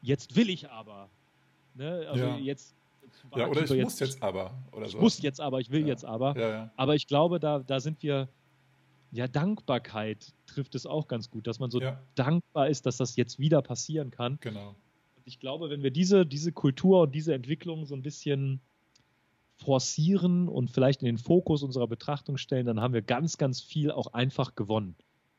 jetzt 0.01 0.35
will 0.35 0.49
ich 0.49 0.69
aber. 0.69 1.09
Ne? 1.75 2.05
Also 2.09 2.25
ja. 2.25 2.37
jetzt. 2.37 2.75
Ja, 3.36 3.47
oder 3.47 3.63
ich 3.63 3.70
jetzt, 3.70 3.84
muss 3.84 3.99
jetzt 3.99 4.24
aber. 4.24 4.63
Oder 4.72 4.86
ich 4.86 4.91
so. 4.93 4.99
muss 4.99 5.22
jetzt 5.22 5.41
aber, 5.41 5.59
ich 5.59 5.70
will 5.72 5.82
ja. 5.82 5.88
jetzt 5.88 6.05
aber. 6.05 6.38
Ja, 6.38 6.72
aber 6.76 6.95
ich 6.95 7.07
glaube, 7.07 7.39
da, 7.39 7.59
da 7.59 7.80
sind 7.80 8.01
wir, 8.01 8.30
ja, 9.11 9.28
Dankbarkeit 9.28 10.34
trifft 10.45 10.76
es 10.76 10.86
auch 10.86 11.07
ganz 11.07 11.30
gut, 11.30 11.47
dass 11.47 11.59
man 11.59 11.70
so 11.70 11.82
dankbar 12.15 12.70
ist, 12.70 12.86
dass 12.86 12.97
das 12.97 13.15
jetzt 13.15 13.39
wieder 13.39 13.61
passieren 13.61 14.11
kann. 14.11 14.38
Genau. 14.41 14.70
Und 15.15 15.24
ich 15.26 15.39
glaube, 15.39 15.70
wenn 15.70 15.84
wir 15.84 15.91
diese, 15.91 16.26
diese 16.26 16.51
Kultur 16.51 17.01
und 17.01 17.13
diese 17.13 17.34
Entwicklung 17.34 17.86
so 17.86 17.95
ein 17.95 18.01
bisschen 18.01 18.61
forcieren 19.57 20.47
und 20.47 20.72
vielleicht 20.72 21.01
in 21.01 21.05
den 21.05 21.17
Fokus 21.17 21.63
unserer 21.63 21.88
Betrachtung 21.88 22.38
stellen, 22.38 22.65
dann 22.65 22.80
haben 22.80 22.93
wir 22.93 23.01
ganz, 23.01 23.38
ganz 23.38 23.61
viel 23.61 23.91
auch 23.91 24.13
einfach 24.13 24.55
gewonnen. 24.55 24.95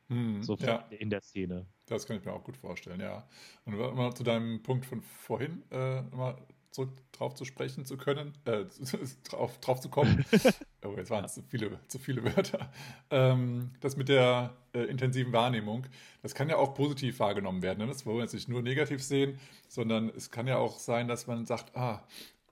Hm, 0.09 0.43
so 0.43 0.55
ja. 0.57 0.85
in 0.89 1.09
der 1.09 1.21
Szene. 1.21 1.65
Das 1.85 2.05
kann 2.05 2.17
ich 2.17 2.25
mir 2.25 2.33
auch 2.33 2.43
gut 2.43 2.57
vorstellen, 2.57 2.99
ja. 2.99 3.27
Und 3.65 3.77
mal 3.77 4.13
zu 4.13 4.23
deinem 4.23 4.61
Punkt 4.61 4.85
von 4.85 5.01
vorhin 5.01 5.63
äh, 5.71 6.01
mal 6.01 6.35
zurück 6.71 6.89
drauf 7.11 7.35
zu 7.35 7.45
sprechen 7.45 7.85
zu 7.85 7.97
können, 7.97 8.33
äh, 8.45 8.65
drauf, 9.29 9.59
drauf 9.59 9.79
zu 9.79 9.89
kommen. 9.89 10.25
oh, 10.85 10.93
jetzt 10.97 11.09
waren 11.09 11.25
es 11.25 11.35
zu 11.35 11.43
viele, 11.43 11.79
zu 11.87 11.99
viele 11.99 12.23
Wörter. 12.23 12.71
Ähm, 13.09 13.71
das 13.81 13.97
mit 13.97 14.09
der 14.09 14.55
äh, 14.73 14.83
intensiven 14.83 15.33
Wahrnehmung, 15.33 15.85
das 16.21 16.33
kann 16.33 16.49
ja 16.49 16.55
auch 16.55 16.73
positiv 16.73 17.19
wahrgenommen 17.19 17.61
werden. 17.61 17.79
Ne? 17.79 17.87
Das 17.87 18.05
wollen 18.05 18.17
wir 18.17 18.23
jetzt 18.23 18.33
nicht 18.33 18.49
nur 18.49 18.61
negativ 18.61 19.03
sehen, 19.03 19.39
sondern 19.67 20.09
es 20.09 20.31
kann 20.31 20.47
ja 20.47 20.57
auch 20.57 20.79
sein, 20.79 21.07
dass 21.07 21.27
man 21.27 21.45
sagt, 21.45 21.75
ah, 21.75 22.03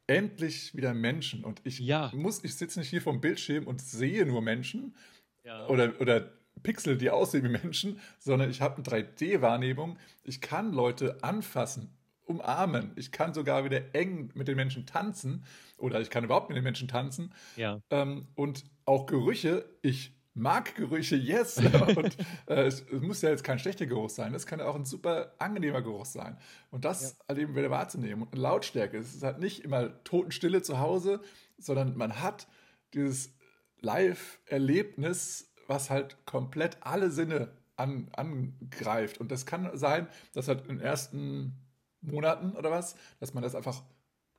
endlich 0.08 0.76
wieder 0.76 0.94
Menschen 0.94 1.44
und 1.44 1.62
ich 1.64 1.80
ja. 1.80 2.12
muss, 2.14 2.44
ich 2.44 2.56
sitze 2.56 2.80
nicht 2.80 2.90
hier 2.90 3.02
vom 3.02 3.22
Bildschirm 3.22 3.68
und 3.68 3.80
sehe 3.80 4.26
nur 4.26 4.42
Menschen 4.42 4.96
ja. 5.44 5.68
oder, 5.68 5.94
oder 6.02 6.32
Pixel, 6.64 6.98
die 6.98 7.10
aussehen 7.10 7.44
wie 7.44 7.50
Menschen, 7.50 8.00
sondern 8.18 8.50
ich 8.50 8.62
habe 8.62 8.78
eine 8.78 9.06
3D-Wahrnehmung. 9.06 9.98
Ich 10.24 10.42
kann 10.42 10.74
Leute 10.74 11.24
anfassen, 11.24 11.96
umarmen. 12.30 12.92
Ich 12.96 13.12
kann 13.12 13.34
sogar 13.34 13.66
wieder 13.66 13.94
eng 13.94 14.32
mit 14.36 14.48
den 14.48 14.56
Menschen 14.56 14.86
tanzen 14.86 15.44
oder 15.78 16.00
ich 16.00 16.10
kann 16.10 16.24
überhaupt 16.24 16.50
mit 16.50 16.56
den 16.56 16.64
Menschen 16.64 16.88
tanzen. 16.88 17.34
Ja. 17.56 17.82
Ähm, 17.90 18.28
und 18.36 18.64
auch 18.86 19.08
Gerüche, 19.08 19.66
ich 19.82 20.14
mag 20.34 20.76
Gerüche, 20.76 21.16
yes. 21.16 21.58
und 21.96 22.18
äh, 22.48 22.66
es, 22.66 22.82
es, 22.82 23.02
muss 23.02 23.22
ja 23.22 23.30
jetzt 23.30 23.44
kein 23.44 23.60
schlechter 23.60 23.86
Geruch 23.86 24.10
sein. 24.10 24.34
Es 24.34 24.46
kann 24.46 24.60
ja 24.60 24.66
auch 24.66 24.76
ein 24.76 24.86
super 24.86 25.34
angenehmer 25.40 25.82
Geruch 25.82 26.06
sein. 26.06 26.38
Und 26.72 26.86
das 26.86 27.02
ja. 27.02 27.26
halt 27.28 27.40
eben 27.40 27.56
wieder 27.56 27.70
wahrzunehmen. 27.70 28.24
Und 28.24 28.36
Lautstärke. 28.36 28.98
Es 28.98 29.16
ist 29.16 29.24
halt 29.24 29.40
nicht 29.40 29.64
immer 29.64 30.04
Totenstille 30.04 30.62
zu 30.62 30.80
Hause, 30.80 31.22
sondern 31.58 31.98
man 31.98 32.22
hat 32.22 32.48
dieses 32.94 33.34
Live-Erlebnis, 33.82 35.52
was 35.68 35.90
halt 35.90 36.26
komplett 36.26 36.78
alle 36.82 37.12
Sinne 37.12 37.52
an, 37.76 38.10
angreift. 38.14 39.20
Und 39.20 39.32
das 39.32 39.46
kann 39.46 39.70
sein, 39.78 40.08
dass 40.34 40.48
halt 40.48 40.68
den 40.68 40.80
ersten 40.80 41.56
Monaten 42.02 42.52
oder 42.52 42.72
was, 42.72 42.95
dass 43.20 43.34
man 43.34 43.43
das 43.43 43.56
einfach 43.56 43.84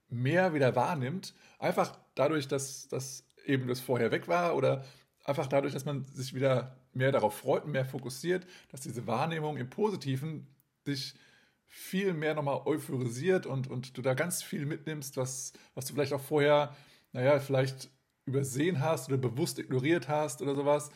mehr 0.09 0.55
wieder 0.55 0.75
wahrnimmt. 0.75 1.35
Einfach 1.59 1.97
dadurch, 2.15 2.49
dass 2.49 2.89
das 2.89 3.25
eben 3.45 3.69
das 3.69 3.81
vorher 3.81 4.11
weg 4.11 4.29
war 4.29 4.57
oder 4.57 4.85
einfach 5.25 5.47
dadurch, 5.47 5.73
dass 5.73 5.85
man 5.85 6.05
sich 6.05 6.35
wieder 6.35 6.77
mehr 6.93 7.13
darauf 7.13 7.37
freut 7.39 7.65
und 7.65 7.73
mehr 7.73 7.85
fokussiert, 7.85 8.47
dass 8.71 8.81
diese 8.81 9.07
Wahrnehmung 9.07 9.57
im 9.57 9.71
Positiven 9.71 10.47
dich 10.87 11.15
viel 11.67 12.15
mehr 12.15 12.35
nochmal 12.35 12.63
euphorisiert 12.65 13.47
und, 13.47 13.69
und 13.69 13.97
du 13.97 14.03
da 14.03 14.15
ganz 14.15 14.43
viel 14.43 14.67
mitnimmst, 14.67 15.17
was, 15.17 15.53
was 15.75 15.87
du 15.87 15.95
vielleicht 15.95 16.13
auch 16.13 16.21
vorher, 16.21 16.75
naja, 17.13 17.39
vielleicht 17.39 17.91
übersehen 18.25 18.81
hast 18.81 19.09
oder 19.09 19.19
bewusst 19.19 19.59
ignoriert 19.59 20.09
hast 20.09 20.43
oder 20.43 20.57
sowas. 20.57 20.91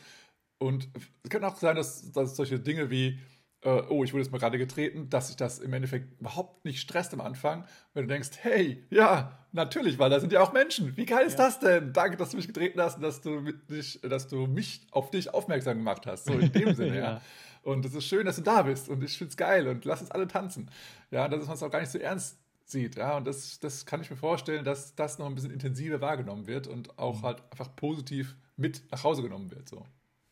Und 0.57 0.89
es 1.23 1.29
kann 1.29 1.43
auch 1.43 1.57
sein, 1.57 1.75
dass, 1.75 2.11
dass 2.11 2.35
solche 2.35 2.59
Dinge 2.59 2.89
wie, 2.89 3.19
äh, 3.65 3.81
oh, 3.89 4.03
ich 4.03 4.13
wurde 4.13 4.23
jetzt 4.23 4.31
mal 4.31 4.37
gerade 4.37 4.59
getreten, 4.59 5.09
dass 5.09 5.27
sich 5.27 5.35
das 5.35 5.59
im 5.59 5.73
Endeffekt 5.73 6.19
überhaupt 6.21 6.63
nicht 6.65 6.79
stresst 6.79 7.13
am 7.13 7.21
Anfang, 7.21 7.65
wenn 7.93 8.07
du 8.07 8.13
denkst, 8.13 8.29
hey, 8.41 8.85
ja, 8.91 9.39
natürlich, 9.51 9.97
weil 9.97 10.11
da 10.11 10.19
sind 10.19 10.31
ja 10.31 10.41
auch 10.41 10.53
Menschen. 10.53 10.95
Wie 10.95 11.05
geil 11.05 11.25
ist 11.25 11.39
ja. 11.39 11.45
das 11.45 11.59
denn? 11.59 11.91
Danke, 11.91 12.15
dass 12.15 12.29
du 12.29 12.37
mich 12.37 12.47
getreten 12.47 12.79
hast 12.79 12.97
und 12.97 13.01
dass 13.01 13.21
du, 13.21 13.41
mich, 13.41 13.99
dass 14.01 14.27
du 14.27 14.45
mich 14.45 14.85
auf 14.91 15.09
dich 15.09 15.33
aufmerksam 15.33 15.77
gemacht 15.77 16.05
hast. 16.05 16.25
So 16.25 16.33
in 16.33 16.51
dem 16.51 16.75
Sinne, 16.75 16.95
ja. 16.95 17.03
ja. 17.03 17.21
Und 17.63 17.83
es 17.83 17.95
ist 17.95 18.05
schön, 18.05 18.27
dass 18.27 18.35
du 18.35 18.43
da 18.43 18.61
bist 18.61 18.87
und 18.87 19.03
ich 19.03 19.17
finde 19.17 19.31
es 19.31 19.37
geil 19.37 19.67
und 19.67 19.83
lass 19.85 19.99
uns 19.99 20.11
alle 20.11 20.27
tanzen. 20.27 20.69
Ja, 21.09 21.27
dass 21.27 21.47
man 21.47 21.55
es 21.55 21.63
auch 21.63 21.71
gar 21.71 21.79
nicht 21.79 21.91
so 21.91 21.97
ernst 21.97 22.37
sieht. 22.65 22.95
Ja, 22.95 23.17
und 23.17 23.25
das, 23.25 23.59
das 23.59 23.87
kann 23.87 24.01
ich 24.01 24.11
mir 24.11 24.17
vorstellen, 24.17 24.63
dass 24.63 24.93
das 24.93 25.17
noch 25.17 25.25
ein 25.25 25.33
bisschen 25.33 25.49
intensiver 25.49 26.01
wahrgenommen 26.01 26.45
wird 26.45 26.67
und 26.67 26.99
auch 26.99 27.21
mhm. 27.21 27.25
halt 27.25 27.43
einfach 27.49 27.75
positiv 27.75 28.35
mit 28.57 28.83
nach 28.91 29.03
Hause 29.03 29.23
genommen 29.23 29.49
wird. 29.49 29.67
So. 29.67 29.83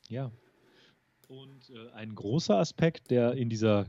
Ja, 0.10 0.32
und 1.28 1.70
äh, 1.70 1.92
ein 1.94 2.16
großer 2.16 2.58
Aspekt, 2.58 3.12
der 3.12 3.34
in 3.34 3.50
dieser 3.50 3.86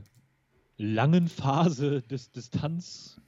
langen 0.77 1.27
Phase 1.27 2.01
des 2.01 2.31
Distanz, 2.31 3.21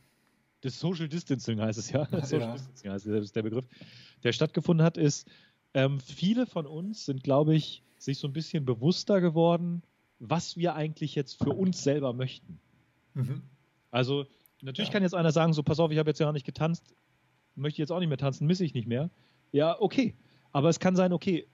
des 0.63 0.79
Social 0.79 1.07
Distancing 1.07 1.61
heißt 1.61 1.79
es 1.79 1.91
ja, 1.91 2.05
Social 2.05 2.41
ja. 2.41 2.53
Distancing 2.53 2.91
heißt 2.91 3.07
es, 3.07 3.31
der 3.31 3.43
Begriff, 3.43 3.67
der 4.23 4.33
stattgefunden 4.33 4.85
hat, 4.85 4.97
ist, 4.97 5.27
ähm, 5.73 5.99
viele 5.99 6.45
von 6.45 6.65
uns 6.65 7.05
sind, 7.05 7.23
glaube 7.23 7.55
ich, 7.55 7.83
sich 7.97 8.17
so 8.17 8.27
ein 8.27 8.33
bisschen 8.33 8.65
bewusster 8.65 9.21
geworden, 9.21 9.83
was 10.19 10.57
wir 10.57 10.75
eigentlich 10.75 11.15
jetzt 11.15 11.37
für 11.37 11.51
uns 11.51 11.83
selber 11.83 12.13
möchten. 12.13 12.59
Mhm. 13.13 13.43
Also, 13.91 14.25
natürlich 14.61 14.89
ja. 14.89 14.93
kann 14.93 15.03
jetzt 15.03 15.13
einer 15.13 15.31
sagen, 15.31 15.53
so, 15.53 15.63
pass 15.63 15.79
auf, 15.79 15.91
ich 15.91 15.97
habe 15.99 16.09
jetzt 16.09 16.19
ja 16.19 16.25
noch 16.25 16.33
nicht 16.33 16.45
getanzt, 16.45 16.83
möchte 17.55 17.81
jetzt 17.81 17.91
auch 17.91 17.99
nicht 17.99 18.09
mehr 18.09 18.17
tanzen, 18.17 18.47
misse 18.47 18.65
ich 18.65 18.73
nicht 18.73 18.87
mehr. 18.87 19.09
Ja, 19.51 19.79
okay. 19.79 20.15
Aber 20.51 20.69
es 20.69 20.79
kann 20.79 20.95
sein, 20.95 21.13
okay, 21.13 21.47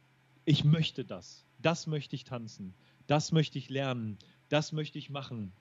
ich 0.46 0.64
möchte 0.64 1.06
das 1.06 1.46
das 1.66 1.88
möchte 1.88 2.16
ich 2.16 2.24
tanzen, 2.24 2.76
das 3.08 3.32
möchte 3.32 3.58
ich 3.58 3.70
lernen, 3.70 4.18
das 4.50 4.72
möchte 4.72 4.98
ich 4.98 5.10
machen. 5.10 5.54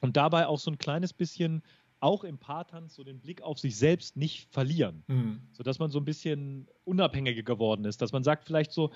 Und 0.00 0.16
dabei 0.16 0.46
auch 0.46 0.58
so 0.58 0.70
ein 0.70 0.78
kleines 0.78 1.12
bisschen 1.12 1.62
auch 2.00 2.24
im 2.24 2.38
Paartanz 2.38 2.94
so 2.94 3.04
den 3.04 3.20
Blick 3.20 3.42
auf 3.42 3.58
sich 3.58 3.76
selbst 3.76 4.16
nicht 4.16 4.48
verlieren, 4.50 5.04
mhm. 5.06 5.40
sodass 5.52 5.78
man 5.78 5.90
so 5.90 5.98
ein 5.98 6.04
bisschen 6.04 6.66
unabhängiger 6.84 7.42
geworden 7.42 7.84
ist, 7.84 8.00
dass 8.00 8.12
man 8.12 8.24
sagt 8.24 8.44
vielleicht 8.44 8.72
so, 8.72 8.90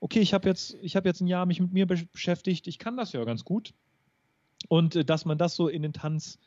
okay, 0.00 0.20
ich 0.20 0.34
habe 0.34 0.48
jetzt, 0.48 0.76
ich 0.82 0.94
jetzt 0.94 1.20
ein 1.20 1.26
Jahr 1.26 1.46
mich 1.46 1.60
mit 1.60 1.72
mir 1.72 1.86
beschäftigt, 1.86 2.66
ich 2.66 2.78
kann 2.78 2.96
das 2.96 3.12
ja 3.12 3.24
ganz 3.24 3.44
gut. 3.44 3.74
Und 4.68 4.96
äh, 4.96 5.04
dass 5.04 5.24
man 5.24 5.38
das 5.38 5.54
so 5.54 5.68
in 5.68 5.82
den 5.82 5.92
Tanz 5.92 6.38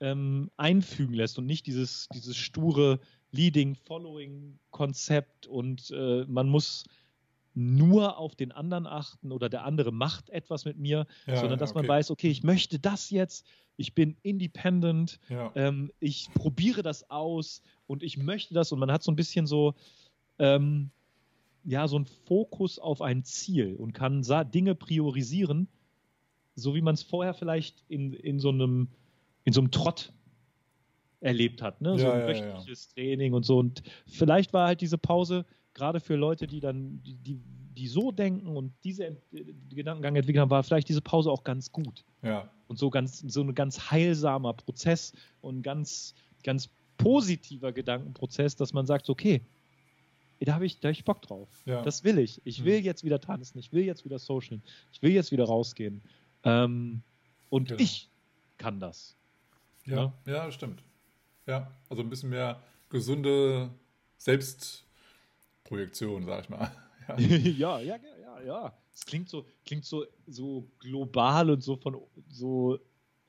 ähm, 0.00 0.50
einfügen 0.56 1.14
lässt 1.14 1.38
und 1.38 1.46
nicht 1.46 1.66
dieses, 1.66 2.08
dieses 2.14 2.36
sture 2.36 3.00
Leading, 3.32 3.74
Following 3.74 4.58
Konzept 4.70 5.46
und 5.46 5.90
äh, 5.90 6.24
man 6.26 6.48
muss 6.48 6.84
nur 7.54 8.18
auf 8.18 8.36
den 8.36 8.52
anderen 8.52 8.86
achten 8.86 9.32
oder 9.32 9.48
der 9.48 9.64
andere 9.64 9.92
macht 9.92 10.30
etwas 10.30 10.64
mit 10.64 10.78
mir, 10.78 11.06
ja, 11.26 11.36
sondern 11.36 11.58
dass 11.58 11.70
okay. 11.70 11.80
man 11.80 11.88
weiß, 11.88 12.10
okay, 12.10 12.30
ich 12.30 12.42
möchte 12.42 12.78
das 12.78 13.10
jetzt, 13.10 13.46
ich 13.76 13.94
bin 13.94 14.16
independent, 14.22 15.18
ja. 15.28 15.50
ähm, 15.54 15.90
ich 15.98 16.28
probiere 16.34 16.82
das 16.82 17.10
aus 17.10 17.62
und 17.86 18.02
ich 18.02 18.16
möchte 18.16 18.54
das 18.54 18.72
und 18.72 18.78
man 18.78 18.92
hat 18.92 19.02
so 19.02 19.10
ein 19.10 19.16
bisschen 19.16 19.46
so, 19.46 19.74
ähm, 20.38 20.90
ja, 21.64 21.88
so 21.88 21.96
einen 21.96 22.06
Fokus 22.06 22.78
auf 22.78 23.02
ein 23.02 23.24
Ziel 23.24 23.74
und 23.76 23.92
kann 23.92 24.22
Dinge 24.52 24.74
priorisieren, 24.74 25.68
so 26.54 26.74
wie 26.74 26.80
man 26.80 26.94
es 26.94 27.02
vorher 27.02 27.34
vielleicht 27.34 27.84
in, 27.88 28.12
in 28.12 28.38
so 28.38 28.50
einem, 28.50 28.88
in 29.44 29.52
so 29.52 29.60
einem 29.60 29.70
Trott 29.70 30.12
erlebt 31.20 31.62
hat, 31.62 31.80
ne? 31.80 31.98
so 31.98 32.06
ja, 32.06 32.12
ein 32.12 32.26
wöchentliches 32.26 32.88
Training 32.88 33.34
und 33.34 33.44
so. 33.44 33.58
Und 33.58 33.82
vielleicht 34.06 34.52
war 34.52 34.68
halt 34.68 34.80
diese 34.80 34.98
Pause 34.98 35.44
gerade 35.74 36.00
für 36.00 36.16
Leute, 36.16 36.46
die 36.46 36.60
dann, 36.60 37.02
die, 37.02 37.14
die, 37.14 37.40
die 37.76 37.86
so 37.86 38.10
denken 38.10 38.56
und 38.56 38.72
diese 38.84 39.16
die 39.32 39.74
Gedankengang 39.74 40.16
entwickelt 40.16 40.42
haben, 40.42 40.50
war 40.50 40.62
vielleicht 40.62 40.88
diese 40.88 41.00
Pause 41.00 41.30
auch 41.30 41.44
ganz 41.44 41.72
gut. 41.72 42.04
Ja. 42.22 42.50
Und 42.68 42.78
so 42.78 42.90
ganz, 42.90 43.20
so 43.20 43.42
ein 43.42 43.54
ganz 43.54 43.90
heilsamer 43.90 44.52
Prozess 44.52 45.12
und 45.40 45.62
ganz, 45.62 46.14
ganz 46.44 46.68
positiver 46.98 47.72
Gedankenprozess, 47.72 48.56
dass 48.56 48.72
man 48.72 48.86
sagt, 48.86 49.08
okay, 49.08 49.42
da 50.40 50.54
habe 50.54 50.66
ich, 50.66 50.80
da 50.80 50.88
hab 50.88 50.92
ich 50.92 51.04
Bock 51.04 51.22
drauf. 51.22 51.48
Ja. 51.66 51.82
Das 51.82 52.04
will 52.04 52.18
ich. 52.18 52.40
Ich 52.44 52.64
will 52.64 52.78
mhm. 52.78 52.84
jetzt 52.84 53.04
wieder 53.04 53.20
tanzen, 53.20 53.58
ich 53.58 53.72
will 53.72 53.84
jetzt 53.84 54.04
wieder 54.04 54.18
socialen, 54.18 54.62
ich 54.92 55.02
will 55.02 55.12
jetzt 55.12 55.32
wieder 55.32 55.44
rausgehen. 55.44 56.02
Ähm, 56.44 57.02
und 57.48 57.68
genau. 57.68 57.80
ich 57.80 58.08
kann 58.56 58.80
das. 58.80 59.16
Ja, 59.84 60.12
ja, 60.26 60.32
ja, 60.32 60.52
stimmt. 60.52 60.82
Ja, 61.46 61.70
also 61.88 62.02
ein 62.02 62.10
bisschen 62.10 62.30
mehr 62.30 62.62
gesunde 62.88 63.70
Selbst- 64.18 64.84
Projektion, 65.70 66.26
sag 66.26 66.42
ich 66.42 66.48
mal. 66.50 66.70
Ja, 67.16 67.80
ja, 67.80 67.80
ja, 67.80 67.96
ja, 67.96 68.40
ja. 68.46 68.72
Es 68.94 69.04
klingt 69.04 69.28
so, 69.28 69.44
klingt 69.66 69.84
so, 69.84 70.04
so 70.28 70.68
global 70.78 71.50
und 71.50 71.60
so 71.60 71.76
von 71.76 71.96
so 72.28 72.78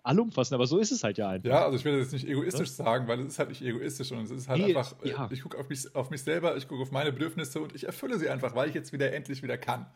allumfassend, 0.04 0.54
aber 0.54 0.68
so 0.68 0.78
ist 0.78 0.92
es 0.92 1.04
halt 1.04 1.18
ja 1.18 1.30
einfach. 1.30 1.50
Ja, 1.50 1.66
also 1.66 1.78
ich 1.78 1.86
will 1.86 1.94
das 1.98 2.12
jetzt 2.12 2.24
nicht 2.24 2.28
egoistisch 2.28 2.70
ja? 2.70 2.86
sagen, 2.86 3.08
weil 3.08 3.20
es 3.22 3.30
ist 3.30 3.40
halt 3.40 3.50
nicht 3.50 3.64
egoistisch, 3.64 4.10
sondern 4.10 4.26
es 4.26 4.32
ist 4.32 4.48
halt 4.48 4.62
nee, 4.62 4.76
einfach, 4.76 4.96
äh, 5.04 5.10
ja. 5.10 5.30
ich 5.32 5.42
gucke 5.42 5.58
auf 5.58 5.68
mich, 5.68 5.96
auf 5.96 6.12
mich 6.12 6.22
selber, 6.22 6.56
ich 6.58 6.68
gucke 6.68 6.84
auf 6.84 6.92
meine 6.92 7.12
Bedürfnisse 7.12 7.60
und 7.60 7.74
ich 7.74 7.86
erfülle 7.86 8.20
sie 8.20 8.30
einfach, 8.30 8.54
weil 8.54 8.70
ich 8.70 8.76
jetzt 8.76 8.94
wieder 8.94 9.12
endlich 9.14 9.42
wieder 9.42 9.58
kann. 9.58 9.88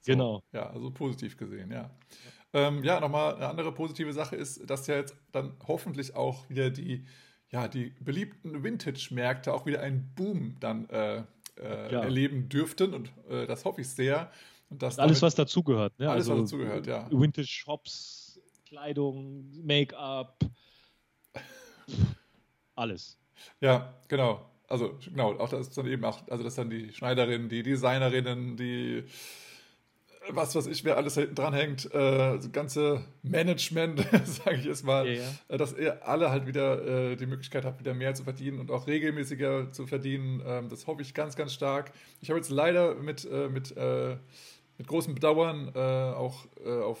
So, 0.00 0.12
genau. 0.12 0.42
Ja, 0.52 0.70
also 0.70 0.90
positiv 0.92 1.36
gesehen, 1.36 1.72
ja. 1.72 1.90
Ja, 2.52 2.68
ähm, 2.68 2.84
ja 2.84 3.00
nochmal 3.00 3.36
eine 3.36 3.48
andere 3.48 3.72
positive 3.72 4.12
Sache 4.12 4.36
ist, 4.36 4.70
dass 4.70 4.86
ja 4.86 4.96
jetzt 4.96 5.16
dann 5.32 5.54
hoffentlich 5.66 6.14
auch 6.14 6.48
wieder 6.48 6.70
die, 6.70 7.06
ja, 7.50 7.66
die 7.66 7.92
beliebten 8.00 8.62
Vintage-Märkte 8.62 9.52
auch 9.52 9.66
wieder 9.66 9.80
einen 9.80 10.12
Boom 10.14 10.56
dann 10.60 10.88
äh, 10.90 11.24
äh, 11.56 11.92
erleben 11.92 12.48
dürften 12.48 12.94
und 12.94 13.12
äh, 13.28 13.46
das 13.46 13.64
hoffe 13.64 13.80
ich 13.80 13.88
sehr. 13.88 14.30
Und 14.70 14.82
dass 14.82 14.98
alles, 14.98 15.20
was 15.20 15.34
dazugehört. 15.34 15.98
Ne? 15.98 16.10
Alles, 16.10 16.28
also, 16.28 16.42
was 16.42 16.50
dazugehört, 16.50 16.86
ja. 16.86 17.08
Vintage 17.10 17.46
Shops, 17.46 18.40
Kleidung, 18.66 19.44
Make-up, 19.62 20.38
alles. 22.74 23.18
Ja, 23.60 23.94
genau. 24.08 24.48
Also 24.68 24.98
genau, 25.04 25.38
auch 25.38 25.50
das 25.50 25.68
ist 25.68 25.76
dann 25.76 25.86
eben 25.86 26.04
auch, 26.04 26.26
also 26.28 26.42
das 26.42 26.54
dann 26.54 26.70
die 26.70 26.92
Schneiderinnen, 26.92 27.50
die 27.50 27.62
Designerinnen, 27.62 28.56
die 28.56 29.04
was, 30.30 30.54
was 30.54 30.66
ich, 30.66 30.84
wer 30.84 30.96
alles 30.96 31.14
hinten 31.14 31.34
dran 31.34 31.54
hängt, 31.54 31.86
äh, 31.86 32.36
das 32.36 32.52
ganze 32.52 33.04
Management, 33.22 34.00
sage 34.24 34.56
ich 34.56 34.64
jetzt 34.64 34.84
mal, 34.84 35.08
ja. 35.08 35.22
Äh, 35.48 35.58
dass 35.58 35.76
ihr 35.76 36.06
alle 36.06 36.30
halt 36.30 36.46
wieder 36.46 37.10
äh, 37.12 37.16
die 37.16 37.26
Möglichkeit 37.26 37.64
habt, 37.64 37.80
wieder 37.80 37.94
mehr 37.94 38.14
zu 38.14 38.24
verdienen 38.24 38.58
und 38.60 38.70
auch 38.70 38.86
regelmäßiger 38.86 39.72
zu 39.72 39.86
verdienen. 39.86 40.42
Ähm, 40.46 40.68
das 40.68 40.86
hoffe 40.86 41.02
ich 41.02 41.14
ganz, 41.14 41.36
ganz 41.36 41.52
stark. 41.52 41.92
Ich 42.20 42.30
habe 42.30 42.38
jetzt 42.38 42.50
leider 42.50 42.94
mit, 42.94 43.24
äh, 43.24 43.48
mit, 43.48 43.76
äh, 43.76 44.16
mit 44.78 44.86
großem 44.86 45.14
Bedauern 45.14 45.72
äh, 45.74 45.78
auch 45.78 46.46
auf 46.64 46.98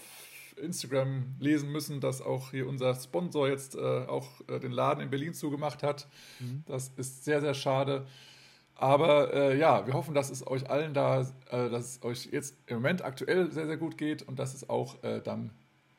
Instagram 0.56 1.34
lesen 1.40 1.72
müssen, 1.72 2.00
dass 2.00 2.20
auch 2.20 2.50
hier 2.50 2.68
unser 2.68 2.94
Sponsor 2.94 3.48
jetzt 3.48 3.76
auch 3.76 4.28
den 4.46 4.70
Laden 4.70 5.02
in 5.02 5.10
Berlin 5.10 5.32
zugemacht 5.32 5.82
hat. 5.82 6.06
Mhm. 6.38 6.62
Das 6.66 6.92
ist 6.96 7.24
sehr, 7.24 7.40
sehr 7.40 7.54
schade. 7.54 8.06
Aber 8.74 9.32
äh, 9.32 9.58
ja, 9.58 9.86
wir 9.86 9.94
hoffen, 9.94 10.14
dass 10.14 10.30
es 10.30 10.46
euch 10.46 10.68
allen 10.68 10.94
da, 10.94 11.20
äh, 11.20 11.70
dass 11.70 11.96
es 11.96 12.02
euch 12.02 12.28
jetzt 12.32 12.56
im 12.66 12.76
Moment 12.76 13.04
aktuell 13.04 13.50
sehr, 13.52 13.66
sehr 13.66 13.76
gut 13.76 13.96
geht 13.96 14.22
und 14.22 14.38
dass 14.38 14.54
es 14.54 14.68
auch 14.68 15.02
äh, 15.04 15.20
dann 15.20 15.50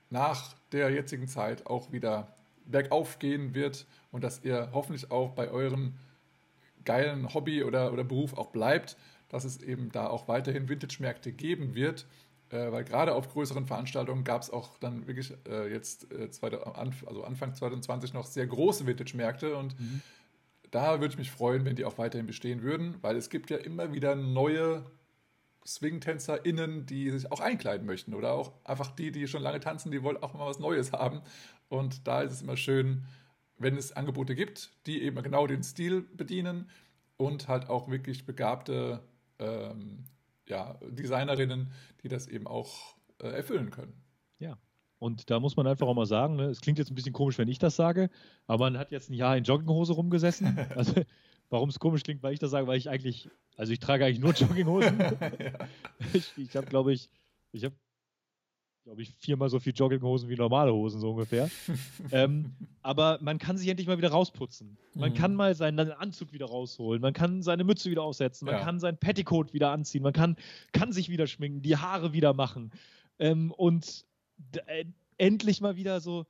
nach 0.10 0.54
der 0.72 0.90
jetzigen 0.92 1.28
Zeit 1.28 1.66
auch 1.68 1.92
wieder 1.92 2.36
bergauf 2.66 3.20
gehen 3.20 3.54
wird 3.56 3.86
und 4.12 4.24
dass 4.24 4.44
ihr 4.44 4.70
hoffentlich 4.74 5.12
auch 5.12 5.32
bei 5.32 5.50
eurem 5.50 5.94
geilen 6.86 7.34
Hobby 7.34 7.64
oder, 7.64 7.94
oder 7.94 8.04
Beruf 8.04 8.34
auch 8.34 8.48
bleibt, 8.48 8.98
dass 9.30 9.46
es 9.46 9.62
eben 9.62 9.92
da 9.92 10.08
auch 10.08 10.28
weiterhin 10.28 10.70
Vintage-Märkte 10.70 11.32
geben 11.32 11.76
wird. 11.76 12.06
Äh, 12.50 12.72
weil 12.72 12.84
gerade 12.84 13.16
auf 13.16 13.30
größeren 13.30 13.66
Veranstaltungen 13.66 14.24
gab 14.24 14.42
es 14.42 14.50
auch 14.52 14.78
dann 14.80 15.08
wirklich 15.08 15.34
äh, 15.48 15.72
jetzt, 15.72 16.12
äh, 16.12 16.30
also 16.42 17.24
Anfang 17.24 17.56
2020 17.56 18.14
noch 18.14 18.26
sehr 18.26 18.46
große 18.46 18.86
Vintage-Märkte 18.86 19.56
und 19.56 19.80
mhm 19.80 20.02
da 20.74 21.00
würde 21.00 21.14
ich 21.14 21.20
mich 21.20 21.30
freuen, 21.30 21.66
wenn 21.66 21.76
die 21.76 21.86
auch 21.86 22.00
weiterhin 22.00 22.26
bestehen 22.26 22.64
würden, 22.64 22.96
weil 23.02 23.16
es 23.16 23.30
gibt 23.30 23.52
ja 23.52 23.58
immer 23.58 23.94
wieder 23.94 24.16
neue 24.16 24.84
Swing-TänzerInnen, 25.66 26.88
die 26.88 27.12
sich 27.12 27.32
auch 27.32 27.40
einkleiden 27.40 27.86
möchten 27.86 28.16
oder 28.16 28.34
auch 28.34 28.54
einfach 28.64 28.90
die, 28.92 29.12
die 29.12 29.28
schon 29.28 29.44
lange 29.44 29.60
tanzen, 29.60 29.92
die 29.92 30.02
wollen 30.02 30.18
auch 30.18 30.34
mal 30.34 30.48
was 30.48 30.58
Neues 30.58 30.92
haben. 30.92 31.22
Und 31.70 32.08
da 32.08 32.22
ist 32.22 32.34
es 32.34 32.42
immer 32.42 32.58
schön, 32.58 33.06
wenn 33.60 33.78
es 33.78 33.92
Angebote 33.92 34.34
gibt, 34.34 34.72
die 34.88 35.04
eben 35.04 35.22
genau 35.22 35.46
den 35.46 35.64
Stil 35.64 36.02
bedienen 36.02 36.70
und 37.18 37.48
halt 37.48 37.70
auch 37.70 37.90
wirklich 37.90 38.26
begabte 38.26 39.02
ähm, 39.38 40.06
ja, 40.48 40.80
Designerinnen, 40.90 41.72
die 42.02 42.08
das 42.08 42.28
eben 42.28 42.48
auch 42.48 42.96
äh, 43.20 43.28
erfüllen 43.28 43.70
können. 43.70 44.03
Und 45.04 45.30
da 45.30 45.42
muss 45.42 45.58
man 45.58 45.68
einfach 45.68 45.86
auch 45.86 45.96
mal 45.96 46.06
sagen, 46.06 46.38
ne, 46.38 46.46
es 46.46 46.62
klingt 46.62 46.80
jetzt 46.80 46.90
ein 46.90 46.96
bisschen 46.96 47.12
komisch, 47.12 47.38
wenn 47.38 47.50
ich 47.50 47.60
das 47.60 47.76
sage, 47.76 48.10
aber 48.48 48.72
man 48.72 48.78
hat 48.78 48.90
jetzt 48.94 49.10
ein 49.10 49.16
Jahr 49.16 49.36
in 49.36 49.44
Jogginghose 49.44 49.92
rumgesessen. 49.92 50.58
Also, 50.78 50.94
warum 51.50 51.68
es 51.68 51.78
komisch 51.78 52.04
klingt, 52.04 52.24
weil 52.24 52.32
ich 52.32 52.40
das 52.40 52.52
sage, 52.52 52.68
weil 52.68 52.78
ich 52.78 52.90
eigentlich, 52.90 53.30
also 53.58 53.74
ich 53.74 53.80
trage 53.80 54.06
eigentlich 54.06 54.22
nur 54.22 54.32
Jogginghosen. 54.32 54.98
ja. 55.00 55.12
Ich, 56.14 56.32
ich 56.38 56.56
habe, 56.56 56.68
glaube 56.68 56.94
ich, 56.94 57.10
ich 57.52 57.66
habe, 57.66 57.76
glaube 58.86 59.02
ich, 59.02 59.14
viermal 59.20 59.50
so 59.50 59.60
viel 59.60 59.74
Jogginghosen 59.74 60.30
wie 60.30 60.38
normale 60.38 60.74
Hosen, 60.74 61.02
so 61.02 61.12
ungefähr. 61.12 61.50
ähm, 62.12 62.56
aber 62.82 63.20
man 63.22 63.40
kann 63.40 63.58
sich 63.58 63.68
endlich 63.68 63.88
mal 63.88 63.98
wieder 63.98 64.12
rausputzen. 64.12 64.78
Man 64.94 65.12
mhm. 65.12 65.16
kann 65.16 65.36
mal 65.36 65.54
seinen 65.54 65.92
Anzug 65.92 66.32
wieder 66.32 66.46
rausholen, 66.46 67.02
man 67.02 67.14
kann 67.14 67.42
seine 67.42 67.66
Mütze 67.66 67.92
wieder 67.92 68.04
aufsetzen, 68.04 68.46
man 68.46 68.56
ja. 68.56 68.64
kann 68.64 68.80
sein 68.80 68.98
Petticoat 68.98 69.54
wieder 69.54 69.72
anziehen, 69.72 70.02
man 70.02 70.14
kann, 70.14 70.38
kann 70.72 70.94
sich 70.94 71.10
wieder 71.10 71.28
schminken, 71.28 71.62
die 71.62 71.76
Haare 71.76 72.14
wieder 72.14 72.34
machen. 72.34 72.72
Ähm, 73.20 73.52
und 73.52 74.06
endlich 75.18 75.62
mal 75.62 75.76
wieder 75.76 76.00
so, 76.02 76.26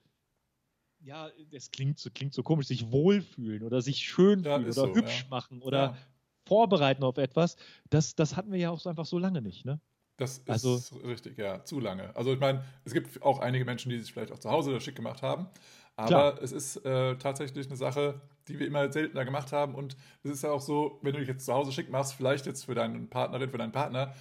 ja, 1.02 1.30
es 1.52 1.72
klingt 1.72 2.00
so, 2.00 2.10
klingt 2.10 2.34
so 2.34 2.44
komisch, 2.44 2.68
sich 2.68 2.92
wohlfühlen 2.92 3.64
oder 3.64 3.82
sich 3.82 3.98
schön 4.00 4.44
ja, 4.44 4.56
fühlen 4.56 4.66
oder 4.66 4.74
so, 4.74 4.96
hübsch 4.96 5.24
ja. 5.24 5.30
machen 5.30 5.62
oder 5.62 5.78
ja. 5.78 5.98
vorbereiten 6.46 7.04
auf 7.04 7.18
etwas, 7.18 7.58
das, 7.90 8.16
das 8.16 8.36
hatten 8.36 8.52
wir 8.52 8.60
ja 8.60 8.70
auch 8.70 8.80
so 8.80 8.90
einfach 8.90 9.06
so 9.06 9.20
lange 9.20 9.42
nicht, 9.42 9.66
ne? 9.66 9.80
Das 10.18 10.38
ist 10.38 10.50
also, 10.50 10.80
richtig, 11.04 11.40
ja, 11.40 11.66
zu 11.66 11.80
lange. 11.80 12.16
Also 12.16 12.34
ich 12.34 12.40
meine, 12.40 12.64
es 12.86 12.94
gibt 12.94 13.24
auch 13.24 13.40
einige 13.40 13.66
Menschen, 13.66 13.90
die 13.90 13.98
sich 13.98 14.14
vielleicht 14.14 14.32
auch 14.32 14.38
zu 14.38 14.52
Hause 14.52 14.80
schick 14.80 14.96
gemacht 14.96 15.24
haben, 15.24 15.48
aber 15.96 16.08
klar. 16.08 16.42
es 16.42 16.52
ist 16.52 16.78
äh, 16.86 17.18
tatsächlich 17.18 17.68
eine 17.68 17.78
Sache, 17.78 18.22
die 18.48 18.60
wir 18.60 18.68
immer 18.68 18.92
seltener 18.92 19.26
gemacht 19.26 19.52
haben 19.52 19.74
und 19.74 19.98
es 20.24 20.32
ist 20.32 20.44
ja 20.44 20.52
auch 20.52 20.62
so, 20.62 21.00
wenn 21.02 21.14
du 21.14 21.20
dich 21.20 21.28
jetzt 21.28 21.46
zu 21.46 21.54
Hause 21.54 21.72
schick 21.72 21.90
machst, 21.90 22.14
vielleicht 22.14 22.46
jetzt 22.46 22.66
für 22.66 22.76
deine 22.76 23.00
Partnerin, 23.08 23.50
für 23.50 23.58
deinen 23.58 23.72
Partner, 23.72 24.14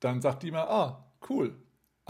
dann 0.00 0.22
sagt 0.22 0.42
die 0.42 0.50
mal, 0.50 0.64
ah, 0.64 1.04
cool, 1.28 1.54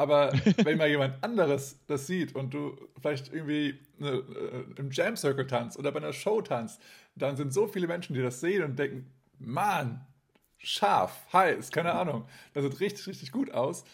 aber 0.01 0.33
wenn 0.65 0.79
mal 0.79 0.89
jemand 0.89 1.23
anderes 1.23 1.79
das 1.87 2.07
sieht 2.07 2.35
und 2.35 2.55
du 2.55 2.75
vielleicht 3.01 3.33
irgendwie 3.33 3.79
äh, 4.01 4.23
im 4.77 4.91
Jam 4.91 5.15
Circle 5.15 5.47
tanzt 5.47 5.79
oder 5.79 5.93
bei 5.93 5.99
einer 5.99 6.15
Show 6.15 6.41
tanzt, 6.41 6.81
dann 7.17 7.37
sind 7.37 7.53
so 7.53 7.67
viele 7.67 7.87
Menschen, 7.87 8.15
die 8.15 8.23
das 8.23 8.41
sehen 8.41 8.63
und 8.65 8.79
denken, 8.79 9.13
Mann, 9.39 10.07
scharf, 10.57 11.27
heiß, 11.33 11.71
keine 11.71 11.93
Ahnung, 11.93 12.27
das 12.55 12.65
sieht 12.65 12.81
richtig, 12.81 13.07
richtig 13.09 13.31
gut 13.31 13.53
aus. 13.53 13.85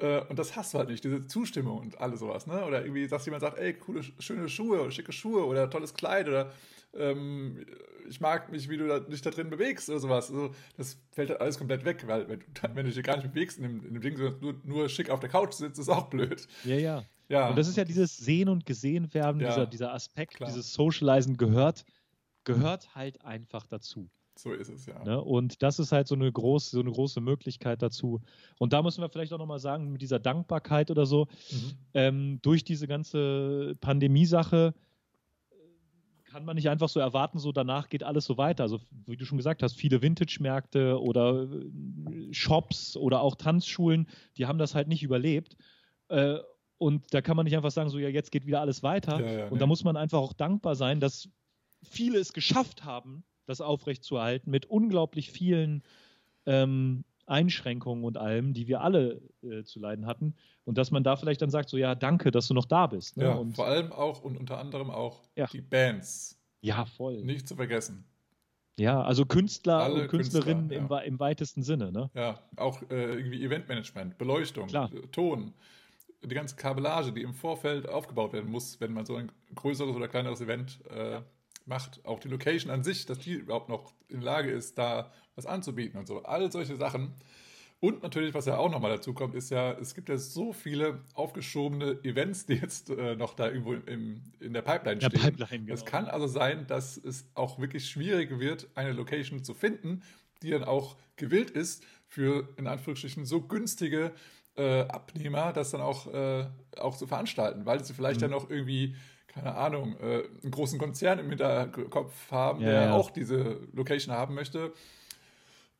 Äh, 0.00 0.20
und 0.28 0.38
das 0.38 0.56
hast 0.56 0.74
du 0.74 0.78
halt 0.78 0.90
nicht, 0.90 1.04
diese 1.04 1.26
Zustimmung 1.26 1.78
und 1.78 2.00
alles 2.00 2.20
sowas, 2.20 2.46
ne? 2.46 2.64
Oder 2.64 2.82
irgendwie, 2.82 3.06
dass 3.08 3.24
jemand 3.24 3.42
sagt, 3.42 3.58
ey, 3.58 3.74
coole, 3.74 4.02
schöne 4.18 4.48
Schuhe 4.48 4.80
oder 4.80 4.90
schicke 4.90 5.12
Schuhe 5.12 5.44
oder 5.44 5.68
tolles 5.68 5.94
Kleid 5.94 6.28
oder 6.28 6.52
ähm, 6.94 7.64
ich 8.08 8.20
mag 8.20 8.50
mich, 8.50 8.68
wie 8.68 8.76
du 8.76 8.86
da, 8.86 9.00
dich 9.00 9.20
da 9.20 9.30
drin 9.30 9.50
bewegst 9.50 9.88
oder 9.90 9.98
sowas. 9.98 10.30
Also, 10.30 10.54
das 10.76 10.98
fällt 11.12 11.30
halt 11.30 11.40
alles 11.40 11.58
komplett 11.58 11.84
weg, 11.84 12.06
weil 12.06 12.28
wenn 12.28 12.40
du, 12.40 12.46
wenn 12.74 12.86
du 12.86 12.92
dich 12.92 13.02
gar 13.02 13.16
nicht 13.16 13.32
bewegst 13.32 13.58
in 13.58 13.64
dem, 13.64 13.86
in 13.86 13.94
dem 13.94 14.02
Ding, 14.02 14.16
sondern 14.16 14.40
nur, 14.40 14.54
nur 14.64 14.88
schick 14.88 15.10
auf 15.10 15.20
der 15.20 15.28
Couch 15.28 15.52
sitzt, 15.52 15.78
ist 15.78 15.88
auch 15.88 16.08
blöd. 16.08 16.46
Ja, 16.64 16.76
ja. 16.76 17.04
ja. 17.28 17.48
Und 17.50 17.58
das 17.58 17.68
ist 17.68 17.76
ja 17.76 17.84
dieses 17.84 18.16
Sehen 18.16 18.48
und 18.48 18.66
Gesehen 18.66 19.12
werden, 19.12 19.40
ja, 19.40 19.48
dieser, 19.48 19.66
dieser 19.66 19.94
Aspekt, 19.94 20.34
klar. 20.34 20.48
dieses 20.48 20.72
Socializen 20.72 21.36
gehört, 21.36 21.84
gehört 22.44 22.94
halt 22.94 23.22
einfach 23.24 23.66
dazu. 23.66 24.08
So 24.38 24.52
ist 24.52 24.68
es, 24.68 24.86
ja. 24.86 25.02
Ne? 25.02 25.20
Und 25.20 25.64
das 25.64 25.80
ist 25.80 25.90
halt 25.90 26.06
so 26.06 26.14
eine, 26.14 26.30
große, 26.30 26.70
so 26.70 26.80
eine 26.80 26.92
große 26.92 27.20
Möglichkeit 27.20 27.82
dazu. 27.82 28.20
Und 28.58 28.72
da 28.72 28.82
müssen 28.82 29.00
wir 29.00 29.08
vielleicht 29.08 29.32
auch 29.32 29.38
nochmal 29.38 29.58
sagen, 29.58 29.90
mit 29.90 30.00
dieser 30.00 30.20
Dankbarkeit 30.20 30.92
oder 30.92 31.06
so, 31.06 31.26
mhm. 31.50 31.72
ähm, 31.94 32.38
durch 32.42 32.62
diese 32.62 32.86
ganze 32.86 33.74
Pandemie-Sache, 33.80 34.74
kann 36.30 36.44
man 36.44 36.54
nicht 36.54 36.68
einfach 36.68 36.88
so 36.88 37.00
erwarten, 37.00 37.38
so 37.38 37.50
danach 37.50 37.88
geht 37.88 38.04
alles 38.04 38.26
so 38.26 38.36
weiter. 38.36 38.62
Also, 38.62 38.80
wie 39.06 39.16
du 39.16 39.24
schon 39.24 39.38
gesagt 39.38 39.62
hast, 39.62 39.74
viele 39.74 40.02
Vintage-Märkte 40.02 41.00
oder 41.00 41.48
äh, 41.50 42.32
Shops 42.32 42.96
oder 42.96 43.22
auch 43.22 43.34
Tanzschulen, 43.34 44.06
die 44.36 44.46
haben 44.46 44.58
das 44.58 44.74
halt 44.74 44.86
nicht 44.86 45.02
überlebt. 45.02 45.56
Äh, 46.10 46.36
und 46.76 47.12
da 47.12 47.22
kann 47.22 47.36
man 47.36 47.44
nicht 47.44 47.56
einfach 47.56 47.72
sagen, 47.72 47.90
so 47.90 47.98
ja, 47.98 48.08
jetzt 48.08 48.30
geht 48.30 48.46
wieder 48.46 48.60
alles 48.60 48.84
weiter. 48.84 49.20
Ja, 49.20 49.38
ja, 49.38 49.48
und 49.48 49.60
da 49.60 49.66
muss 49.66 49.82
man 49.82 49.96
einfach 49.96 50.18
auch 50.18 50.32
dankbar 50.32 50.76
sein, 50.76 51.00
dass 51.00 51.28
viele 51.82 52.18
es 52.18 52.32
geschafft 52.32 52.84
haben, 52.84 53.24
das 53.48 53.60
aufrechtzuerhalten 53.60 54.50
mit 54.50 54.66
unglaublich 54.66 55.30
vielen 55.30 55.82
ähm, 56.46 57.04
Einschränkungen 57.26 58.04
und 58.04 58.16
allem, 58.16 58.54
die 58.54 58.68
wir 58.68 58.80
alle 58.80 59.20
äh, 59.42 59.62
zu 59.64 59.80
leiden 59.80 60.06
hatten. 60.06 60.34
Und 60.64 60.78
dass 60.78 60.90
man 60.90 61.02
da 61.02 61.16
vielleicht 61.16 61.42
dann 61.42 61.50
sagt, 61.50 61.68
so 61.68 61.76
ja, 61.76 61.94
danke, 61.94 62.30
dass 62.30 62.48
du 62.48 62.54
noch 62.54 62.64
da 62.64 62.86
bist. 62.86 63.16
Ne? 63.16 63.24
Ja, 63.24 63.34
und 63.34 63.54
vor 63.54 63.66
allem 63.66 63.92
auch 63.92 64.22
und 64.22 64.36
unter 64.36 64.58
anderem 64.58 64.90
auch 64.90 65.20
ja. 65.36 65.46
die 65.46 65.60
Bands. 65.60 66.38
Ja, 66.60 66.84
voll. 66.84 67.22
Nicht 67.24 67.48
zu 67.48 67.56
vergessen. 67.56 68.04
Ja, 68.78 69.02
also 69.02 69.26
Künstler 69.26 69.80
Alle 69.80 70.02
und 70.02 70.08
Künstlerinnen 70.08 70.68
Künstler, 70.68 70.98
ja. 70.98 71.02
im, 71.02 71.14
im, 71.14 71.20
weitesten 71.20 71.62
Sinne. 71.62 71.90
Ne? 71.90 72.10
Ja, 72.14 72.38
auch 72.56 72.80
äh, 72.90 73.16
irgendwie 73.16 73.44
Eventmanagement, 73.44 74.18
Beleuchtung, 74.18 74.68
Klar. 74.68 74.92
Äh, 74.92 75.06
Ton, 75.08 75.52
die 76.22 76.34
ganze 76.34 76.54
Kabellage, 76.54 77.12
die 77.12 77.22
im 77.22 77.34
Vorfeld 77.34 77.88
aufgebaut 77.88 78.32
werden 78.32 78.50
muss, 78.50 78.80
wenn 78.80 78.92
man 78.92 79.04
so 79.04 79.16
ein 79.16 79.32
größeres 79.54 79.96
oder 79.96 80.06
kleineres 80.06 80.40
Event 80.40 80.80
äh, 80.90 81.20
macht. 81.68 82.04
Auch 82.04 82.20
die 82.20 82.28
Location 82.28 82.70
an 82.70 82.82
sich, 82.82 83.06
dass 83.06 83.18
die 83.18 83.34
überhaupt 83.34 83.68
noch 83.68 83.92
in 84.08 84.20
Lage 84.20 84.50
ist, 84.50 84.78
da 84.78 85.12
was 85.34 85.46
anzubieten 85.46 85.98
und 85.98 86.06
so. 86.06 86.22
All 86.22 86.50
solche 86.50 86.76
Sachen. 86.76 87.14
Und 87.80 88.02
natürlich, 88.02 88.34
was 88.34 88.46
ja 88.46 88.58
auch 88.58 88.70
nochmal 88.70 88.90
dazu 88.90 89.14
kommt, 89.14 89.36
ist 89.36 89.50
ja, 89.50 89.72
es 89.72 89.94
gibt 89.94 90.08
ja 90.08 90.18
so 90.18 90.52
viele 90.52 91.00
aufgeschobene 91.14 92.02
Events, 92.02 92.46
die 92.46 92.54
jetzt 92.54 92.90
äh, 92.90 93.14
noch 93.14 93.34
da 93.34 93.46
irgendwo 93.46 93.74
im, 93.74 94.20
in 94.40 94.52
der 94.52 94.62
Pipeline 94.62 95.00
stehen. 95.00 95.12
Der 95.12 95.30
Pipeline, 95.30 95.64
genau. 95.64 95.74
Es 95.74 95.84
kann 95.84 96.06
also 96.06 96.26
sein, 96.26 96.66
dass 96.66 96.96
es 96.96 97.30
auch 97.34 97.60
wirklich 97.60 97.88
schwierig 97.88 98.40
wird, 98.40 98.66
eine 98.74 98.92
Location 98.92 99.44
zu 99.44 99.54
finden, 99.54 100.02
die 100.42 100.50
dann 100.50 100.64
auch 100.64 100.96
gewillt 101.14 101.50
ist 101.50 101.84
für 102.08 102.48
in 102.56 102.66
Anführungsstrichen 102.66 103.24
so 103.24 103.42
günstige 103.42 104.12
äh, 104.56 104.80
Abnehmer, 104.80 105.52
das 105.52 105.70
dann 105.70 105.80
auch, 105.80 106.12
äh, 106.12 106.46
auch 106.78 106.96
zu 106.96 107.06
veranstalten, 107.06 107.64
weil 107.64 107.84
sie 107.84 107.94
vielleicht 107.94 108.20
mhm. 108.20 108.22
dann 108.22 108.30
noch 108.32 108.50
irgendwie 108.50 108.96
keine 109.38 109.54
Ahnung, 109.54 109.96
äh, 110.00 110.24
einen 110.42 110.50
großen 110.50 110.78
Konzern 110.78 111.18
im 111.18 111.28
Hinterkopf 111.28 112.30
haben, 112.30 112.60
ja, 112.60 112.70
der 112.70 112.82
ja. 112.86 112.92
auch 112.92 113.10
diese 113.10 113.60
Location 113.72 114.14
haben 114.14 114.34
möchte. 114.34 114.72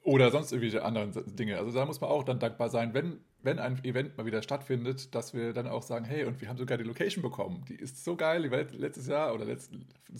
Oder 0.02 0.30
sonst 0.30 0.52
irgendwelche 0.52 0.84
anderen 0.84 1.12
Dinge. 1.36 1.58
Also 1.58 1.72
da 1.72 1.84
muss 1.84 2.00
man 2.00 2.08
auch 2.08 2.24
dann 2.24 2.38
dankbar 2.38 2.70
sein, 2.70 2.94
wenn, 2.94 3.18
wenn 3.42 3.58
ein 3.58 3.84
Event 3.84 4.16
mal 4.16 4.24
wieder 4.24 4.42
stattfindet, 4.42 5.14
dass 5.14 5.34
wir 5.34 5.52
dann 5.52 5.66
auch 5.66 5.82
sagen, 5.82 6.04
hey, 6.04 6.24
und 6.24 6.40
wir 6.40 6.48
haben 6.48 6.56
sogar 6.56 6.78
die 6.78 6.84
Location 6.84 7.20
bekommen. 7.20 7.64
Die 7.68 7.74
ist 7.74 8.04
so 8.04 8.16
geil, 8.16 8.42
die 8.42 8.50
war 8.50 8.62
letztes 8.72 9.08
Jahr 9.08 9.34
oder 9.34 9.44
letzt, 9.44 9.70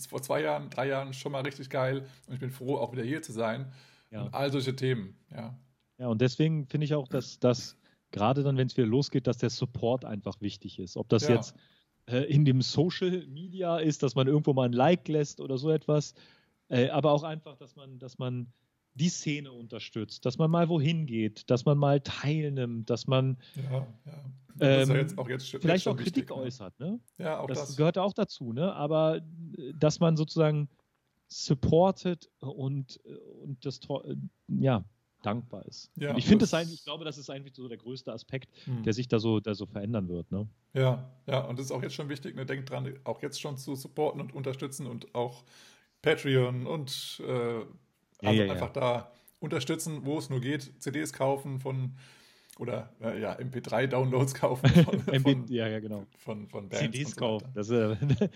vor 0.07 0.21
zwei 0.21 0.41
Jahren, 0.41 0.69
drei 0.69 0.89
Jahren 0.89 1.13
schon 1.13 1.31
mal 1.31 1.41
richtig 1.41 1.69
geil. 1.69 2.05
Und 2.27 2.33
ich 2.33 2.39
bin 2.39 2.51
froh, 2.51 2.77
auch 2.77 2.91
wieder 2.91 3.03
hier 3.03 3.21
zu 3.21 3.31
sein. 3.31 3.71
Ja. 4.11 4.23
Und 4.23 4.33
all 4.33 4.51
solche 4.51 4.75
Themen, 4.75 5.15
ja. 5.31 5.57
Ja, 5.97 6.07
und 6.07 6.21
deswegen 6.21 6.67
finde 6.67 6.85
ich 6.85 6.93
auch, 6.93 7.07
dass 7.07 7.39
das 7.39 7.77
gerade 8.11 8.43
dann, 8.43 8.57
wenn 8.57 8.67
es 8.67 8.77
wieder 8.77 8.87
losgeht, 8.87 9.27
dass 9.27 9.37
der 9.37 9.49
Support 9.49 10.05
einfach 10.05 10.39
wichtig 10.41 10.79
ist. 10.79 10.97
Ob 10.97 11.09
das 11.09 11.27
ja. 11.27 11.35
jetzt 11.35 11.55
äh, 12.09 12.23
in 12.23 12.45
dem 12.45 12.61
Social 12.61 13.25
Media 13.27 13.77
ist, 13.77 14.03
dass 14.03 14.15
man 14.15 14.27
irgendwo 14.27 14.53
mal 14.53 14.65
ein 14.65 14.73
Like 14.73 15.07
lässt 15.07 15.39
oder 15.39 15.57
so 15.57 15.69
etwas, 15.69 16.13
äh, 16.69 16.89
aber 16.89 17.11
auch 17.11 17.23
einfach, 17.23 17.55
dass 17.57 17.75
man, 17.75 17.99
dass 17.99 18.17
man 18.17 18.51
die 18.95 19.09
Szene 19.09 19.51
unterstützt, 19.51 20.25
dass 20.25 20.37
man 20.37 20.51
mal 20.51 20.67
wohin 20.69 21.05
geht, 21.05 21.49
dass 21.49 21.65
man 21.65 21.77
mal 21.77 22.01
teilnimmt, 22.01 22.89
dass 22.89 23.07
man 23.07 23.37
ja, 23.55 23.87
ja. 24.05 24.23
Ähm, 24.61 24.89
ja 24.89 24.95
jetzt 24.97 25.17
auch 25.17 25.29
jetzt, 25.29 25.45
vielleicht 25.49 25.85
jetzt 25.85 25.87
auch 25.87 25.95
Kritik 25.95 26.15
wichtig, 26.15 26.29
ne? 26.35 26.35
äußert. 26.35 26.79
Ne? 26.79 26.99
Ja, 27.17 27.39
auch 27.39 27.47
das, 27.47 27.67
das. 27.67 27.77
gehört 27.77 27.97
auch 27.97 28.13
dazu, 28.13 28.51
ne? 28.51 28.73
aber 28.73 29.17
äh, 29.57 29.73
dass 29.79 29.99
man 29.99 30.17
sozusagen 30.17 30.67
supportet 31.27 32.29
und, 32.39 32.99
und 33.43 33.63
das 33.63 33.79
äh, 34.03 34.15
ja, 34.47 34.83
dankbar 35.21 35.65
ist. 35.65 35.91
Ja, 35.95 36.17
ich 36.17 36.25
finde 36.25 36.43
das- 36.43 36.49
es 36.49 36.53
eigentlich, 36.55 36.79
ich 36.79 36.83
glaube, 36.83 37.05
das 37.05 37.17
ist 37.17 37.29
eigentlich 37.29 37.55
so 37.55 37.67
der 37.67 37.77
größte 37.77 38.11
Aspekt, 38.11 38.49
Hm. 38.65 38.83
der 38.83 38.93
sich 38.93 39.07
da 39.07 39.19
so, 39.19 39.39
der 39.39 39.55
so 39.55 39.65
verändern 39.65 40.09
wird. 40.09 40.31
Ne? 40.31 40.47
Ja, 40.73 41.09
ja, 41.25 41.39
und 41.39 41.57
das 41.57 41.67
ist 41.67 41.71
auch 41.71 41.81
jetzt 41.81 41.95
schon 41.95 42.09
wichtig, 42.09 42.35
ne? 42.35 42.45
denkt 42.45 42.69
dran, 42.69 42.93
auch 43.03 43.21
jetzt 43.21 43.41
schon 43.41 43.57
zu 43.57 43.75
supporten 43.75 44.21
und 44.21 44.33
unterstützen 44.33 44.87
und 44.87 45.13
auch 45.15 45.43
Patreon 46.01 46.65
und 46.65 47.21
äh, 47.25 47.31
also 47.31 47.67
ja, 48.21 48.31
ja. 48.31 48.51
einfach 48.51 48.71
da 48.71 49.11
unterstützen, 49.39 50.05
wo 50.05 50.17
es 50.17 50.29
nur 50.29 50.41
geht, 50.41 50.81
CDs 50.81 51.13
kaufen 51.13 51.59
von 51.59 51.95
oder 52.59 52.89
äh, 53.01 53.21
ja, 53.21 53.37
MP3-Downloads 53.37 54.33
kaufen 54.33 54.69
von, 54.83 55.07
MB 55.07 55.21
von, 55.23 55.47
ja, 55.47 55.67
ja, 55.67 55.79
genau. 55.79 56.05
von, 56.17 56.47
von 56.49 56.67
Bands. 56.67 56.79
CDs 56.79 57.11
so 57.11 57.15
kaufen. 57.15 57.47
Das, 57.55 57.69
äh, 57.69 57.95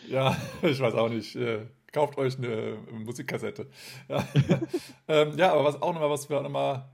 Ja, 0.10 0.38
ich 0.62 0.80
weiß 0.80 0.94
auch 0.96 1.10
nicht. 1.10 1.36
Äh, 1.36 1.66
kauft 1.92 2.18
euch 2.18 2.38
eine 2.38 2.78
Musikkassette. 2.92 3.68
Ja, 4.08 4.26
ähm, 5.10 5.38
ja 5.38 5.52
aber 5.52 5.66
was 5.66 5.82
auch 5.82 5.94
nochmal, 5.94 6.10
was 6.10 6.30
wir 6.30 6.38
auch 6.38 6.44
nochmal 6.44 6.90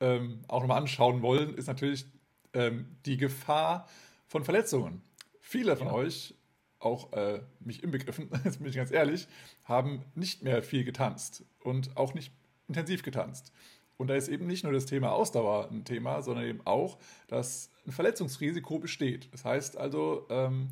ähm, 0.00 0.42
auch 0.46 0.60
noch 0.60 0.68
mal 0.68 0.76
anschauen 0.76 1.22
wollen, 1.22 1.54
ist 1.54 1.68
natürlich 1.68 2.06
ähm, 2.52 2.98
die 3.06 3.16
Gefahr 3.16 3.88
von 4.34 4.42
Verletzungen. 4.42 5.00
Viele 5.40 5.76
von 5.76 5.86
Ja. 5.86 5.92
euch, 5.92 6.34
auch 6.80 7.12
äh, 7.12 7.40
mich 7.60 7.84
inbegriffen, 7.84 8.28
jetzt 8.44 8.58
bin 8.58 8.66
ich 8.66 8.74
ganz 8.74 8.90
ehrlich, 8.90 9.28
haben 9.62 10.02
nicht 10.16 10.42
mehr 10.42 10.60
viel 10.64 10.82
getanzt 10.82 11.44
und 11.60 11.96
auch 11.96 12.14
nicht 12.14 12.32
intensiv 12.66 13.04
getanzt. 13.04 13.52
Und 13.96 14.08
da 14.08 14.16
ist 14.16 14.26
eben 14.26 14.48
nicht 14.48 14.64
nur 14.64 14.72
das 14.72 14.86
Thema 14.86 15.12
Ausdauer 15.12 15.68
ein 15.70 15.84
Thema, 15.84 16.20
sondern 16.20 16.46
eben 16.46 16.62
auch, 16.64 16.98
dass 17.28 17.70
ein 17.86 17.92
Verletzungsrisiko 17.92 18.80
besteht. 18.80 19.32
Das 19.32 19.44
heißt 19.44 19.76
also, 19.76 20.26
ähm, 20.30 20.70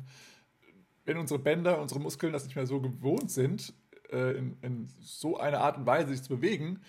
wenn 1.05 1.15
unsere 1.17 1.39
Bänder, 1.39 1.79
unsere 1.81 2.01
Muskeln 2.01 2.33
das 2.33 2.43
nicht 2.43 2.57
mehr 2.57 2.67
so 2.67 2.81
gewohnt 2.81 3.31
sind, 3.31 3.73
äh, 4.11 4.37
in, 4.37 4.57
in 4.61 4.89
so 4.99 5.37
einer 5.37 5.61
Art 5.61 5.77
und 5.77 5.85
Weise 5.85 6.09
sich 6.09 6.21
zu 6.21 6.35
bewegen, 6.35 6.81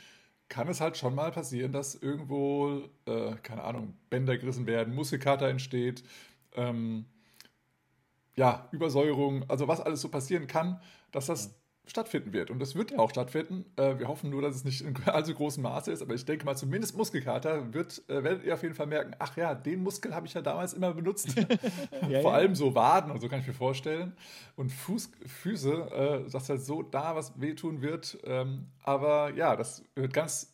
kann 0.49 0.67
es 0.67 0.81
halt 0.81 0.97
schon 0.97 1.15
mal 1.15 1.31
passieren, 1.31 1.71
dass 1.71 1.95
irgendwo, 1.95 2.83
äh, 3.07 3.37
keine 3.45 3.63
Ahnung, 3.63 3.97
Bänder 4.11 4.37
gerissen 4.37 4.67
werden, 4.67 4.93
Muskelkater 4.93 5.49
entsteht, 5.49 6.03
ähm, 6.55 7.07
ja, 8.37 8.69
Übersäuerung, 8.73 9.49
also 9.49 9.69
was 9.69 9.81
alles 9.81 10.01
so 10.01 10.09
passieren 10.09 10.47
kann, 10.47 10.81
dass 11.13 11.27
das 11.27 11.55
stattfinden 11.87 12.33
wird. 12.33 12.51
Und 12.51 12.61
das 12.61 12.75
wird 12.75 12.99
auch 12.99 13.11
stattfinden. 13.11 13.67
Äh, 13.77 13.99
wir 13.99 14.09
hoffen 14.09 14.31
nur, 14.31 14.41
dass 14.43 14.57
es 14.57 14.65
nicht 14.65 14.81
in 14.81 14.97
allzu 15.05 15.35
großem 15.35 15.63
Maße 15.63 15.93
ist, 15.93 16.03
aber 16.03 16.15
ich 16.15 16.25
denke 16.25 16.45
mal, 16.47 16.57
zumindest 16.57 16.97
Muskelkater 16.97 17.75
wird, 17.75 18.03
äh, 18.09 18.25
werdet 18.25 18.45
ihr 18.45 18.55
auf 18.55 18.63
jeden 18.63 18.75
Fall 18.75 18.87
merken, 18.87 19.15
ach 19.19 19.37
ja, 19.37 19.55
den 19.55 19.83
Muskel 19.83 20.15
habe 20.15 20.27
ich 20.27 20.35
ja 20.35 20.41
damals 20.43 20.73
immer 20.73 20.93
benutzt. 20.95 21.35
Ja, 22.09 22.21
Vor 22.23 22.33
ja. 22.33 22.37
allem 22.39 22.55
so 22.55 22.75
Waden 22.75 23.11
und 23.11 23.21
so 23.21 23.29
kann 23.29 23.41
ich 23.41 23.47
mir 23.47 23.55
vorstellen. 23.55 24.17
Und 24.57 24.73
Fuß, 24.73 25.11
Füße, 25.27 26.25
äh, 26.27 26.31
dass 26.31 26.49
halt 26.49 26.63
so 26.63 26.83
da 26.83 27.17
was 27.17 27.41
wehtun 27.41 27.83
wird. 27.83 28.19
Ähm, 28.25 28.69
aber 28.83 29.33
ja, 29.35 29.57
das 29.57 29.85
wird 29.95 30.13
ganz 30.13 30.53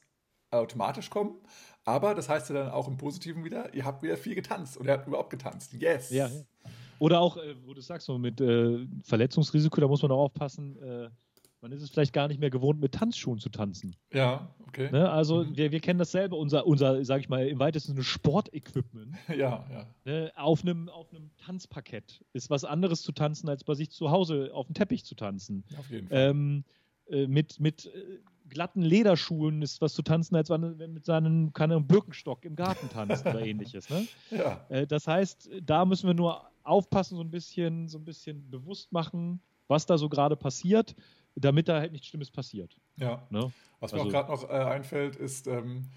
automatisch 0.50 1.10
kommen. 1.10 1.36
Aber 1.84 2.14
das 2.14 2.28
heißt 2.28 2.50
ja 2.50 2.56
dann 2.56 2.68
auch 2.70 2.88
im 2.88 2.96
Positiven 2.96 3.44
wieder, 3.44 3.72
ihr 3.74 3.84
habt 3.84 4.02
wieder 4.02 4.16
viel 4.16 4.34
getanzt 4.34 4.78
oder 4.78 4.90
ihr 4.90 4.98
habt 4.98 5.06
überhaupt 5.08 5.30
getanzt. 5.30 5.72
Yes! 5.74 6.10
Ja. 6.10 6.28
Oder 6.98 7.20
auch, 7.20 7.36
äh, 7.38 7.54
wo 7.64 7.72
du 7.72 7.80
sagst, 7.80 8.06
so 8.06 8.18
mit 8.18 8.40
äh, 8.40 8.86
Verletzungsrisiko, 9.04 9.80
da 9.80 9.88
muss 9.88 10.02
man 10.02 10.10
auch 10.12 10.24
aufpassen. 10.24 10.76
Äh, 10.82 11.08
man 11.62 11.72
ist 11.72 11.82
es 11.82 11.90
vielleicht 11.90 12.12
gar 12.12 12.28
nicht 12.28 12.40
mehr 12.40 12.50
gewohnt, 12.50 12.80
mit 12.80 12.92
Tanzschuhen 12.92 13.38
zu 13.38 13.48
tanzen. 13.50 13.94
Ja, 14.12 14.48
okay. 14.66 14.90
Ne? 14.92 15.10
Also 15.10 15.44
Mhm. 15.44 15.56
wir, 15.56 15.72
wir 15.72 15.80
kennen 15.80 15.98
dasselbe, 15.98 16.36
unser, 16.36 16.66
unser, 16.66 17.04
sag 17.04 17.20
ich 17.20 17.28
mal, 17.28 17.46
im 17.48 17.58
weitesten 17.58 17.92
Sinne 17.92 18.04
Sportequipment 18.04 19.14
Ja, 19.28 19.66
ja. 19.70 19.86
ne? 20.04 20.32
auf, 20.36 20.62
einem, 20.62 20.88
auf 20.88 21.06
Tanzparkett 21.44 22.24
ist 22.32 22.48
was 22.50 22.64
anderes 22.64 23.02
zu 23.02 23.12
tanzen, 23.12 23.48
als 23.48 23.64
bei 23.64 23.74
sich 23.74 23.90
zu 23.90 24.10
Hause 24.10 24.50
auf 24.54 24.66
dem 24.66 24.74
Teppich 24.74 25.04
zu 25.04 25.14
tanzen. 25.14 25.64
Auf 25.78 25.90
jeden 25.90 26.08
Fall. 26.08 26.30
Ähm, 26.30 26.64
äh, 27.08 27.26
mit 27.26 27.60
mit 27.60 27.86
äh, 27.86 28.18
glatten 28.50 28.82
Lederschuhen 28.82 29.62
ist 29.62 29.80
was 29.80 29.94
zu 29.94 30.02
tanzen, 30.02 30.36
als 30.36 30.50
wenn 30.50 30.60
man 30.60 30.76
mit 30.92 31.04
seinem 31.06 31.52
keine 31.52 31.80
Birkenstock 31.80 32.44
im 32.44 32.56
Garten 32.56 32.88
tanzt 32.90 33.24
oder 33.26 33.40
ähnliches. 33.46 33.88
Ne? 33.88 34.06
ja, 34.30 34.64
Äh, 34.68 34.86
das 34.86 35.06
heißt, 35.06 35.48
da 35.62 35.84
müssen 35.84 36.06
wir 36.06 36.14
nur 36.14 36.42
aufpassen, 36.64 37.16
so 37.16 37.22
ein 37.22 37.30
bisschen, 37.30 37.88
so 37.88 37.98
ein 37.98 38.04
bisschen 38.04 38.50
bewusst 38.50 38.92
machen, 38.92 39.40
was 39.68 39.86
da 39.86 39.96
so 39.96 40.08
gerade 40.08 40.36
passiert, 40.36 40.94
damit 41.36 41.68
da 41.68 41.78
halt 41.80 41.92
nichts 41.92 42.08
Schlimmes 42.08 42.30
passiert. 42.30 42.76
ja. 42.96 43.26
Ne? 43.30 43.50
Was 43.80 43.92
mir 43.92 43.98
Also- 44.00 44.08
auch 44.08 44.12
gerade 44.12 44.30
noch 44.30 44.44
äh, 44.50 44.52
einfällt, 44.52 45.16
ist 45.16 45.46
ähm, 45.46 45.88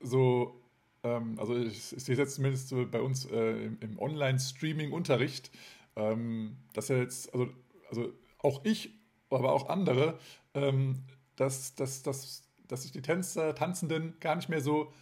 so, 0.00 0.60
ähm, 1.02 1.38
also 1.38 1.56
ich, 1.56 1.92
ich 1.92 2.04
sehe 2.04 2.16
jetzt 2.16 2.34
zumindest 2.34 2.74
bei 2.90 3.00
uns 3.00 3.26
äh, 3.26 3.64
im, 3.66 3.78
im 3.80 3.98
Online-Streaming-Unterricht, 3.98 5.50
ähm, 5.96 6.56
dass 6.72 6.88
ja 6.88 6.96
jetzt, 6.96 7.32
also, 7.32 7.48
also 7.90 8.12
auch 8.38 8.64
ich, 8.64 8.90
aber 9.30 9.52
auch 9.52 9.68
andere, 9.68 10.18
ähm, 10.54 11.02
dass, 11.40 11.74
dass, 11.74 12.02
dass, 12.02 12.42
dass 12.68 12.82
sich 12.82 12.92
die 12.92 13.02
Tänzer, 13.02 13.54
Tanzenden 13.54 14.18
gar 14.20 14.36
nicht 14.36 14.48
mehr 14.48 14.60
so 14.60 14.92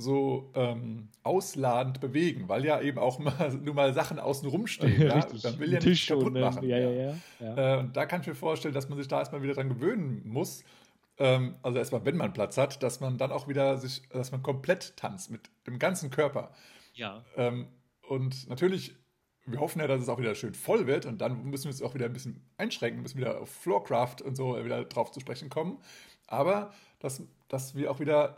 so 0.00 0.50
ähm, 0.54 1.10
ausladend 1.22 2.00
bewegen, 2.00 2.48
weil 2.48 2.64
ja 2.64 2.80
eben 2.80 2.98
auch 2.98 3.18
mal, 3.18 3.52
nur 3.62 3.74
mal 3.74 3.92
Sachen 3.92 4.18
außen 4.18 4.48
rumstehen. 4.48 5.00
ja? 5.08 5.14
Richtig. 5.14 5.44
Man 5.44 5.58
will 5.58 5.72
ja 5.74 5.80
nicht 5.80 6.08
kaputt 6.08 6.26
und, 6.28 6.36
äh, 6.36 6.40
machen. 6.40 6.66
Ja, 6.66 6.78
ja, 6.78 6.90
ja. 6.90 7.14
ja. 7.38 7.76
Äh, 7.76 7.80
und 7.80 7.96
da 7.96 8.06
kann 8.06 8.22
ich 8.22 8.26
mir 8.26 8.34
vorstellen, 8.34 8.72
dass 8.72 8.88
man 8.88 8.96
sich 8.96 9.08
da 9.08 9.18
erstmal 9.18 9.42
wieder 9.42 9.52
dran 9.52 9.68
gewöhnen 9.68 10.22
muss. 10.24 10.64
Ähm, 11.18 11.56
also 11.62 11.78
erstmal, 11.78 12.04
wenn 12.06 12.16
man 12.16 12.32
Platz 12.32 12.56
hat, 12.56 12.82
dass 12.82 13.00
man 13.00 13.18
dann 13.18 13.30
auch 13.30 13.46
wieder 13.46 13.76
sich, 13.76 14.08
dass 14.08 14.32
man 14.32 14.42
komplett 14.42 14.96
tanzt 14.96 15.30
mit 15.30 15.50
dem 15.66 15.78
ganzen 15.78 16.10
Körper. 16.10 16.50
ja. 16.94 17.22
Ähm, 17.36 17.68
und 18.08 18.48
natürlich, 18.48 18.96
wir 19.52 19.60
hoffen 19.60 19.80
ja, 19.80 19.86
dass 19.86 20.00
es 20.00 20.08
auch 20.08 20.18
wieder 20.18 20.34
schön 20.34 20.54
voll 20.54 20.86
wird 20.86 21.06
und 21.06 21.20
dann 21.20 21.44
müssen 21.44 21.64
wir 21.64 21.70
es 21.70 21.82
auch 21.82 21.94
wieder 21.94 22.06
ein 22.06 22.12
bisschen 22.12 22.42
einschränken, 22.56 23.02
müssen 23.02 23.18
wieder 23.18 23.40
auf 23.40 23.50
Floorcraft 23.50 24.22
und 24.24 24.36
so 24.36 24.62
wieder 24.64 24.84
drauf 24.84 25.10
zu 25.12 25.20
sprechen 25.20 25.48
kommen. 25.48 25.78
Aber 26.26 26.72
dass, 27.00 27.22
dass 27.48 27.74
wir 27.74 27.90
auch 27.90 28.00
wieder 28.00 28.36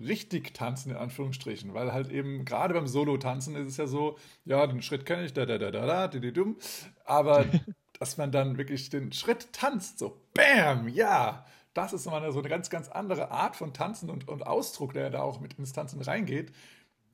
richtig 0.00 0.54
tanzen, 0.54 0.90
in 0.90 0.96
Anführungsstrichen, 0.96 1.74
weil 1.74 1.92
halt 1.92 2.10
eben 2.10 2.44
gerade 2.44 2.74
beim 2.74 2.86
Solo-Tanzen 2.86 3.54
ist 3.56 3.68
es 3.68 3.76
ja 3.76 3.86
so, 3.86 4.18
ja, 4.44 4.66
den 4.66 4.82
Schritt 4.82 5.06
kenne 5.06 5.24
ich, 5.24 5.32
da, 5.32 5.46
da, 5.46 5.58
da, 5.58 5.70
da, 5.70 5.86
da, 5.86 6.08
di, 6.08 6.20
di, 6.20 6.32
dumm, 6.32 6.56
aber 7.04 7.44
dass 7.98 8.16
man 8.16 8.32
dann 8.32 8.58
wirklich 8.58 8.90
den 8.90 9.12
Schritt 9.12 9.52
tanzt, 9.52 9.98
so 9.98 10.20
BAM, 10.34 10.88
ja, 10.88 11.46
das 11.74 11.92
ist 11.92 12.06
nochmal 12.06 12.30
so 12.32 12.38
eine 12.40 12.48
ganz, 12.48 12.70
ganz 12.70 12.88
andere 12.88 13.30
Art 13.30 13.56
von 13.56 13.72
Tanzen 13.72 14.10
und, 14.10 14.28
und 14.28 14.46
Ausdruck, 14.46 14.94
der 14.94 15.10
da 15.10 15.22
auch 15.22 15.40
mit 15.40 15.54
ins 15.54 15.72
Tanzen 15.72 16.00
reingeht, 16.00 16.52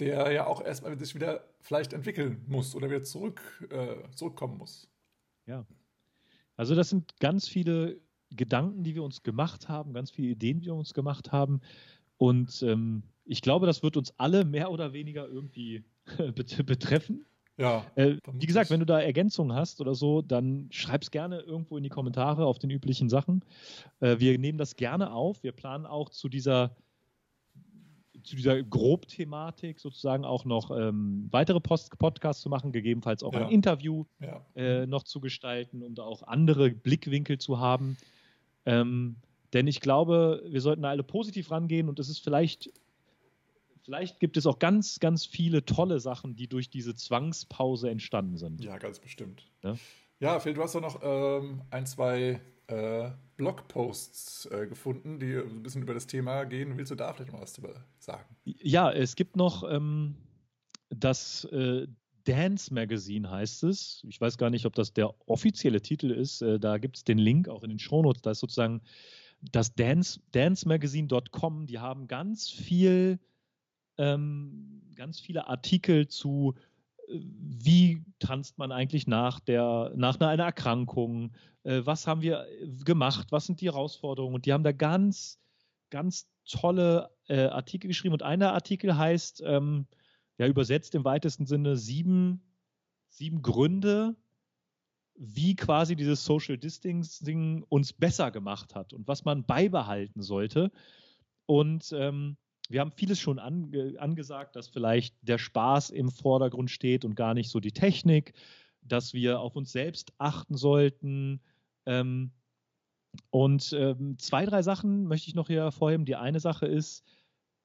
der 0.01 0.32
ja 0.32 0.46
auch 0.46 0.64
erstmal 0.64 0.98
sich 0.98 1.14
wieder 1.14 1.44
vielleicht 1.61 1.92
entwickeln 1.92 2.42
muss 2.48 2.74
oder 2.74 2.88
wieder 2.88 3.03
zurück, 3.03 3.40
äh, 3.70 4.11
zurückkommen 4.14 4.59
muss. 4.59 4.88
Ja. 5.46 5.66
Also 6.57 6.74
das 6.74 6.88
sind 6.90 7.18
ganz 7.20 7.48
viele 7.48 8.01
Gedanken, 8.30 8.84
die 8.84 8.94
wir 8.94 9.03
uns 9.03 9.22
gemacht 9.22 9.68
haben, 9.68 9.92
ganz 9.92 10.11
viele 10.11 10.28
Ideen, 10.28 10.61
die 10.61 10.66
wir 10.66 10.74
uns 10.74 10.94
gemacht 10.94 11.32
haben. 11.32 11.61
Und 12.16 12.62
ähm, 12.62 13.03
ich 13.24 13.42
glaube, 13.42 13.66
das 13.66 13.82
wird 13.82 13.96
uns 13.96 14.12
alle 14.18 14.44
mehr 14.44 14.70
oder 14.70 14.92
weniger 14.92 15.26
irgendwie 15.28 15.84
bet- 16.34 16.64
betreffen. 16.66 17.24
Ja, 17.57 17.84
Äh, 17.94 18.16
wie 18.32 18.46
gesagt, 18.46 18.70
wenn 18.70 18.80
du 18.80 18.86
da 18.86 19.01
Ergänzungen 19.01 19.55
hast 19.55 19.80
oder 19.82 19.94
so, 19.94 20.22
dann 20.22 20.68
schreib's 20.70 21.11
gerne 21.11 21.40
irgendwo 21.40 21.76
in 21.76 21.82
die 21.82 21.90
Kommentare 21.90 22.46
auf 22.46 22.59
den 22.59 22.70
üblichen 22.70 23.11
Sachen. 23.11 23.44
Äh, 24.01 24.18
wir 24.18 24.38
nehmen 24.38 24.57
das 24.59 24.76
gerne 24.76 25.12
auf. 25.12 25.42
Wir 25.42 25.53
planen 25.53 25.84
auch 25.84 26.09
zu 26.09 26.28
dieser 26.30 26.74
zu 28.23 28.37
dieser 28.37 28.62
Grobthematik 28.62 29.81
sozusagen 29.81 30.25
auch 30.25 30.45
noch 30.45 30.71
ähm, 30.71 31.29
weitere 31.31 31.61
Post 31.61 31.99
Podcasts 31.99 32.43
zu 32.43 32.49
machen, 32.49 32.73
gegebenenfalls 32.73 33.23
auch 33.23 33.33
Ja. 33.33 33.47
ein 33.47 33.51
Interview 33.51 34.05
ja. 34.21 34.45
äh, 34.55 34.87
noch 34.87 35.05
zu 35.05 35.21
gestalten, 35.21 35.83
um 35.83 35.95
da 35.95 36.03
auch 36.03 36.23
andere 36.23 36.71
Blickwinkel 36.71 37.39
zu 37.39 37.59
haben. 37.59 37.97
Ähm, 38.66 39.16
denn 39.53 39.66
ich 39.66 39.81
glaube, 39.81 40.43
wir 40.47 40.61
sollten 40.61 40.83
da 40.83 40.91
alle 40.91 41.03
positiv 41.03 41.51
rangehen 41.51 41.89
und 41.89 41.99
es 41.99 42.09
ist 42.09 42.18
vielleicht, 42.21 42.71
vielleicht 43.83 44.21
gibt 44.21 44.37
es 44.37 44.47
auch 44.47 44.59
ganz, 44.59 45.01
ganz 45.01 45.27
viele 45.27 45.64
tolle 45.64 45.99
Sachen, 46.01 46.37
die 46.37 46.47
durch 46.47 46.71
diese 46.71 46.95
Zwangspause 46.95 47.91
entstanden 47.91 48.37
sind. 48.37 48.62
Ja, 48.64 48.79
ganz 48.79 49.01
bestimmt. 49.01 49.51
Ja. 49.62 49.75
Ja, 50.21 50.39
Phil, 50.39 50.53
du 50.53 50.62
hast 50.62 50.75
doch 50.75 50.83
noch 50.83 51.01
ähm, 51.03 51.62
ein, 51.71 51.87
zwei 51.87 52.41
äh, 52.71 53.11
Blogposts 53.37 54.47
äh, 54.47 54.66
gefunden, 54.66 55.18
die 55.18 55.35
ein 55.35 55.62
bisschen 55.62 55.83
über 55.83 55.95
das 55.95 56.07
Thema 56.07 56.45
gehen. 56.45 56.77
Willst 56.77 56.91
du 56.91 56.95
da 56.95 57.12
vielleicht 57.12 57.33
noch 57.33 57.41
was 57.41 57.53
drüber 57.53 57.75
sagen? 57.99 58.25
Ja, 58.45 58.93
es 58.93 59.16
gibt 59.16 59.37
noch 59.37 59.68
ähm, 59.71 60.16
das 60.91 61.45
äh, 61.47 61.87
Dance 62.25 62.73
Magazine 62.73 63.31
heißt 63.31 63.64
es. 63.64 64.05
Ich 64.09 64.21
weiß 64.21 64.37
gar 64.39 64.51
nicht, 64.51 64.66
ob 64.66 64.75
das 64.75 64.93
der 64.93 65.14
offizielle 65.29 65.81
Titel 65.81 66.11
ist. 66.11 66.43
Äh, 66.43 66.61
da 66.61 66.79
gibt 66.79 66.99
es 66.99 67.05
den 67.05 67.18
Link 67.18 67.49
auch 67.49 67.62
in 67.62 67.71
den 67.71 67.79
Shownotes. 67.79 68.23
Da 68.23 68.33
ist 68.33 68.41
sozusagen 68.41 68.83
das 69.53 69.75
Dance, 69.75 70.21
dancemagazine.com. 70.33 71.66
Die 71.66 71.79
haben 71.79 72.07
ganz 72.07 72.51
viel, 72.51 73.18
ähm, 73.97 74.83
ganz 74.95 75.18
viele 75.18 75.49
Artikel 75.49 76.09
zu, 76.09 76.55
äh, 77.09 77.18
wie 77.18 78.05
tanzt 78.18 78.59
man 78.59 78.71
eigentlich 78.71 79.07
nach, 79.07 79.41
der, 79.41 79.93
nach 79.97 80.21
einer 80.21 80.45
Erkrankung, 80.45 81.33
was 81.84 82.06
haben 82.06 82.22
wir 82.22 82.46
äh, 82.46 82.66
gemacht, 82.84 83.28
was 83.30 83.46
sind 83.46 83.61
die 83.61 83.66
Herausforderungen. 83.66 84.34
Und 84.34 84.46
die 84.46 84.52
haben 84.52 84.64
da 84.64 84.72
ganz 84.72 85.40
ganz 85.90 86.28
tolle 86.48 87.11
äh, 87.28 87.46
Artikel 87.46 87.88
geschrieben 87.88 88.14
und 88.14 88.22
einer 88.22 88.52
Artikel 88.52 88.96
heißt, 88.96 89.42
ähm, 89.44 89.86
ja, 90.38 90.46
übersetzt 90.46 90.94
im 90.94 91.04
weitesten 91.04 91.46
Sinne 91.46 91.76
sieben, 91.76 92.40
sieben 93.08 93.42
Gründe, 93.42 94.16
wie 95.14 95.54
quasi 95.54 95.96
dieses 95.96 96.24
Social 96.24 96.56
Distancing 96.56 97.62
uns 97.68 97.92
besser 97.92 98.30
gemacht 98.30 98.74
hat 98.74 98.94
und 98.94 99.06
was 99.06 99.24
man 99.24 99.44
beibehalten 99.44 100.22
sollte. 100.22 100.70
Und 101.44 101.92
ähm, 101.94 102.38
wir 102.70 102.80
haben 102.80 102.92
vieles 102.92 103.18
schon 103.18 103.38
ange 103.38 103.96
angesagt, 103.98 104.56
dass 104.56 104.68
vielleicht 104.68 105.14
der 105.20 105.38
Spaß 105.38 105.90
im 105.90 106.11
Vordergrund 106.11 106.70
steht 106.70 107.04
und 107.04 107.16
gar 107.16 107.34
nicht 107.34 107.50
so 107.50 107.61
die 107.61 107.72
Technik, 107.72 108.32
dass 108.83 109.12
wir 109.12 109.41
auf 109.41 109.57
uns 109.57 109.72
selbst 109.72 110.12
achten 110.18 110.57
sollten. 110.57 111.41
Ähm, 111.87 112.31
und 113.31 113.72
ähm, 113.72 114.18
zwei, 114.18 114.47
drei 114.47 114.62
Sachen 114.62 115.05
möchte 115.05 115.28
ich 115.28 115.35
noch 115.35 115.49
hier 115.49 115.62
hervorheben. 115.62 116.07
Die 116.07 116.16
eine 116.16 116.41
Sache 116.41 116.66
ist, 116.66 117.05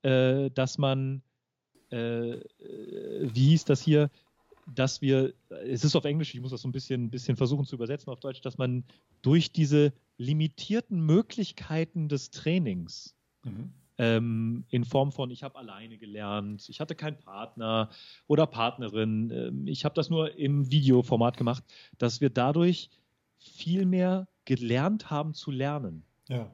äh, 0.02 0.50
dass 0.52 0.78
man, 0.78 1.22
äh, 1.92 2.32
äh 2.32 2.42
wie 3.34 3.50
hieß 3.50 3.66
das 3.66 3.82
hier, 3.82 4.10
dass 4.74 5.02
wir, 5.02 5.34
es 5.50 5.84
ist 5.84 5.96
auf 5.96 6.06
Englisch, 6.06 6.34
ich 6.34 6.42
muss 6.42 6.52
das 6.52 6.62
so 6.62 6.68
ein 6.68 6.72
bisschen, 6.72 7.12
bisschen 7.12 7.38
versuchen 7.38 7.66
zu 7.66 7.76
übersetzen 7.76 8.12
auf 8.12 8.20
Deutsch, 8.20 8.42
dass 8.42 8.58
man 8.58 8.84
durch 9.22 9.52
diese 9.52 9.94
limitierten 10.18 11.06
Möglichkeiten 11.06 12.10
des 12.10 12.32
Trainings 12.32 13.16
mhm. 13.44 13.74
Ähm, 13.98 14.66
in 14.70 14.84
Form 14.84 15.12
von, 15.12 15.32
ich 15.32 15.44
habe 15.44 15.58
alleine 15.58 15.98
gelernt, 15.98 16.68
ich 16.70 16.80
hatte 16.80 16.96
keinen 16.96 17.18
Partner 17.18 17.90
oder 18.28 18.46
Partnerin, 18.46 19.32
ähm, 19.32 19.68
ich 19.68 19.86
habe 19.86 19.96
das 19.96 20.10
nur 20.10 20.36
im 20.38 20.72
Videoformat 20.72 21.38
gemacht, 21.38 21.64
dass 21.98 22.22
wir 22.22 22.30
dadurch 22.30 22.90
viel 23.38 23.86
mehr 23.86 24.28
gelernt 24.46 25.10
haben 25.10 25.34
zu 25.34 25.52
lernen. 25.52 26.04
Ja. 26.28 26.52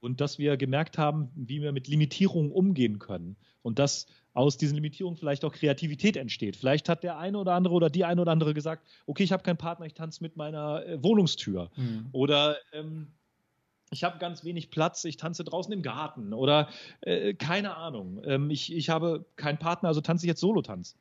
Und 0.00 0.20
dass 0.20 0.38
wir 0.38 0.56
gemerkt 0.56 0.98
haben, 0.98 1.30
wie 1.34 1.62
wir 1.62 1.72
mit 1.72 1.88
Limitierungen 1.88 2.52
umgehen 2.52 2.98
können. 2.98 3.36
Und 3.62 3.78
dass 3.78 4.06
aus 4.34 4.58
diesen 4.58 4.74
Limitierungen 4.76 5.16
vielleicht 5.16 5.44
auch 5.44 5.52
Kreativität 5.52 6.16
entsteht. 6.16 6.56
Vielleicht 6.56 6.88
hat 6.88 7.02
der 7.02 7.18
eine 7.18 7.38
oder 7.38 7.54
andere 7.54 7.74
oder 7.74 7.88
die 7.88 8.04
eine 8.04 8.20
oder 8.20 8.30
andere 8.30 8.52
gesagt, 8.52 8.86
okay, 9.06 9.22
ich 9.22 9.32
habe 9.32 9.42
keinen 9.42 9.56
Partner, 9.56 9.86
ich 9.86 9.94
tanze 9.94 10.22
mit 10.22 10.36
meiner 10.36 10.86
äh, 10.86 11.02
Wohnungstür. 11.02 11.70
Mhm. 11.74 12.08
Oder 12.12 12.56
ähm, 12.72 13.08
ich 13.90 14.04
habe 14.04 14.18
ganz 14.18 14.44
wenig 14.44 14.70
Platz, 14.70 15.04
ich 15.04 15.16
tanze 15.16 15.44
draußen 15.44 15.72
im 15.72 15.82
Garten. 15.82 16.32
Oder 16.32 16.68
äh, 17.02 17.34
keine 17.34 17.76
Ahnung, 17.76 18.20
ähm, 18.24 18.50
ich, 18.50 18.72
ich 18.72 18.88
habe 18.88 19.26
keinen 19.36 19.58
Partner, 19.58 19.88
also 19.88 20.00
tanze 20.00 20.26
ich 20.26 20.28
jetzt 20.28 20.40
Solotanz. 20.40 20.96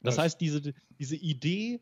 Das 0.00 0.16
Was? 0.16 0.24
heißt, 0.24 0.40
diese, 0.40 0.74
diese 0.98 1.16
Idee 1.16 1.80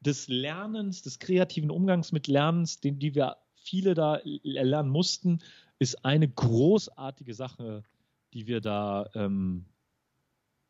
des 0.00 0.28
Lernens, 0.28 1.02
des 1.02 1.18
kreativen 1.18 1.70
Umgangs 1.70 2.12
mit 2.12 2.26
Lernens, 2.26 2.80
den, 2.80 2.98
die 2.98 3.14
wir 3.14 3.36
viele 3.54 3.94
da 3.94 4.20
lernen 4.24 4.90
mussten, 4.90 5.40
ist 5.78 6.04
eine 6.04 6.28
großartige 6.28 7.34
Sache, 7.34 7.84
die 8.32 8.46
wir 8.46 8.60
da 8.60 9.08
ähm, 9.14 9.66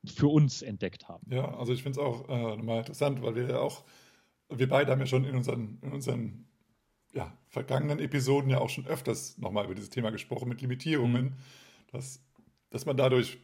für 0.07 0.29
uns 0.29 0.62
entdeckt 0.62 1.09
haben. 1.09 1.27
Ja, 1.31 1.57
also 1.57 1.73
ich 1.73 1.83
finde 1.83 2.01
es 2.01 2.07
auch 2.07 2.29
äh, 2.29 2.57
nochmal 2.57 2.79
interessant, 2.79 3.23
weil 3.23 3.35
wir 3.35 3.49
ja 3.49 3.59
auch, 3.59 3.85
wir 4.49 4.69
beide 4.69 4.93
haben 4.93 5.01
ja 5.01 5.07
schon 5.07 5.25
in 5.25 5.37
unseren, 5.37 5.79
in 5.83 5.93
unseren 5.93 6.47
ja, 7.12 7.36
vergangenen 7.48 7.98
Episoden 7.98 8.50
ja 8.50 8.59
auch 8.59 8.68
schon 8.68 8.86
öfters 8.86 9.38
nochmal 9.38 9.64
über 9.64 9.74
dieses 9.74 9.90
Thema 9.90 10.11
gesprochen 10.11 10.48
mit 10.48 10.61
Limitierungen, 10.61 11.24
mhm. 11.24 11.34
dass, 11.92 12.22
dass 12.70 12.86
man 12.86 12.96
dadurch 12.96 13.38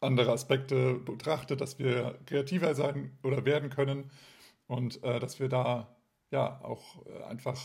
andere 0.00 0.32
Aspekte 0.32 0.94
betrachtet, 0.94 1.60
dass 1.60 1.78
wir 1.78 2.18
kreativer 2.26 2.74
sein 2.74 3.16
oder 3.22 3.44
werden 3.44 3.70
können 3.70 4.10
und 4.66 5.02
äh, 5.04 5.20
dass 5.20 5.38
wir 5.38 5.48
da 5.48 5.94
ja 6.30 6.60
auch 6.64 7.06
äh, 7.06 7.22
einfach 7.24 7.58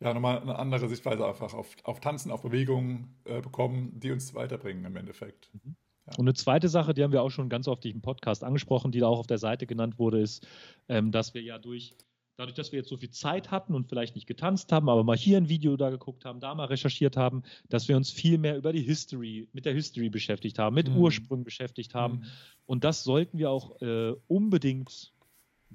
ja 0.00 0.12
nochmal 0.12 0.40
eine 0.40 0.58
andere 0.58 0.88
Sichtweise 0.88 1.26
einfach 1.26 1.54
auf, 1.54 1.76
auf 1.84 2.00
Tanzen, 2.00 2.30
auf 2.30 2.42
Bewegungen 2.42 3.16
äh, 3.24 3.40
bekommen, 3.40 3.98
die 3.98 4.10
uns 4.10 4.34
weiterbringen 4.34 4.84
im 4.84 4.96
Endeffekt. 4.96 5.50
Mhm. 5.54 5.76
Und 6.16 6.20
eine 6.20 6.34
zweite 6.34 6.68
Sache, 6.68 6.94
die 6.94 7.02
haben 7.02 7.12
wir 7.12 7.22
auch 7.22 7.30
schon 7.30 7.48
ganz 7.48 7.66
oft 7.66 7.84
im 7.84 8.00
Podcast 8.00 8.44
angesprochen, 8.44 8.92
die 8.92 9.00
da 9.00 9.08
auch 9.08 9.18
auf 9.18 9.26
der 9.26 9.38
Seite 9.38 9.66
genannt 9.66 9.98
wurde, 9.98 10.20
ist, 10.20 10.46
ähm, 10.88 11.10
dass 11.10 11.34
wir 11.34 11.42
ja 11.42 11.58
durch, 11.58 11.96
dadurch, 12.36 12.54
dass 12.54 12.72
wir 12.72 12.78
jetzt 12.78 12.88
so 12.88 12.96
viel 12.96 13.10
Zeit 13.10 13.50
hatten 13.50 13.74
und 13.74 13.88
vielleicht 13.88 14.14
nicht 14.14 14.26
getanzt 14.26 14.70
haben, 14.72 14.88
aber 14.88 15.04
mal 15.04 15.16
hier 15.16 15.38
ein 15.38 15.48
Video 15.48 15.76
da 15.76 15.90
geguckt 15.90 16.24
haben, 16.24 16.40
da 16.40 16.54
mal 16.54 16.66
recherchiert 16.66 17.16
haben, 17.16 17.42
dass 17.68 17.88
wir 17.88 17.96
uns 17.96 18.10
viel 18.10 18.38
mehr 18.38 18.56
über 18.56 18.72
die 18.72 18.82
History, 18.82 19.48
mit 19.52 19.64
der 19.64 19.72
History 19.72 20.10
beschäftigt 20.10 20.58
haben, 20.58 20.74
mit 20.74 20.90
mhm. 20.90 20.98
Ursprüngen 20.98 21.44
beschäftigt 21.44 21.94
haben. 21.94 22.18
Mhm. 22.18 22.24
Und 22.66 22.84
das 22.84 23.04
sollten 23.04 23.38
wir 23.38 23.50
auch 23.50 23.80
äh, 23.80 24.14
unbedingt 24.28 25.12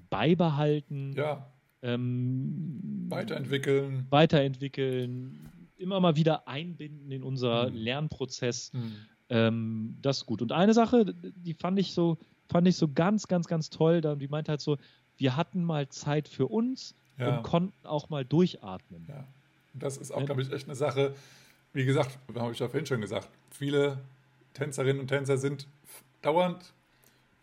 beibehalten. 0.09 1.13
Ja. 1.13 1.51
Ähm, 1.81 3.05
weiterentwickeln. 3.09 4.05
Weiterentwickeln, 4.11 5.49
immer 5.77 5.99
mal 5.99 6.15
wieder 6.15 6.47
einbinden 6.47 7.11
in 7.11 7.23
unser 7.23 7.69
mhm. 7.69 7.75
Lernprozess. 7.75 8.71
Mhm. 8.73 8.95
Ähm, 9.29 9.97
das 10.01 10.17
ist 10.17 10.25
gut. 10.27 10.43
Und 10.43 10.51
eine 10.51 10.75
Sache, 10.75 11.05
die 11.15 11.55
fand 11.55 11.79
ich 11.79 11.93
so, 11.93 12.19
fand 12.49 12.67
ich 12.67 12.75
so 12.75 12.87
ganz, 12.87 13.27
ganz, 13.27 13.47
ganz 13.47 13.71
toll. 13.71 14.01
die 14.01 14.27
meinte 14.27 14.51
halt 14.51 14.61
so, 14.61 14.77
wir 15.21 15.37
hatten 15.37 15.63
mal 15.63 15.87
Zeit 15.87 16.27
für 16.27 16.47
uns 16.47 16.95
ja. 17.19 17.37
und 17.37 17.43
konnten 17.43 17.85
auch 17.85 18.09
mal 18.09 18.25
durchatmen. 18.25 19.05
Ja. 19.07 19.23
Das 19.75 19.97
ist 19.97 20.11
auch, 20.11 20.25
glaube 20.25 20.41
ich, 20.41 20.51
echt 20.51 20.65
eine 20.65 20.75
Sache. 20.75 21.13
Wie 21.73 21.85
gesagt, 21.85 22.17
habe 22.35 22.51
ich 22.51 22.59
ja 22.59 22.67
vorhin 22.67 22.87
schon 22.87 23.01
gesagt, 23.01 23.29
viele 23.51 23.99
Tänzerinnen 24.55 24.99
und 24.99 25.07
Tänzer 25.07 25.37
sind 25.37 25.67
dauernd 26.23 26.73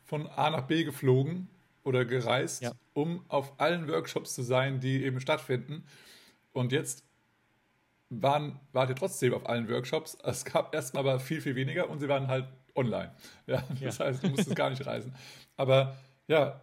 von 0.04 0.26
A 0.26 0.50
nach 0.50 0.62
B 0.62 0.82
geflogen 0.82 1.48
oder 1.84 2.04
gereist, 2.04 2.62
ja. 2.62 2.72
um 2.94 3.24
auf 3.28 3.52
allen 3.60 3.86
Workshops 3.88 4.34
zu 4.34 4.42
sein, 4.42 4.80
die 4.80 5.04
eben 5.04 5.20
stattfinden. 5.20 5.84
Und 6.52 6.72
jetzt 6.72 7.04
waren, 8.10 8.58
wart 8.72 8.90
ihr 8.90 8.96
trotzdem 8.96 9.32
auf 9.34 9.48
allen 9.48 9.68
Workshops. 9.68 10.18
Es 10.24 10.44
gab 10.44 10.74
erstmal 10.74 11.04
aber 11.08 11.20
viel, 11.20 11.40
viel 11.40 11.54
weniger 11.54 11.88
und 11.88 12.00
sie 12.00 12.08
waren 12.08 12.26
halt 12.26 12.48
online. 12.74 13.12
Ja, 13.46 13.62
das 13.80 13.98
ja. 13.98 14.06
heißt, 14.06 14.24
du 14.24 14.30
musstest 14.30 14.56
gar 14.56 14.68
nicht 14.68 14.84
reisen. 14.84 15.14
Aber 15.56 15.96
ja, 16.26 16.60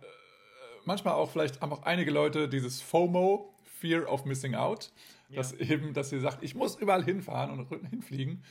manchmal 0.85 1.13
auch 1.13 1.31
vielleicht 1.31 1.61
haben 1.61 1.71
auch 1.71 1.83
einige 1.83 2.11
Leute 2.11 2.49
dieses 2.49 2.81
FOMO, 2.81 3.53
Fear 3.79 4.11
of 4.11 4.25
Missing 4.25 4.55
Out, 4.55 4.91
ja. 5.29 5.37
dass 5.37 5.53
eben, 5.53 5.93
dass 5.93 6.09
sie 6.09 6.19
sagt, 6.19 6.43
ich 6.43 6.55
muss 6.55 6.75
überall 6.75 7.03
hinfahren 7.03 7.51
und 7.59 7.89
hinfliegen. 7.89 8.43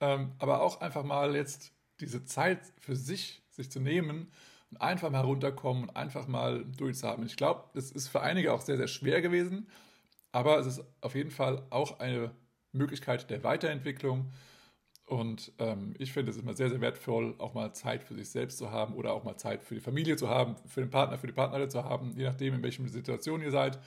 Ähm, 0.00 0.32
aber 0.38 0.62
auch 0.62 0.80
einfach 0.80 1.04
mal 1.04 1.34
jetzt 1.34 1.72
diese 2.00 2.24
Zeit 2.24 2.60
für 2.78 2.96
sich, 2.96 3.42
sich 3.50 3.70
zu 3.70 3.80
nehmen 3.80 4.30
und 4.70 4.80
einfach 4.80 5.10
mal 5.10 5.24
runterkommen 5.24 5.84
und 5.84 5.96
einfach 5.96 6.26
mal 6.28 6.64
durchzuhaben. 6.76 7.26
Ich 7.26 7.36
glaube, 7.36 7.64
das 7.74 7.90
ist 7.90 8.08
für 8.08 8.20
einige 8.20 8.52
auch 8.52 8.60
sehr, 8.60 8.76
sehr 8.76 8.88
schwer 8.88 9.20
gewesen. 9.20 9.68
Aber 10.30 10.58
es 10.58 10.66
ist 10.66 10.84
auf 11.00 11.14
jeden 11.14 11.30
Fall 11.30 11.62
auch 11.70 12.00
eine 12.00 12.32
Möglichkeit 12.72 13.30
der 13.30 13.42
Weiterentwicklung. 13.44 14.30
Und 15.08 15.52
ähm, 15.58 15.94
ich 15.98 16.12
finde 16.12 16.30
es 16.30 16.36
immer 16.36 16.54
sehr, 16.54 16.68
sehr 16.68 16.82
wertvoll, 16.82 17.34
auch 17.38 17.54
mal 17.54 17.72
Zeit 17.72 18.04
für 18.04 18.14
sich 18.14 18.28
selbst 18.28 18.58
zu 18.58 18.70
haben 18.70 18.94
oder 18.94 19.14
auch 19.14 19.24
mal 19.24 19.36
Zeit 19.36 19.64
für 19.64 19.74
die 19.74 19.80
Familie 19.80 20.16
zu 20.16 20.28
haben, 20.28 20.56
für 20.66 20.80
den 20.80 20.90
Partner, 20.90 21.16
für 21.16 21.26
die 21.26 21.32
Partnerin 21.32 21.70
zu 21.70 21.82
haben, 21.82 22.12
je 22.14 22.24
nachdem, 22.24 22.54
in 22.54 22.62
welcher 22.62 22.86
Situation 22.88 23.40
ihr 23.40 23.50
seid. 23.50 23.78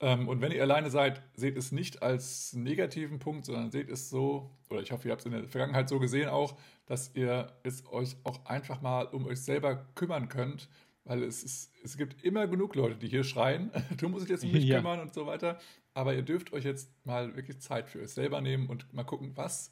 Ähm, 0.00 0.28
und 0.28 0.40
wenn 0.40 0.52
ihr 0.52 0.62
alleine 0.62 0.90
seid, 0.90 1.22
seht 1.34 1.56
es 1.56 1.72
nicht 1.72 2.02
als 2.02 2.52
negativen 2.52 3.18
Punkt, 3.18 3.46
sondern 3.46 3.72
seht 3.72 3.90
es 3.90 4.10
so, 4.10 4.50
oder 4.70 4.80
ich 4.80 4.92
hoffe, 4.92 5.08
ihr 5.08 5.12
habt 5.12 5.22
es 5.22 5.26
in 5.26 5.32
der 5.32 5.48
Vergangenheit 5.48 5.88
so 5.88 5.98
gesehen 5.98 6.28
auch, 6.28 6.56
dass 6.86 7.10
ihr 7.14 7.52
es 7.64 7.84
euch 7.90 8.16
auch 8.22 8.46
einfach 8.46 8.80
mal 8.80 9.06
um 9.06 9.26
euch 9.26 9.42
selber 9.42 9.86
kümmern 9.96 10.28
könnt 10.28 10.68
weil 11.04 11.22
es, 11.22 11.42
ist, 11.42 11.72
es 11.82 11.96
gibt 11.96 12.24
immer 12.24 12.46
genug 12.46 12.74
Leute, 12.74 12.96
die 12.96 13.08
hier 13.08 13.24
schreien, 13.24 13.70
du 13.98 14.08
musst 14.08 14.24
dich 14.24 14.30
jetzt 14.30 14.44
um 14.44 14.52
mich 14.52 14.64
ja. 14.64 14.78
kümmern 14.78 15.00
und 15.00 15.12
so 15.14 15.26
weiter. 15.26 15.58
Aber 15.92 16.14
ihr 16.14 16.22
dürft 16.22 16.52
euch 16.52 16.64
jetzt 16.64 16.90
mal 17.04 17.36
wirklich 17.36 17.60
Zeit 17.60 17.88
für 17.88 18.00
euch 18.00 18.10
selber 18.10 18.40
nehmen 18.40 18.68
und 18.68 18.92
mal 18.92 19.04
gucken, 19.04 19.32
was 19.36 19.70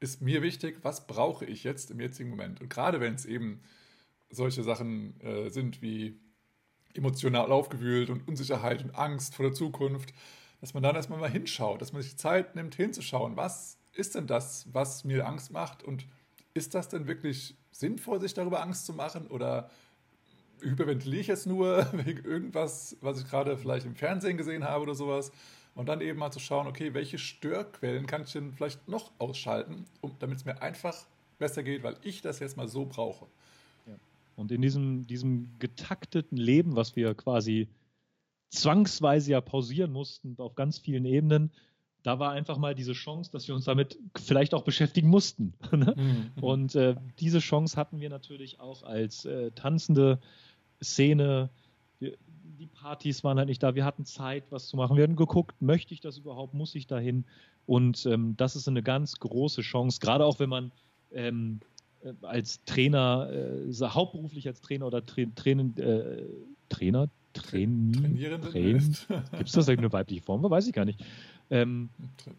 ist 0.00 0.20
mir 0.20 0.42
wichtig, 0.42 0.78
was 0.82 1.06
brauche 1.06 1.44
ich 1.44 1.64
jetzt 1.64 1.90
im 1.90 2.00
jetzigen 2.00 2.30
Moment. 2.30 2.60
Und 2.60 2.68
gerade 2.68 3.00
wenn 3.00 3.14
es 3.14 3.24
eben 3.24 3.60
solche 4.30 4.62
Sachen 4.62 5.20
äh, 5.20 5.48
sind 5.50 5.82
wie 5.82 6.18
emotional 6.94 7.52
aufgewühlt 7.52 8.10
und 8.10 8.26
Unsicherheit 8.26 8.82
und 8.82 8.94
Angst 8.94 9.34
vor 9.34 9.46
der 9.46 9.54
Zukunft, 9.54 10.12
dass 10.60 10.74
man 10.74 10.82
dann 10.82 10.96
erstmal 10.96 11.18
mal 11.18 11.30
hinschaut, 11.30 11.80
dass 11.80 11.92
man 11.92 12.02
sich 12.02 12.16
Zeit 12.16 12.54
nimmt, 12.56 12.74
hinzuschauen, 12.74 13.36
was 13.36 13.78
ist 13.92 14.14
denn 14.14 14.26
das, 14.26 14.66
was 14.72 15.04
mir 15.04 15.26
Angst 15.26 15.52
macht 15.52 15.82
und 15.82 16.06
ist 16.54 16.74
das 16.74 16.88
denn 16.88 17.06
wirklich 17.06 17.56
sinnvoll, 17.70 18.20
sich 18.20 18.34
darüber 18.34 18.62
Angst 18.62 18.86
zu 18.86 18.94
machen 18.94 19.26
oder 19.26 19.70
hyperventiliere 20.60 21.20
ich 21.20 21.26
jetzt 21.26 21.46
nur 21.46 21.86
wegen 21.92 22.24
irgendwas, 22.24 22.96
was 23.00 23.20
ich 23.20 23.28
gerade 23.28 23.56
vielleicht 23.58 23.86
im 23.86 23.94
Fernsehen 23.94 24.36
gesehen 24.36 24.64
habe 24.64 24.82
oder 24.82 24.94
sowas. 24.94 25.30
Und 25.76 25.86
dann 25.86 26.00
eben 26.00 26.18
mal 26.18 26.30
zu 26.30 26.40
schauen, 26.40 26.66
okay, 26.66 26.94
welche 26.94 27.18
Störquellen 27.18 28.06
kann 28.06 28.22
ich 28.22 28.32
denn 28.32 28.52
vielleicht 28.52 28.88
noch 28.88 29.12
ausschalten, 29.18 29.84
um, 30.00 30.16
damit 30.18 30.38
es 30.38 30.44
mir 30.46 30.60
einfach 30.62 30.96
besser 31.38 31.62
geht, 31.62 31.82
weil 31.82 31.96
ich 32.02 32.22
das 32.22 32.38
jetzt 32.40 32.56
mal 32.56 32.66
so 32.66 32.86
brauche. 32.86 33.26
Ja. 33.86 33.94
Und 34.36 34.50
in 34.50 34.62
diesem, 34.62 35.06
diesem 35.06 35.50
getakteten 35.58 36.38
Leben, 36.38 36.76
was 36.76 36.96
wir 36.96 37.14
quasi 37.14 37.68
zwangsweise 38.48 39.32
ja 39.32 39.42
pausieren 39.42 39.92
mussten 39.92 40.34
auf 40.38 40.54
ganz 40.54 40.78
vielen 40.78 41.04
Ebenen, 41.04 41.52
da 42.02 42.18
war 42.20 42.30
einfach 42.30 42.56
mal 42.56 42.74
diese 42.74 42.92
Chance, 42.94 43.30
dass 43.30 43.46
wir 43.46 43.54
uns 43.54 43.64
damit 43.64 43.98
vielleicht 44.16 44.54
auch 44.54 44.62
beschäftigen 44.62 45.08
mussten. 45.08 45.52
Ne? 45.72 45.94
Mhm. 45.96 46.42
Und 46.42 46.74
äh, 46.74 46.94
diese 47.18 47.40
Chance 47.40 47.76
hatten 47.76 48.00
wir 48.00 48.08
natürlich 48.08 48.60
auch 48.60 48.82
als 48.82 49.26
äh, 49.26 49.50
tanzende 49.50 50.20
Szene. 50.82 51.50
Wir, 51.98 52.16
die 52.58 52.66
Partys 52.66 53.24
waren 53.24 53.38
halt 53.38 53.48
nicht 53.48 53.62
da. 53.62 53.74
Wir 53.74 53.84
hatten 53.84 54.04
Zeit, 54.04 54.44
was 54.50 54.68
zu 54.68 54.76
machen. 54.76 54.96
Wir 54.96 55.04
hatten 55.04 55.16
geguckt, 55.16 55.60
möchte 55.60 55.94
ich 55.94 56.00
das 56.00 56.18
überhaupt? 56.18 56.54
Muss 56.54 56.74
ich 56.74 56.86
dahin? 56.86 57.24
Und 57.66 58.06
ähm, 58.06 58.34
das 58.36 58.56
ist 58.56 58.68
eine 58.68 58.82
ganz 58.82 59.18
große 59.18 59.62
Chance, 59.62 60.00
gerade 60.00 60.24
auch 60.24 60.38
wenn 60.38 60.48
man 60.48 60.72
ähm, 61.12 61.60
äh, 62.02 62.12
als 62.22 62.64
Trainer, 62.64 63.28
äh, 63.30 63.72
hauptberuflich 63.72 64.46
als 64.46 64.60
Trainer 64.60 64.86
oder 64.86 65.04
Tra 65.04 65.22
Trainen, 65.34 65.76
äh, 65.78 66.22
Trainer, 66.68 67.08
Traini, 67.32 67.92
Train, 68.40 68.96
gibt 69.32 69.48
es 69.48 69.52
das 69.52 69.68
eine 69.68 69.92
weibliche 69.92 70.22
Form? 70.22 70.42
Weiß 70.42 70.66
ich 70.66 70.72
gar 70.72 70.84
nicht. 70.84 71.04
Ähm, 71.50 71.90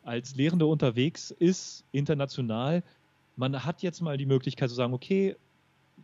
als 0.04 0.36
Lehrende 0.36 0.66
unterwegs 0.66 1.32
ist, 1.32 1.86
international, 1.92 2.84
man 3.36 3.64
hat 3.64 3.84
jetzt 3.84 4.02
mal 4.02 4.18
die 4.18 4.26
Möglichkeit 4.26 4.70
zu 4.70 4.76
sagen, 4.76 4.94
okay, 4.94 5.36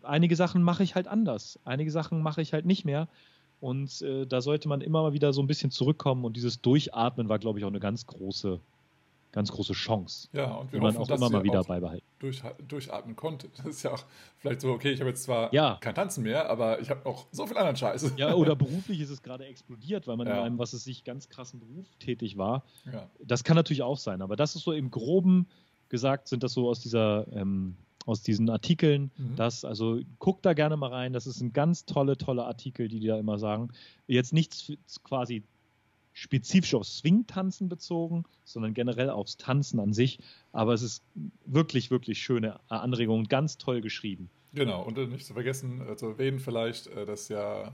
einige 0.04 0.36
Sachen 0.36 0.64
mache 0.64 0.84
ich 0.84 0.96
halt 0.96 1.08
anders, 1.08 1.60
einige 1.66 1.92
Sachen 1.92 2.22
mache 2.22 2.42
ich 2.42 2.54
halt 2.54 2.66
nicht 2.66 2.86
mehr. 2.86 3.08
Und 3.64 4.02
äh, 4.02 4.26
da 4.28 4.42
sollte 4.42 4.68
man 4.68 4.82
immer 4.82 5.04
mal 5.04 5.14
wieder 5.14 5.32
so 5.32 5.42
ein 5.42 5.48
bisschen 5.48 5.72
zurückkommen 5.72 6.26
und 6.26 6.36
dieses 6.36 6.60
Durchatmen 6.60 7.30
war, 7.30 7.40
glaube 7.40 7.60
ich, 7.60 7.64
auch 7.66 7.70
eine 7.70 7.80
ganz 7.80 8.06
große, 8.06 8.60
ganz 9.32 9.54
große 9.54 9.72
Chance. 9.72 10.28
Ja, 10.34 10.56
und 10.56 10.74
wir 10.74 10.80
die 10.80 10.84
man 10.84 10.94
hoffen, 10.96 11.04
auch 11.04 11.08
dass 11.08 11.18
immer 11.22 11.30
mal 11.30 11.44
wieder 11.46 11.62
auch 11.62 11.68
beibehalten. 11.68 12.06
Durch, 12.20 12.44
durchatmen 12.68 13.16
konntet. 13.16 13.58
Das 13.60 13.66
ist 13.68 13.84
ja 13.84 13.92
auch 13.94 14.04
vielleicht 14.38 14.60
so, 14.60 14.70
okay, 14.74 14.92
ich 14.92 15.00
habe 15.00 15.12
jetzt 15.12 15.24
zwar 15.24 15.54
Ja. 15.54 15.78
kein 15.80 15.96
Tanzen 15.96 16.24
mehr, 16.24 16.50
aber 16.50 16.82
ich 16.82 16.90
habe 16.90 17.04
noch 17.06 17.28
so 17.32 17.48
viel 17.48 17.58
anderen 17.58 17.78
Scheiß. 17.78 18.14
Ja, 18.18 18.34
oder 18.36 18.54
beruflich 18.58 19.00
ist 19.00 19.10
es 19.10 19.24
gerade 19.24 19.46
explodiert, 19.46 20.08
weil 20.08 20.18
man 20.18 20.28
Ja. 20.28 20.34
in 20.40 20.40
einem, 20.44 20.60
was 20.60 20.74
es 20.74 20.84
sich 20.84 21.06
ganz 21.06 21.30
krassen 21.30 21.62
Beruf 21.62 21.88
tätig 22.00 22.38
war. 22.38 22.64
Ja. 22.92 23.10
Das 23.24 23.46
kann 23.46 23.56
natürlich 23.56 23.82
auch 23.84 23.98
sein, 23.98 24.22
aber 24.22 24.36
das 24.36 24.58
ist 24.58 24.64
so 24.64 24.74
im 24.74 24.92
Groben 24.92 25.48
gesagt, 25.88 26.28
sind 26.28 26.44
das 26.44 26.52
so 26.52 26.68
aus 26.68 26.82
dieser, 26.82 27.28
ähm, 27.32 27.78
aus 28.06 28.22
diesen 28.22 28.50
Artikeln, 28.50 29.12
Mhm. 29.18 29.36
das, 29.36 29.64
also 29.66 30.00
guckt 30.20 30.46
da 30.46 30.54
gerne 30.54 30.76
mal 30.78 30.90
rein, 30.92 31.14
das 31.14 31.26
ist 31.28 31.42
ein 31.42 31.54
ganz 31.54 31.86
tolle, 31.86 32.18
tolle 32.18 32.44
Artikel, 32.46 32.88
die 32.88 33.00
die 33.00 33.08
da 33.08 33.18
immer 33.18 33.38
sagen. 33.40 33.70
Jetzt 34.08 34.34
nichts 34.34 34.72
quasi 35.04 35.44
spezifisch 36.16 36.76
aufs 36.76 36.98
Swing-Tanzen 37.00 37.70
bezogen, 37.70 38.24
sondern 38.46 38.74
generell 38.74 39.10
aufs 39.10 39.38
Tanzen 39.38 39.80
an 39.80 39.94
sich, 39.94 40.20
aber 40.52 40.74
es 40.74 40.82
ist 40.84 41.04
wirklich, 41.46 41.90
wirklich 41.92 42.22
schöne 42.22 42.60
Anregungen, 42.70 43.28
ganz 43.28 43.58
toll 43.58 43.82
geschrieben. 43.82 44.30
Genau, 44.54 44.84
und 44.84 44.96
nicht 45.10 45.26
zu 45.26 45.34
vergessen, 45.34 45.82
äh, 45.90 45.96
zu 45.96 46.08
erwähnen 46.10 46.38
vielleicht, 46.40 46.86
äh, 46.88 47.08
dass 47.08 47.30
ja 47.30 47.74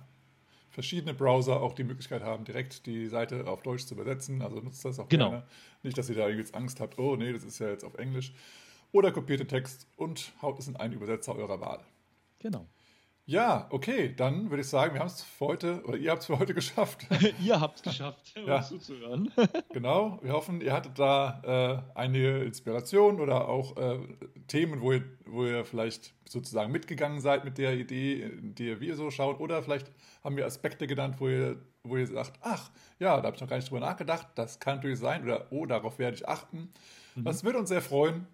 verschiedene 0.69 1.13
Browser 1.13 1.59
auch 1.61 1.73
die 1.73 1.83
Möglichkeit 1.83 2.23
haben, 2.23 2.45
direkt 2.45 2.85
die 2.85 3.07
Seite 3.07 3.47
auf 3.47 3.63
Deutsch 3.63 3.85
zu 3.85 3.95
übersetzen. 3.95 4.41
Also 4.41 4.61
nutzt 4.61 4.85
das 4.85 4.99
auch 4.99 5.09
Genau. 5.09 5.31
gerne. 5.31 5.43
Nicht, 5.83 5.97
dass 5.97 6.07
ihr 6.09 6.15
da 6.15 6.29
jetzt 6.29 6.55
Angst 6.55 6.79
habt, 6.79 6.97
oh 6.97 7.17
nee, 7.17 7.33
das 7.33 7.43
ist 7.43 7.59
ja 7.59 7.69
jetzt 7.69 7.83
auf 7.83 7.95
Englisch. 7.95 8.31
Oder 8.91 9.11
kopiert 9.11 9.39
den 9.39 9.47
Text 9.47 9.87
und 9.95 10.31
haut 10.41 10.57
es 10.59 10.67
in 10.67 10.75
einen 10.75 10.93
Übersetzer 10.93 11.35
eurer 11.35 11.59
Wahl. 11.61 11.79
Genau. 12.39 12.67
Ja, 13.25 13.67
okay, 13.69 14.11
dann 14.15 14.49
würde 14.49 14.61
ich 14.61 14.67
sagen, 14.67 14.95
wir 14.95 15.01
haben 15.01 15.07
es 15.07 15.21
für 15.21 15.45
heute, 15.45 15.83
oder 15.85 15.97
ihr 15.97 16.09
habt 16.09 16.21
es 16.21 16.25
für 16.25 16.39
heute 16.39 16.55
geschafft. 16.55 17.05
Ihr 17.43 17.61
habt 17.61 17.75
es 17.75 17.83
geschafft, 17.83 18.33
Ja. 18.47 18.57
uns 18.57 18.69
zuzuhören. 18.69 19.31
Genau, 19.71 20.17
wir 20.23 20.33
hoffen, 20.33 20.61
ihr 20.61 20.73
hattet 20.73 20.97
da 20.97 21.83
äh, 21.93 21.99
einige 21.99 22.39
Inspirationen 22.39 23.21
oder 23.21 23.47
auch 23.47 23.77
äh, 23.77 23.99
Themen, 24.47 24.81
wo 24.81 24.93
ihr, 24.93 25.03
wo 25.27 25.45
ihr 25.45 25.63
vielleicht 25.63 26.15
sozusagen 26.27 26.71
mitgegangen 26.71 27.19
seid 27.21 27.45
mit 27.45 27.59
der 27.59 27.77
Idee, 27.77 28.23
in 28.23 28.55
die 28.55 28.79
wir 28.81 28.95
so 28.95 29.11
schauen. 29.11 29.35
Oder 29.35 29.61
vielleicht 29.61 29.91
haben 30.23 30.35
wir 30.35 30.47
Aspekte 30.47 30.87
genannt, 30.87 31.17
wo 31.19 31.29
ihr, 31.29 31.61
wo 31.83 31.97
ihr 31.97 32.07
sagt, 32.07 32.39
ach, 32.41 32.71
ja, 32.97 33.17
da 33.17 33.27
habe 33.27 33.35
ich 33.35 33.41
noch 33.41 33.47
gar 33.47 33.57
nicht 33.57 33.69
drüber 33.69 33.81
nachgedacht, 33.81 34.27
das 34.33 34.59
kann 34.59 34.77
natürlich 34.77 34.97
sein. 34.97 35.23
Oder, 35.23 35.51
oh, 35.51 35.67
darauf 35.67 35.99
werde 35.99 36.17
ich 36.17 36.27
achten. 36.27 36.73
Das 37.15 37.43
würde 37.43 37.59
uns 37.59 37.69
sehr 37.69 37.81
freuen. 37.81 38.25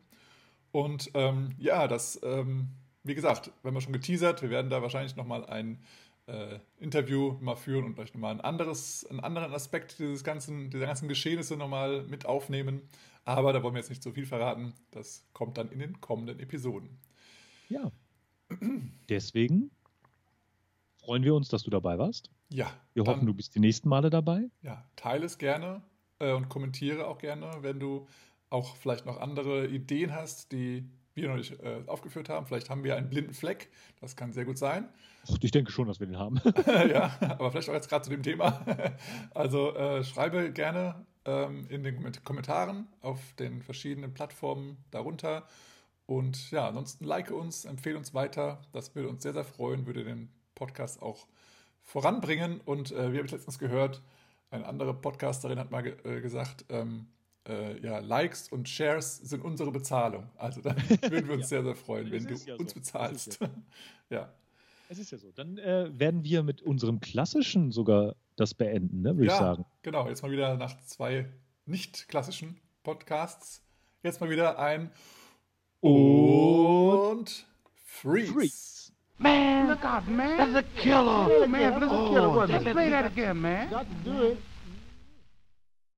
Und 0.75 1.09
ähm, 1.13 1.55
ja, 1.57 1.87
das, 1.87 2.19
ähm, 2.21 2.67
wie 3.03 3.15
gesagt, 3.15 3.49
wenn 3.63 3.73
wir 3.73 3.79
schon 3.79 3.93
geteasert, 3.93 4.41
wir 4.41 4.49
werden 4.49 4.69
da 4.69 4.81
wahrscheinlich 4.81 5.15
nochmal 5.15 5.45
ein 5.45 5.79
äh, 6.27 6.59
Interview 6.79 7.37
mal 7.39 7.55
führen 7.55 7.85
und 7.85 7.93
vielleicht 7.95 8.13
nochmal 8.13 8.33
ein 8.33 8.41
anderes, 8.41 9.05
einen 9.09 9.21
anderen 9.21 9.53
Aspekt 9.53 9.99
dieses 9.99 10.25
ganzen, 10.25 10.69
dieser 10.69 10.85
ganzen 10.85 11.07
Geschehnisse 11.07 11.55
nochmal 11.55 12.03
mit 12.03 12.25
aufnehmen. 12.25 12.81
Aber 13.23 13.53
da 13.53 13.63
wollen 13.63 13.73
wir 13.73 13.79
jetzt 13.79 13.89
nicht 13.89 14.03
so 14.03 14.11
viel 14.11 14.25
verraten. 14.25 14.73
Das 14.91 15.25
kommt 15.31 15.57
dann 15.57 15.69
in 15.71 15.79
den 15.79 16.01
kommenden 16.01 16.41
Episoden. 16.41 16.89
Ja. 17.69 17.89
Deswegen 19.07 19.71
freuen 20.97 21.23
wir 21.23 21.35
uns, 21.35 21.47
dass 21.47 21.63
du 21.63 21.69
dabei 21.69 21.97
warst. 21.97 22.29
Ja, 22.49 22.69
Wir 22.93 23.05
dann- 23.05 23.15
hoffen, 23.15 23.27
du 23.27 23.33
bist 23.33 23.55
die 23.55 23.59
nächsten 23.61 23.87
Male 23.87 24.09
dabei. 24.09 24.49
Ja, 24.61 24.83
teile 24.97 25.25
es 25.25 25.37
gerne 25.37 25.81
äh, 26.19 26.33
und 26.33 26.49
kommentiere 26.49 27.07
auch 27.07 27.17
gerne, 27.17 27.49
wenn 27.61 27.79
du 27.79 28.07
auch 28.55 28.77
vielleicht 28.77 29.05
noch 29.05 29.19
andere 29.19 29.67
Ideen 29.67 30.13
hast, 30.13 30.51
die 30.53 30.89
wir 31.13 31.27
noch 31.27 31.35
nicht 31.35 31.59
äh, 31.61 31.81
aufgeführt 31.87 32.29
haben. 32.29 32.45
Vielleicht 32.45 32.69
haben 32.69 32.83
wir 32.83 32.95
einen 32.95 33.09
blinden 33.09 33.33
Fleck, 33.33 33.69
das 33.99 34.15
kann 34.15 34.33
sehr 34.33 34.45
gut 34.45 34.57
sein. 34.57 34.89
Ich 35.41 35.51
denke 35.51 35.71
schon, 35.71 35.87
dass 35.87 35.99
wir 35.99 36.07
den 36.07 36.17
haben. 36.17 36.39
ja, 36.89 37.17
aber 37.19 37.51
vielleicht 37.51 37.69
auch 37.69 37.73
jetzt 37.73 37.89
gerade 37.89 38.03
zu 38.03 38.09
dem 38.09 38.23
Thema. 38.23 38.65
Also 39.33 39.75
äh, 39.75 40.03
schreibe 40.03 40.51
gerne 40.51 41.05
ähm, 41.25 41.65
in 41.69 41.83
den 41.83 41.95
Komment- 41.95 42.23
Kommentaren 42.23 42.87
auf 43.01 43.19
den 43.39 43.61
verschiedenen 43.61 44.13
Plattformen 44.13 44.77
darunter. 44.91 45.47
Und 46.05 46.51
ja, 46.51 46.67
ansonsten 46.67 47.05
like 47.05 47.31
uns, 47.31 47.65
empfehle 47.65 47.97
uns 47.97 48.13
weiter. 48.13 48.61
Das 48.71 48.95
würde 48.95 49.09
uns 49.09 49.23
sehr, 49.23 49.33
sehr 49.33 49.45
freuen, 49.45 49.87
würde 49.87 50.03
den 50.03 50.29
Podcast 50.53 51.01
auch 51.01 51.27
voranbringen. 51.81 52.61
Und 52.61 52.91
äh, 52.91 53.11
wie 53.11 53.17
habe 53.17 53.25
ich 53.25 53.31
letztens 53.31 53.57
gehört, 53.57 54.01
eine 54.51 54.65
andere 54.65 54.93
Podcasterin 54.93 55.59
hat 55.59 55.71
mal 55.71 55.81
ge 55.81 55.95
äh, 56.03 56.21
gesagt, 56.21 56.65
ähm, 56.69 57.07
äh, 57.47 57.79
ja, 57.79 57.99
Likes 57.99 58.49
und 58.49 58.67
Shares 58.67 59.17
sind 59.17 59.43
unsere 59.43 59.71
Bezahlung. 59.71 60.29
Also 60.37 60.61
da 60.61 60.75
würden 61.09 61.27
wir 61.27 61.33
uns 61.35 61.43
Ja. 61.43 61.47
sehr, 61.47 61.63
sehr 61.63 61.75
freuen, 61.75 62.11
wenn 62.11 62.25
du 62.25 62.33
ja 62.33 62.55
uns 62.55 62.71
so. 62.71 62.79
Bezahlst. 62.79 63.27
ist 63.41 63.49
ja. 64.09 64.33
Es 64.89 64.99
ist 64.99 65.11
ja 65.11 65.17
so. 65.17 65.31
Dann 65.31 65.57
äh, 65.57 65.89
werden 65.97 66.23
wir 66.23 66.43
mit 66.43 66.61
unserem 66.61 66.99
klassischen 66.99 67.71
sogar 67.71 68.15
das 68.35 68.53
beenden, 68.53 69.01
ne, 69.01 69.15
würde 69.17 69.27
ja, 69.27 69.33
ich 69.33 69.39
sagen. 69.39 69.65
Genau, 69.81 70.07
jetzt 70.07 70.21
mal 70.21 70.31
wieder 70.31 70.55
nach 70.57 70.79
zwei 70.81 71.25
nicht 71.65 72.07
klassischen 72.07 72.59
Podcasts. 72.83 73.63
Jetzt 74.03 74.21
mal 74.21 74.29
wieder 74.29 74.59
ein 74.59 74.91
und 75.81 77.45
Freeze. 77.85 78.33
Freeze. 78.33 78.91
Man, 79.17 79.69
look 79.69 79.83
out, 79.85 80.07
man. 80.07 80.37
That's 80.37 80.55
a 80.55 80.63
killer. 80.81 81.47
man, 81.47 81.79
that's 81.79 81.91
a 81.91 82.09
killer. 82.09 82.47
Let's 82.47 82.63
play 82.63 82.89
that 82.89 83.05
again, 83.05 83.41
man. 83.41 83.69
Got 83.69 83.85
to 83.85 84.09
do 84.11 84.23
it. 84.31 84.37